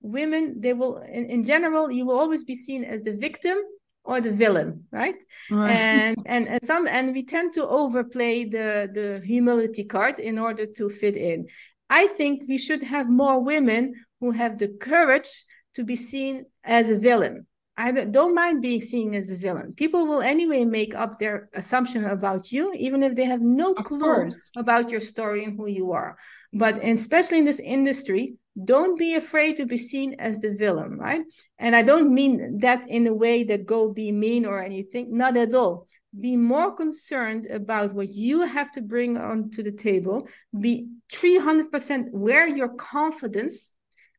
women, 0.00 0.60
they 0.64 0.72
will, 0.72 0.98
in, 0.98 1.24
in 1.26 1.42
general, 1.44 1.90
you 1.90 2.06
will 2.06 2.18
always 2.18 2.44
be 2.44 2.54
seen 2.54 2.84
as 2.84 3.02
the 3.02 3.16
victim 3.16 3.58
or 4.04 4.20
the 4.20 4.30
villain 4.32 4.84
right? 4.90 5.16
right, 5.50 5.70
And, 5.76 6.16
and 6.26 6.48
and 6.48 6.64
some 6.64 6.86
and 6.86 7.12
we 7.12 7.22
tend 7.24 7.52
to 7.54 7.66
overplay 7.68 8.44
the 8.44 8.88
the 8.92 9.22
humility 9.24 9.84
card 9.84 10.18
in 10.18 10.38
order 10.38 10.66
to 10.66 10.88
fit 10.88 11.16
in 11.16 11.46
i 11.88 12.06
think 12.06 12.42
we 12.48 12.58
should 12.58 12.82
have 12.82 13.08
more 13.08 13.42
women 13.42 13.94
who 14.20 14.30
have 14.32 14.58
the 14.58 14.68
courage 14.68 15.44
to 15.74 15.84
be 15.84 15.96
seen 15.96 16.44
as 16.64 16.90
a 16.90 16.96
villain 16.98 17.46
I 17.76 17.92
don't 17.92 18.34
mind 18.34 18.60
being 18.60 18.82
seen 18.82 19.14
as 19.14 19.30
a 19.30 19.36
villain. 19.36 19.72
People 19.72 20.06
will 20.06 20.20
anyway 20.20 20.66
make 20.66 20.94
up 20.94 21.18
their 21.18 21.48
assumption 21.54 22.04
about 22.04 22.52
you, 22.52 22.70
even 22.74 23.02
if 23.02 23.14
they 23.14 23.24
have 23.24 23.40
no 23.40 23.72
of 23.72 23.86
clue 23.86 24.00
course. 24.00 24.50
about 24.54 24.90
your 24.90 25.00
story 25.00 25.44
and 25.44 25.56
who 25.56 25.66
you 25.66 25.92
are. 25.92 26.18
But 26.52 26.84
especially 26.84 27.38
in 27.38 27.44
this 27.44 27.60
industry, 27.60 28.34
don't 28.64 28.98
be 28.98 29.14
afraid 29.14 29.56
to 29.56 29.66
be 29.66 29.76
seen 29.76 30.16
as 30.18 30.38
the 30.38 30.52
villain, 30.52 30.98
right? 30.98 31.22
And 31.58 31.76
I 31.76 31.82
don't 31.82 32.12
mean 32.12 32.58
that 32.58 32.88
in 32.88 33.06
a 33.06 33.14
way 33.14 33.44
that 33.44 33.66
go 33.66 33.92
be 33.92 34.10
mean 34.10 34.44
or 34.44 34.62
anything, 34.62 35.16
not 35.16 35.36
at 35.36 35.54
all. 35.54 35.86
Be 36.18 36.34
more 36.34 36.74
concerned 36.74 37.46
about 37.46 37.94
what 37.94 38.12
you 38.12 38.40
have 38.42 38.72
to 38.72 38.82
bring 38.82 39.16
onto 39.16 39.62
the 39.62 39.70
table. 39.70 40.28
Be 40.58 40.88
300% 41.12 42.10
where 42.10 42.48
your 42.48 42.70
confidence 42.70 43.72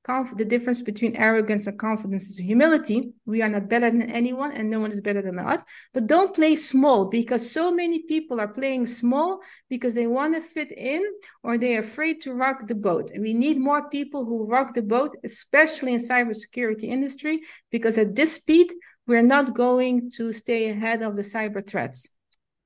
Conf- 0.03 0.35
the 0.35 0.45
difference 0.45 0.81
between 0.81 1.15
arrogance 1.15 1.67
and 1.67 1.77
confidence 1.77 2.27
is 2.27 2.37
humility. 2.37 3.13
We 3.25 3.43
are 3.43 3.49
not 3.49 3.69
better 3.69 3.91
than 3.91 4.09
anyone, 4.09 4.51
and 4.51 4.69
no 4.69 4.79
one 4.79 4.91
is 4.91 4.99
better 4.99 5.21
than 5.21 5.37
us. 5.37 5.61
But 5.93 6.07
don't 6.07 6.33
play 6.33 6.55
small 6.55 7.05
because 7.05 7.51
so 7.51 7.71
many 7.71 7.99
people 8.03 8.39
are 8.39 8.47
playing 8.47 8.87
small 8.87 9.41
because 9.69 9.93
they 9.93 10.07
want 10.07 10.33
to 10.33 10.41
fit 10.41 10.71
in 10.71 11.03
or 11.43 11.57
they're 11.57 11.81
afraid 11.81 12.21
to 12.21 12.33
rock 12.33 12.67
the 12.67 12.73
boat. 12.73 13.11
And 13.13 13.21
we 13.21 13.35
need 13.35 13.59
more 13.59 13.89
people 13.89 14.25
who 14.25 14.47
rock 14.47 14.73
the 14.73 14.81
boat, 14.81 15.15
especially 15.23 15.93
in 15.93 15.99
cybersecurity 15.99 16.85
industry, 16.85 17.41
because 17.69 17.99
at 17.99 18.15
this 18.15 18.33
speed, 18.33 18.73
we're 19.05 19.21
not 19.21 19.53
going 19.53 20.09
to 20.11 20.33
stay 20.33 20.69
ahead 20.69 21.03
of 21.03 21.15
the 21.15 21.21
cyber 21.21 21.65
threats. 21.65 22.07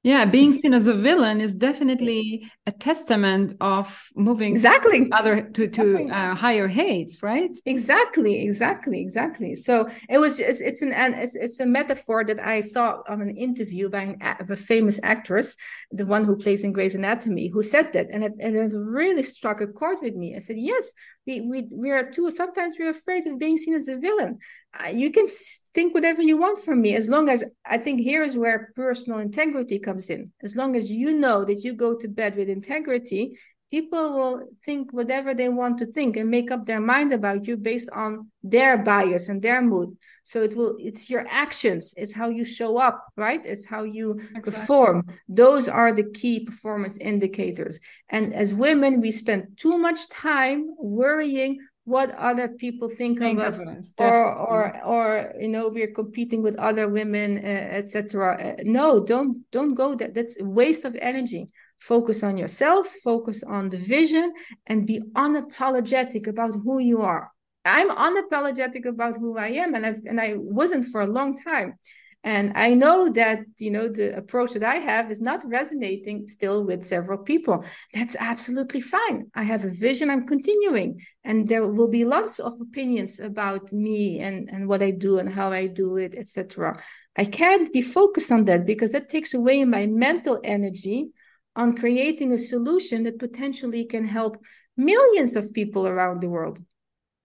Yeah, 0.06 0.26
being 0.26 0.54
seen 0.54 0.76
as 0.76 0.86
a 0.86 0.94
villain 0.94 1.42
is 1.42 1.56
definitely 1.56 2.48
a 2.68 2.72
testament 2.72 3.58
of 3.60 4.08
moving 4.16 4.52
exactly 4.52 5.10
other 5.12 5.42
to 5.42 5.68
to 5.68 6.08
uh, 6.10 6.36
higher 6.36 6.68
heights, 6.68 7.24
right? 7.24 7.50
Exactly, 7.66 8.44
exactly, 8.44 9.02
exactly. 9.02 9.56
So 9.56 9.90
it 10.08 10.20
was 10.20 10.40
it's, 10.40 10.62
it's 10.62 10.84
an 10.84 10.94
it's, 10.94 11.36
it's 11.36 11.60
a 11.60 11.66
metaphor 11.66 12.24
that 12.24 12.40
I 12.40 12.62
saw 12.62 13.02
on 13.10 13.20
an 13.22 13.36
interview 13.36 13.90
by 13.90 14.02
an, 14.02 14.18
a 14.22 14.56
famous 14.56 15.00
actress, 15.02 15.58
the 15.90 16.06
one 16.06 16.24
who 16.24 16.38
plays 16.38 16.64
in 16.64 16.72
Grey's 16.72 16.94
Anatomy, 16.94 17.48
who 17.48 17.64
said 17.64 17.92
that, 17.94 18.06
and 18.12 18.24
it, 18.24 18.34
and 18.40 18.56
it 18.56 18.78
really 18.78 19.24
struck 19.24 19.60
a 19.60 19.66
chord 19.66 19.98
with 20.04 20.14
me. 20.14 20.36
I 20.36 20.40
said, 20.40 20.58
yes, 20.60 20.94
we 21.26 21.42
we 21.42 21.68
we 21.72 21.92
are 21.92 22.10
too. 22.10 22.30
Sometimes 22.32 22.76
we're 22.78 22.90
afraid 22.90 23.26
of 23.28 23.40
being 23.40 23.58
seen 23.58 23.74
as 23.74 23.88
a 23.88 23.98
villain. 23.98 24.40
Uh, 24.74 24.90
you 24.90 25.12
can 25.12 25.26
think 25.74 25.94
whatever 25.94 26.22
you 26.22 26.38
want 26.38 26.60
from 26.60 26.82
me, 26.82 26.96
as 26.96 27.08
long 27.08 27.30
as 27.30 27.44
I 27.66 27.78
think 27.78 28.02
here 28.02 28.24
is 28.24 28.38
where 28.38 28.72
personal 28.76 29.20
integrity 29.20 29.80
comes 29.80 30.10
in. 30.10 30.32
As 30.44 30.56
long 30.56 30.76
as 30.76 30.92
you 30.92 31.14
know 31.14 31.46
that 31.46 31.64
you 31.64 31.74
go 31.74 31.96
to 31.96 32.08
bed 32.08 32.36
with 32.36 32.50
integrity, 32.50 33.38
people 33.76 34.06
will 34.18 34.38
think 34.64 34.94
whatever 34.94 35.34
they 35.34 35.50
want 35.50 35.78
to 35.78 35.86
think 35.86 36.16
and 36.16 36.30
make 36.38 36.50
up 36.50 36.66
their 36.66 36.80
mind 36.80 37.12
about 37.12 37.46
you 37.46 37.58
based 37.58 37.90
on 38.04 38.12
their 38.42 38.78
bias 38.78 39.28
and 39.28 39.42
their 39.42 39.62
mood. 39.62 39.90
So 40.24 40.38
it 40.48 40.56
will 40.56 40.74
it's 40.80 41.10
your 41.14 41.26
actions. 41.44 41.94
It's 41.98 42.14
how 42.20 42.30
you 42.30 42.46
show 42.60 42.78
up 42.88 42.98
right? 43.18 43.44
It's 43.54 43.66
how 43.74 43.84
you 43.84 44.08
exactly. 44.14 44.42
perform. 44.42 44.98
Those 45.28 45.66
are 45.68 45.92
the 45.92 46.08
key 46.20 46.38
performance 46.50 46.96
indicators. 47.14 47.76
And 48.16 48.34
as 48.34 48.54
women 48.54 49.02
we 49.02 49.12
spend 49.12 49.42
too 49.64 49.78
much 49.78 50.00
time 50.10 50.60
worrying 51.02 51.54
what 51.96 52.10
other 52.30 52.48
people 52.64 52.90
think, 52.90 53.20
think 53.20 53.40
of 53.40 53.46
us, 53.50 53.62
of 53.62 53.68
us. 53.68 53.94
or 54.00 54.24
or 54.52 54.62
or 54.94 55.06
you 55.44 55.52
know 55.54 55.66
we're 55.76 55.96
competing 56.02 56.42
with 56.42 56.56
other 56.70 56.88
women 57.00 57.30
uh, 57.38 57.80
etc 57.80 58.10
uh, 58.34 58.64
no 58.80 58.88
don't 59.12 59.32
don't 59.52 59.76
go 59.76 59.88
that 60.00 60.14
that's 60.16 60.36
a 60.42 60.46
waste 60.46 60.84
of 60.90 60.94
energy 61.12 61.44
focus 61.92 62.24
on 62.24 62.38
yourself 62.38 62.88
focus 63.04 63.44
on 63.44 63.70
the 63.70 63.82
vision 63.96 64.34
and 64.68 64.88
be 64.88 65.00
unapologetic 65.16 66.28
about 66.28 66.54
who 66.64 66.80
you 66.80 67.02
are 67.02 67.32
I'm 67.66 67.90
unapologetic 67.90 68.86
about 68.86 69.18
who 69.18 69.38
I 69.38 69.48
am, 69.48 69.74
and 69.74 69.86
I 69.86 69.96
and 70.06 70.22
I 70.22 70.36
wasn't 70.38 70.86
for 70.86 71.02
a 71.02 71.08
long 71.08 71.36
time. 71.36 71.80
And 72.24 72.54
I 72.56 72.74
know 72.74 73.10
that 73.12 73.40
you 73.60 73.72
know 73.72 73.88
the 73.88 74.16
approach 74.16 74.54
that 74.54 74.64
I 74.64 74.76
have 74.76 75.12
is 75.12 75.20
not 75.20 75.44
resonating 75.48 76.28
still 76.28 76.64
with 76.64 76.84
several 76.84 77.18
people. 77.18 77.66
That's 77.94 78.16
absolutely 78.20 78.82
fine. 78.82 79.32
I 79.34 79.44
have 79.44 79.66
a 79.66 79.70
vision. 79.70 80.10
I'm 80.12 80.28
continuing, 80.28 81.02
and 81.24 81.48
there 81.48 81.68
will 81.68 81.88
be 81.88 82.06
lots 82.06 82.40
of 82.40 82.54
opinions 82.62 83.20
about 83.20 83.74
me 83.74 84.20
and 84.20 84.48
and 84.52 84.68
what 84.68 84.84
I 84.84 84.92
do 84.92 85.18
and 85.18 85.30
how 85.30 85.52
I 85.52 85.66
do 85.66 85.98
it, 85.98 86.14
etc. 86.16 86.80
I 87.18 87.26
can't 87.26 87.72
be 87.74 87.82
focused 87.82 88.32
on 88.32 88.46
that 88.46 88.66
because 88.66 88.92
that 88.92 89.10
takes 89.10 89.34
away 89.34 89.66
my 89.66 89.88
mental 89.88 90.40
energy 90.44 91.10
on 91.56 91.76
creating 91.76 92.32
a 92.34 92.40
solution 92.40 93.04
that 93.04 93.20
potentially 93.20 93.86
can 93.86 94.06
help 94.06 94.38
millions 94.78 95.36
of 95.36 95.54
people 95.54 95.88
around 95.88 96.22
the 96.22 96.30
world. 96.30 96.60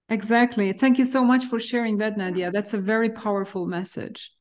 Exactly. 0.08 0.72
Thank 0.72 0.98
you 0.98 1.04
so 1.04 1.24
much 1.24 1.44
for 1.44 1.60
sharing 1.60 1.98
that, 1.98 2.16
Nadja. 2.16 2.52
That's 2.52 2.74
a 2.74 2.78
very 2.78 3.10
powerful 3.10 3.66
message. 3.66 4.32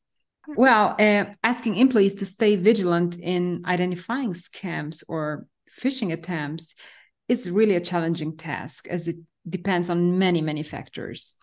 Well, 0.48 0.96
uh, 0.98 1.26
asking 1.44 1.76
employees 1.76 2.16
to 2.16 2.26
stay 2.26 2.56
vigilant 2.56 3.16
in 3.16 3.62
identifying 3.66 4.32
scams 4.32 5.04
or 5.08 5.46
phishing 5.80 6.12
attempts 6.12 6.74
is 7.28 7.50
really 7.50 7.76
a 7.76 7.80
challenging 7.80 8.36
task 8.36 8.88
as 8.88 9.06
it 9.06 9.16
depends 9.48 9.90
on 9.90 10.18
many, 10.18 10.40
many 10.40 10.64
factors. 10.64 11.34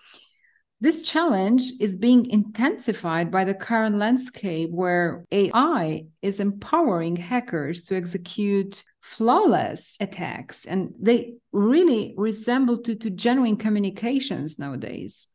This 0.80 1.02
challenge 1.02 1.72
is 1.80 1.96
being 1.96 2.30
intensified 2.30 3.32
by 3.32 3.46
the 3.46 3.56
current 3.56 3.98
landscape 3.98 4.70
where 4.70 5.26
AI 5.32 6.06
is 6.22 6.40
empowering 6.40 7.16
hackers 7.16 7.82
to 7.86 7.96
execute 7.96 8.84
flawless 9.02 9.98
attacks 10.00 10.66
and 10.66 10.94
they 11.00 11.34
really 11.52 12.14
resemble 12.16 12.78
to, 12.84 12.94
to 12.94 13.10
genuine 13.10 13.58
communications 13.58 14.60
nowadays. 14.60 15.26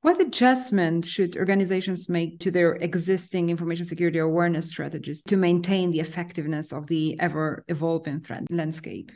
What 0.00 0.20
adjustment 0.20 1.04
should 1.04 1.36
organizations 1.36 2.08
make 2.08 2.40
to 2.40 2.50
their 2.50 2.72
existing 2.72 3.50
information 3.50 3.84
security 3.84 4.18
awareness 4.18 4.68
strategies 4.68 5.22
to 5.28 5.36
maintain 5.36 5.92
the 5.92 6.00
effectiveness 6.00 6.72
of 6.72 6.88
the 6.88 7.20
ever 7.20 7.64
evolving 7.68 8.20
threat 8.20 8.50
landscape? 8.50 9.12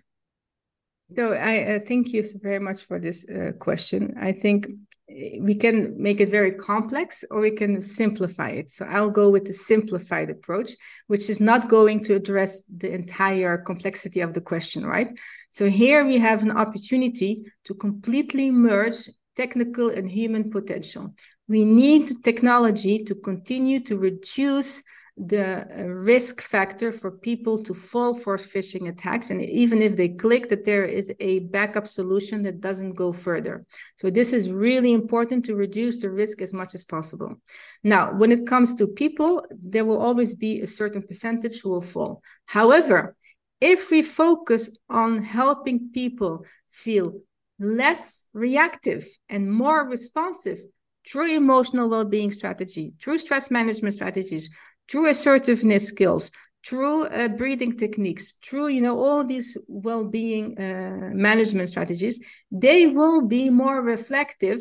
So 1.16 1.32
I 1.32 1.74
uh, 1.74 1.78
thank 1.86 2.12
you 2.12 2.22
very 2.40 2.60
much 2.60 2.84
for 2.84 3.00
this 3.00 3.28
uh, 3.28 3.52
question. 3.58 4.14
I 4.20 4.30
think 4.30 4.68
we 5.08 5.54
can 5.54 5.94
make 6.02 6.20
it 6.20 6.30
very 6.30 6.52
complex 6.52 7.24
or 7.30 7.40
we 7.40 7.52
can 7.52 7.80
simplify 7.80 8.50
it. 8.50 8.72
So 8.72 8.84
I'll 8.86 9.10
go 9.10 9.30
with 9.30 9.44
the 9.44 9.54
simplified 9.54 10.30
approach, 10.30 10.72
which 11.06 11.30
is 11.30 11.40
not 11.40 11.68
going 11.68 12.02
to 12.04 12.14
address 12.14 12.64
the 12.64 12.92
entire 12.92 13.58
complexity 13.58 14.20
of 14.20 14.34
the 14.34 14.40
question, 14.40 14.84
right? 14.84 15.08
So 15.50 15.70
here 15.70 16.04
we 16.04 16.18
have 16.18 16.42
an 16.42 16.50
opportunity 16.50 17.44
to 17.64 17.74
completely 17.74 18.50
merge 18.50 19.08
technical 19.36 19.90
and 19.90 20.10
human 20.10 20.50
potential. 20.50 21.14
We 21.46 21.64
need 21.64 22.24
technology 22.24 23.04
to 23.04 23.14
continue 23.14 23.80
to 23.84 23.96
reduce 23.96 24.82
the 25.16 25.66
uh, 25.80 25.84
risk 25.84 26.42
factor 26.42 26.92
for 26.92 27.10
people 27.10 27.62
to 27.64 27.72
fall 27.72 28.12
for 28.12 28.36
phishing 28.36 28.88
attacks 28.88 29.30
and 29.30 29.40
even 29.40 29.80
if 29.80 29.96
they 29.96 30.10
click 30.10 30.50
that 30.50 30.64
there 30.64 30.84
is 30.84 31.10
a 31.20 31.38
backup 31.38 31.86
solution 31.86 32.42
that 32.42 32.60
doesn't 32.60 32.92
go 32.92 33.12
further. 33.12 33.64
So 33.96 34.10
this 34.10 34.34
is 34.34 34.50
really 34.50 34.92
important 34.92 35.46
to 35.46 35.54
reduce 35.54 35.98
the 36.02 36.10
risk 36.10 36.42
as 36.42 36.52
much 36.52 36.74
as 36.74 36.84
possible. 36.84 37.36
Now 37.82 38.12
when 38.12 38.30
it 38.30 38.46
comes 38.46 38.74
to 38.74 38.86
people 38.86 39.46
there 39.50 39.86
will 39.86 40.00
always 40.00 40.34
be 40.34 40.60
a 40.60 40.66
certain 40.66 41.02
percentage 41.02 41.60
who 41.60 41.70
will 41.70 41.80
fall. 41.80 42.22
However 42.44 43.16
if 43.58 43.90
we 43.90 44.02
focus 44.02 44.68
on 44.90 45.22
helping 45.22 45.90
people 45.94 46.44
feel 46.68 47.14
less 47.58 48.24
reactive 48.34 49.08
and 49.30 49.50
more 49.50 49.88
responsive 49.88 50.60
through 51.06 51.32
emotional 51.32 51.88
well-being 51.88 52.30
strategy 52.30 52.92
through 53.00 53.16
stress 53.16 53.50
management 53.50 53.94
strategies 53.94 54.50
through 54.90 55.08
assertiveness 55.08 55.86
skills 55.86 56.30
through 56.66 57.04
uh, 57.04 57.28
breathing 57.28 57.76
techniques 57.76 58.34
through 58.44 58.68
you 58.68 58.80
know 58.80 58.98
all 58.98 59.24
these 59.24 59.56
well-being 59.68 60.58
uh, 60.58 61.10
management 61.12 61.68
strategies 61.68 62.20
they 62.50 62.86
will 62.86 63.22
be 63.22 63.50
more 63.50 63.80
reflective 63.82 64.60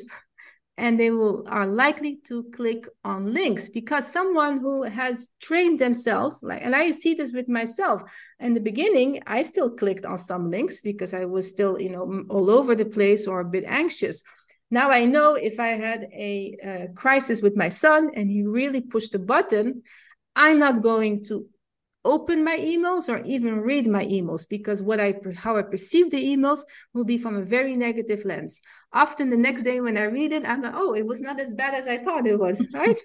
and 0.77 0.99
they 0.99 1.09
will 1.09 1.43
are 1.47 1.65
likely 1.65 2.19
to 2.27 2.43
click 2.53 2.87
on 3.03 3.33
links 3.33 3.69
because 3.69 4.11
someone 4.11 4.57
who 4.59 4.83
has 4.83 5.29
trained 5.41 5.79
themselves 5.79 6.41
like 6.43 6.61
and 6.61 6.75
i 6.75 6.91
see 6.91 7.13
this 7.13 7.31
with 7.31 7.47
myself. 7.47 8.01
In 8.39 8.53
the 8.53 8.59
beginning 8.59 9.21
i 9.25 9.41
still 9.41 9.69
clicked 9.69 10.05
on 10.05 10.17
some 10.17 10.51
links 10.51 10.81
because 10.81 11.13
i 11.13 11.25
was 11.25 11.47
still 11.47 11.79
you 11.79 11.89
know 11.89 12.25
all 12.29 12.49
over 12.49 12.75
the 12.75 12.85
place 12.85 13.27
or 13.27 13.39
a 13.39 13.45
bit 13.45 13.63
anxious. 13.65 14.21
Now 14.69 14.89
i 14.89 15.05
know 15.05 15.35
if 15.35 15.59
i 15.59 15.69
had 15.69 16.09
a, 16.13 16.57
a 16.63 16.87
crisis 16.93 17.41
with 17.41 17.55
my 17.55 17.69
son 17.69 18.11
and 18.13 18.29
he 18.29 18.43
really 18.43 18.81
pushed 18.81 19.15
a 19.15 19.19
button 19.19 19.81
i'm 20.35 20.59
not 20.59 20.81
going 20.81 21.23
to 21.23 21.45
open 22.05 22.43
my 22.43 22.55
emails 22.55 23.09
or 23.09 23.23
even 23.25 23.59
read 23.59 23.87
my 23.87 24.05
emails 24.05 24.47
because 24.47 24.81
what 24.81 24.99
I 24.99 25.15
how 25.35 25.57
I 25.57 25.63
perceive 25.63 26.11
the 26.11 26.23
emails 26.23 26.59
will 26.93 27.03
be 27.03 27.17
from 27.17 27.35
a 27.35 27.41
very 27.41 27.75
negative 27.75 28.23
lens. 28.25 28.61
Often 28.93 29.31
the 29.31 29.37
next 29.37 29.63
day 29.63 29.81
when 29.81 29.97
I 29.97 30.03
read 30.03 30.31
it, 30.31 30.47
I'm 30.47 30.61
like, 30.61 30.75
oh, 30.75 30.93
it 30.93 31.05
was 31.05 31.19
not 31.19 31.39
as 31.39 31.55
bad 31.55 31.73
as 31.73 31.87
I 31.87 31.97
thought 31.97 32.27
it 32.27 32.39
was, 32.39 32.63
right? 32.73 32.97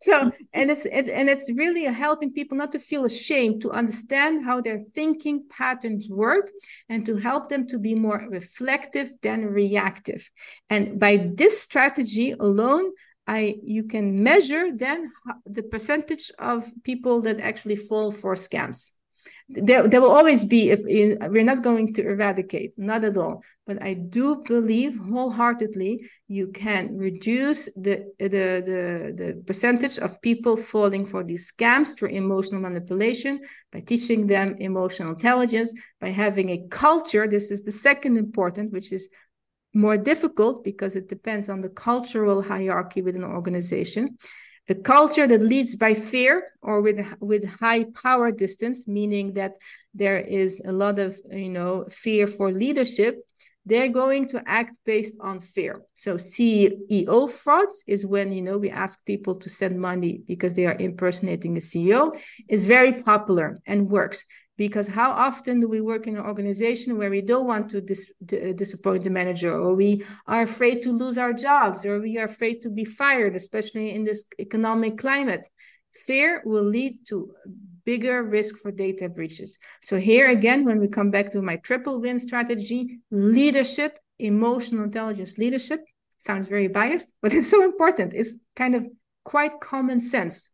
so 0.00 0.30
and 0.52 0.70
it's 0.70 0.86
it, 0.86 1.08
and 1.08 1.28
it's 1.28 1.50
really 1.52 1.84
helping 1.84 2.32
people 2.32 2.56
not 2.56 2.72
to 2.72 2.78
feel 2.78 3.04
ashamed 3.04 3.62
to 3.62 3.70
understand 3.70 4.44
how 4.44 4.60
their 4.60 4.80
thinking 4.94 5.44
patterns 5.50 6.08
work 6.08 6.50
and 6.88 7.04
to 7.06 7.16
help 7.16 7.48
them 7.48 7.66
to 7.68 7.78
be 7.78 7.94
more 7.94 8.24
reflective 8.30 9.12
than 9.22 9.44
reactive 9.46 10.30
and 10.70 11.00
by 11.00 11.30
this 11.34 11.60
strategy 11.60 12.32
alone 12.32 12.92
I 13.28 13.56
you 13.62 13.84
can 13.84 14.22
measure 14.22 14.74
then 14.74 15.12
the 15.44 15.62
percentage 15.62 16.32
of 16.38 16.72
people 16.82 17.20
that 17.20 17.38
actually 17.38 17.76
fall 17.76 18.10
for 18.10 18.34
scams. 18.34 18.92
There, 19.50 19.88
there 19.88 20.00
will 20.00 20.10
always 20.10 20.44
be. 20.44 20.74
We're 20.74 21.44
not 21.44 21.62
going 21.62 21.94
to 21.94 22.02
eradicate, 22.02 22.78
not 22.78 23.04
at 23.04 23.16
all. 23.16 23.42
But 23.66 23.82
I 23.82 23.94
do 23.94 24.42
believe 24.46 24.98
wholeheartedly 24.98 26.08
you 26.26 26.48
can 26.52 26.96
reduce 26.96 27.66
the 27.76 27.96
the 28.18 28.44
the, 28.70 28.80
the 29.20 29.42
percentage 29.46 29.98
of 29.98 30.20
people 30.22 30.56
falling 30.56 31.04
for 31.04 31.22
these 31.22 31.52
scams 31.52 31.94
through 31.94 32.10
emotional 32.10 32.62
manipulation 32.62 33.40
by 33.72 33.80
teaching 33.80 34.26
them 34.26 34.56
emotional 34.58 35.12
intelligence, 35.12 35.72
by 36.00 36.10
having 36.10 36.48
a 36.50 36.66
culture. 36.70 37.26
This 37.26 37.50
is 37.50 37.62
the 37.62 37.72
second 37.72 38.16
important, 38.16 38.72
which 38.72 38.92
is 38.92 39.08
more 39.78 39.96
difficult 39.96 40.64
because 40.64 40.96
it 40.96 41.08
depends 41.08 41.48
on 41.48 41.60
the 41.60 41.68
cultural 41.68 42.42
hierarchy 42.42 43.00
within 43.00 43.22
an 43.22 43.30
organization. 43.30 44.18
A 44.68 44.74
culture 44.74 45.26
that 45.26 45.40
leads 45.40 45.76
by 45.76 45.94
fear 45.94 46.52
or 46.60 46.82
with 46.82 47.00
with 47.20 47.44
high 47.48 47.84
power 48.04 48.30
distance, 48.30 48.86
meaning 48.86 49.32
that 49.34 49.52
there 49.94 50.18
is 50.18 50.60
a 50.66 50.72
lot 50.72 50.98
of 50.98 51.18
you 51.30 51.48
know 51.48 51.86
fear 51.90 52.26
for 52.26 52.52
leadership, 52.52 53.14
they're 53.64 53.88
going 54.02 54.28
to 54.28 54.42
act 54.46 54.76
based 54.84 55.16
on 55.20 55.40
fear. 55.40 55.80
So 55.94 56.16
CEO 56.16 57.30
frauds 57.30 57.84
is 57.86 58.04
when 58.04 58.32
you 58.32 58.42
know 58.42 58.58
we 58.58 58.70
ask 58.70 59.02
people 59.06 59.36
to 59.36 59.48
send 59.48 59.80
money 59.80 60.22
because 60.26 60.52
they 60.54 60.66
are 60.66 60.76
impersonating 60.78 61.56
a 61.56 61.60
CEO 61.60 62.18
is 62.48 62.66
very 62.66 62.92
popular 63.02 63.60
and 63.64 63.88
works 63.88 64.24
because 64.58 64.88
how 64.88 65.12
often 65.12 65.60
do 65.60 65.68
we 65.68 65.80
work 65.80 66.08
in 66.08 66.16
an 66.16 66.24
organization 66.24 66.98
where 66.98 67.08
we 67.08 67.22
don't 67.22 67.46
want 67.46 67.70
to 67.70 67.80
dis- 67.80 68.10
d- 68.26 68.50
uh, 68.50 68.52
disappoint 68.52 69.04
the 69.04 69.10
manager 69.10 69.52
or 69.52 69.72
we 69.74 70.04
are 70.26 70.42
afraid 70.42 70.82
to 70.82 70.90
lose 70.90 71.16
our 71.16 71.32
jobs 71.32 71.86
or 71.86 72.00
we 72.00 72.18
are 72.18 72.26
afraid 72.26 72.60
to 72.60 72.68
be 72.68 72.84
fired 72.84 73.36
especially 73.36 73.94
in 73.94 74.04
this 74.04 74.24
economic 74.38 74.98
climate? 74.98 75.48
Fear 76.06 76.42
will 76.44 76.64
lead 76.64 76.98
to 77.08 77.30
bigger 77.84 78.22
risk 78.22 78.58
for 78.58 78.70
data 78.70 79.08
breaches. 79.08 79.56
So 79.80 79.96
here 79.96 80.28
again 80.28 80.64
when 80.64 80.80
we 80.80 80.88
come 80.88 81.10
back 81.10 81.30
to 81.32 81.40
my 81.40 81.56
triple 81.56 82.00
win 82.00 82.18
strategy 82.18 82.98
leadership 83.10 83.98
emotional 84.18 84.82
intelligence 84.82 85.38
leadership 85.38 85.80
sounds 86.18 86.48
very 86.48 86.66
biased 86.66 87.12
but 87.22 87.32
it's 87.36 87.48
so 87.48 87.64
important. 87.64 88.12
It's 88.12 88.34
kind 88.56 88.74
of 88.74 88.84
quite 89.24 89.60
common 89.60 90.00
sense. 90.00 90.50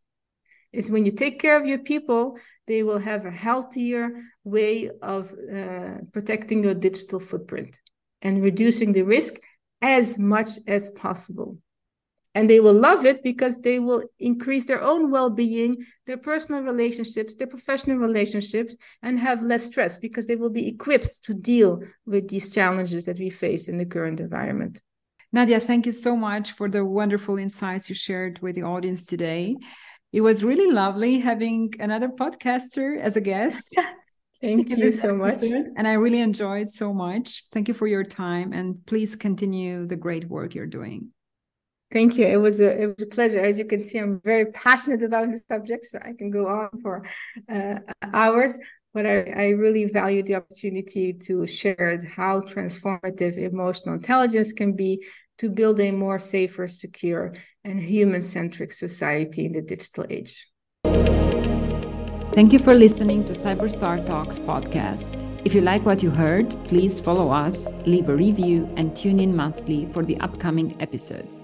Is 0.73 0.91
when 0.91 1.05
you 1.07 1.13
take 1.13 1.41
care 1.41 1.57
of 1.57 1.67
your 1.67 1.79
people 1.79 2.37
they 2.67 2.83
will 2.83 2.99
have 2.99 3.27
a 3.27 3.31
healthier 3.31 4.11
way 4.45 4.91
of 5.03 5.33
uh, 5.33 5.99
protecting 6.13 6.63
your 6.63 6.75
digital 6.75 7.21
footprint 7.21 7.79
and 8.23 8.43
reducing 8.43 8.93
the 8.93 9.03
risk 9.03 9.35
as 9.83 10.19
much 10.19 10.51
as 10.67 10.91
possible. 10.91 11.59
And 12.37 12.51
they 12.51 12.59
will 12.59 12.75
love 12.75 13.05
it 13.05 13.23
because 13.23 13.59
they 13.59 13.79
will 13.79 14.03
increase 14.19 14.65
their 14.67 14.83
own 14.83 15.11
well-being 15.13 15.85
their 16.07 16.17
personal 16.17 16.63
relationships 16.63 17.37
their 17.37 17.47
professional 17.47 17.97
relationships 17.97 18.77
and 19.03 19.21
have 19.21 19.43
less 19.43 19.67
stress 19.67 19.99
because 19.99 20.27
they 20.27 20.35
will 20.35 20.51
be 20.51 20.67
equipped 20.67 21.23
to 21.25 21.33
deal 21.33 21.81
with 22.07 22.29
these 22.29 22.51
challenges 22.51 23.05
that 23.05 23.21
we 23.21 23.31
face 23.31 23.69
in 23.69 23.79
the 23.79 23.87
current 23.87 24.19
environment. 24.19 24.83
Nadja 25.35 25.63
thank 25.63 25.87
you 25.87 25.93
so 25.93 26.17
much 26.17 26.53
for 26.53 26.69
the 26.69 26.85
wonderful 26.85 27.39
insights 27.39 27.89
you 27.89 27.95
shared 27.95 28.41
with 28.41 28.57
the 28.57 28.63
audience 28.63 29.05
today 29.05 29.55
it 30.15 30.21
was 30.21 30.45
really 30.45 30.71
lovely 30.71 31.19
having 31.19 31.75
another 31.81 32.09
podcaster 32.09 32.97
as 32.97 33.17
a 33.17 33.21
guest. 33.21 33.67
Thank 34.41 34.71
you 34.71 34.93
so 34.93 35.13
much. 35.13 35.43
And 35.77 35.89
I 35.89 35.95
really 35.95 36.21
enjoyed 36.21 36.71
so 36.71 36.95
much. 36.95 37.43
Thank 37.51 37.67
you 37.67 37.75
for 37.75 37.89
your 37.89 38.05
time 38.05 38.53
and 38.53 38.87
please 38.87 39.17
continue 39.17 39.87
the 39.87 39.97
great 39.97 40.29
work 40.29 40.55
you're 40.55 40.67
doing. 40.67 41.09
Thank 41.93 42.17
you. 42.17 42.27
It 42.27 42.37
was 42.37 42.61
a 42.61 42.83
it 42.83 42.87
was 42.87 43.03
a 43.03 43.07
pleasure. 43.07 43.41
As 43.41 43.59
you 43.59 43.65
can 43.65 43.83
see, 43.83 43.99
I'm 43.99 44.21
very 44.25 44.47
passionate 44.53 45.03
about 45.03 45.33
the 45.33 45.41
subject, 45.49 45.87
so 45.87 45.99
I 45.99 46.13
can 46.17 46.31
go 46.31 46.47
on 46.47 46.69
for 46.81 47.05
uh, 47.53 47.77
hours. 48.03 48.57
But 48.93 49.07
I, 49.07 49.17
I 49.23 49.47
really 49.65 49.87
value 49.87 50.23
the 50.23 50.37
opportunity 50.37 51.13
to 51.27 51.45
share 51.47 52.01
how 52.17 52.41
transformative 52.41 53.37
emotional 53.37 53.97
intelligence 53.97 54.53
can 54.53 54.75
be 54.75 55.05
to 55.39 55.51
build 55.51 55.81
a 55.81 55.91
more 55.91 56.19
safer, 56.19 56.69
secure, 56.69 57.35
and 57.65 57.81
human-centric 57.81 58.73
society 58.73 59.47
in 59.47 59.53
the 59.53 59.63
digital 59.63 60.07
age. 60.11 60.47
Thank 62.35 62.53
you 62.53 62.59
for 62.59 62.75
listening 62.75 63.25
to 63.27 63.33
Cyberstar 63.33 64.05
Talks 64.05 64.41
podcast. 64.41 65.09
If 65.45 65.55
you 65.55 65.61
like 65.61 65.85
what 65.85 66.03
you 66.03 66.11
heard, 66.11 66.51
please 66.67 66.99
follow 66.99 67.31
us, 67.31 67.73
leave 67.87 68.09
a 68.09 68.17
review, 68.17 68.69
and 68.77 68.97
tune 68.97 69.21
in 69.21 69.37
monthly 69.37 69.87
for 69.93 70.05
the 70.05 70.19
upcoming 70.21 70.77
episodes. 70.81 71.41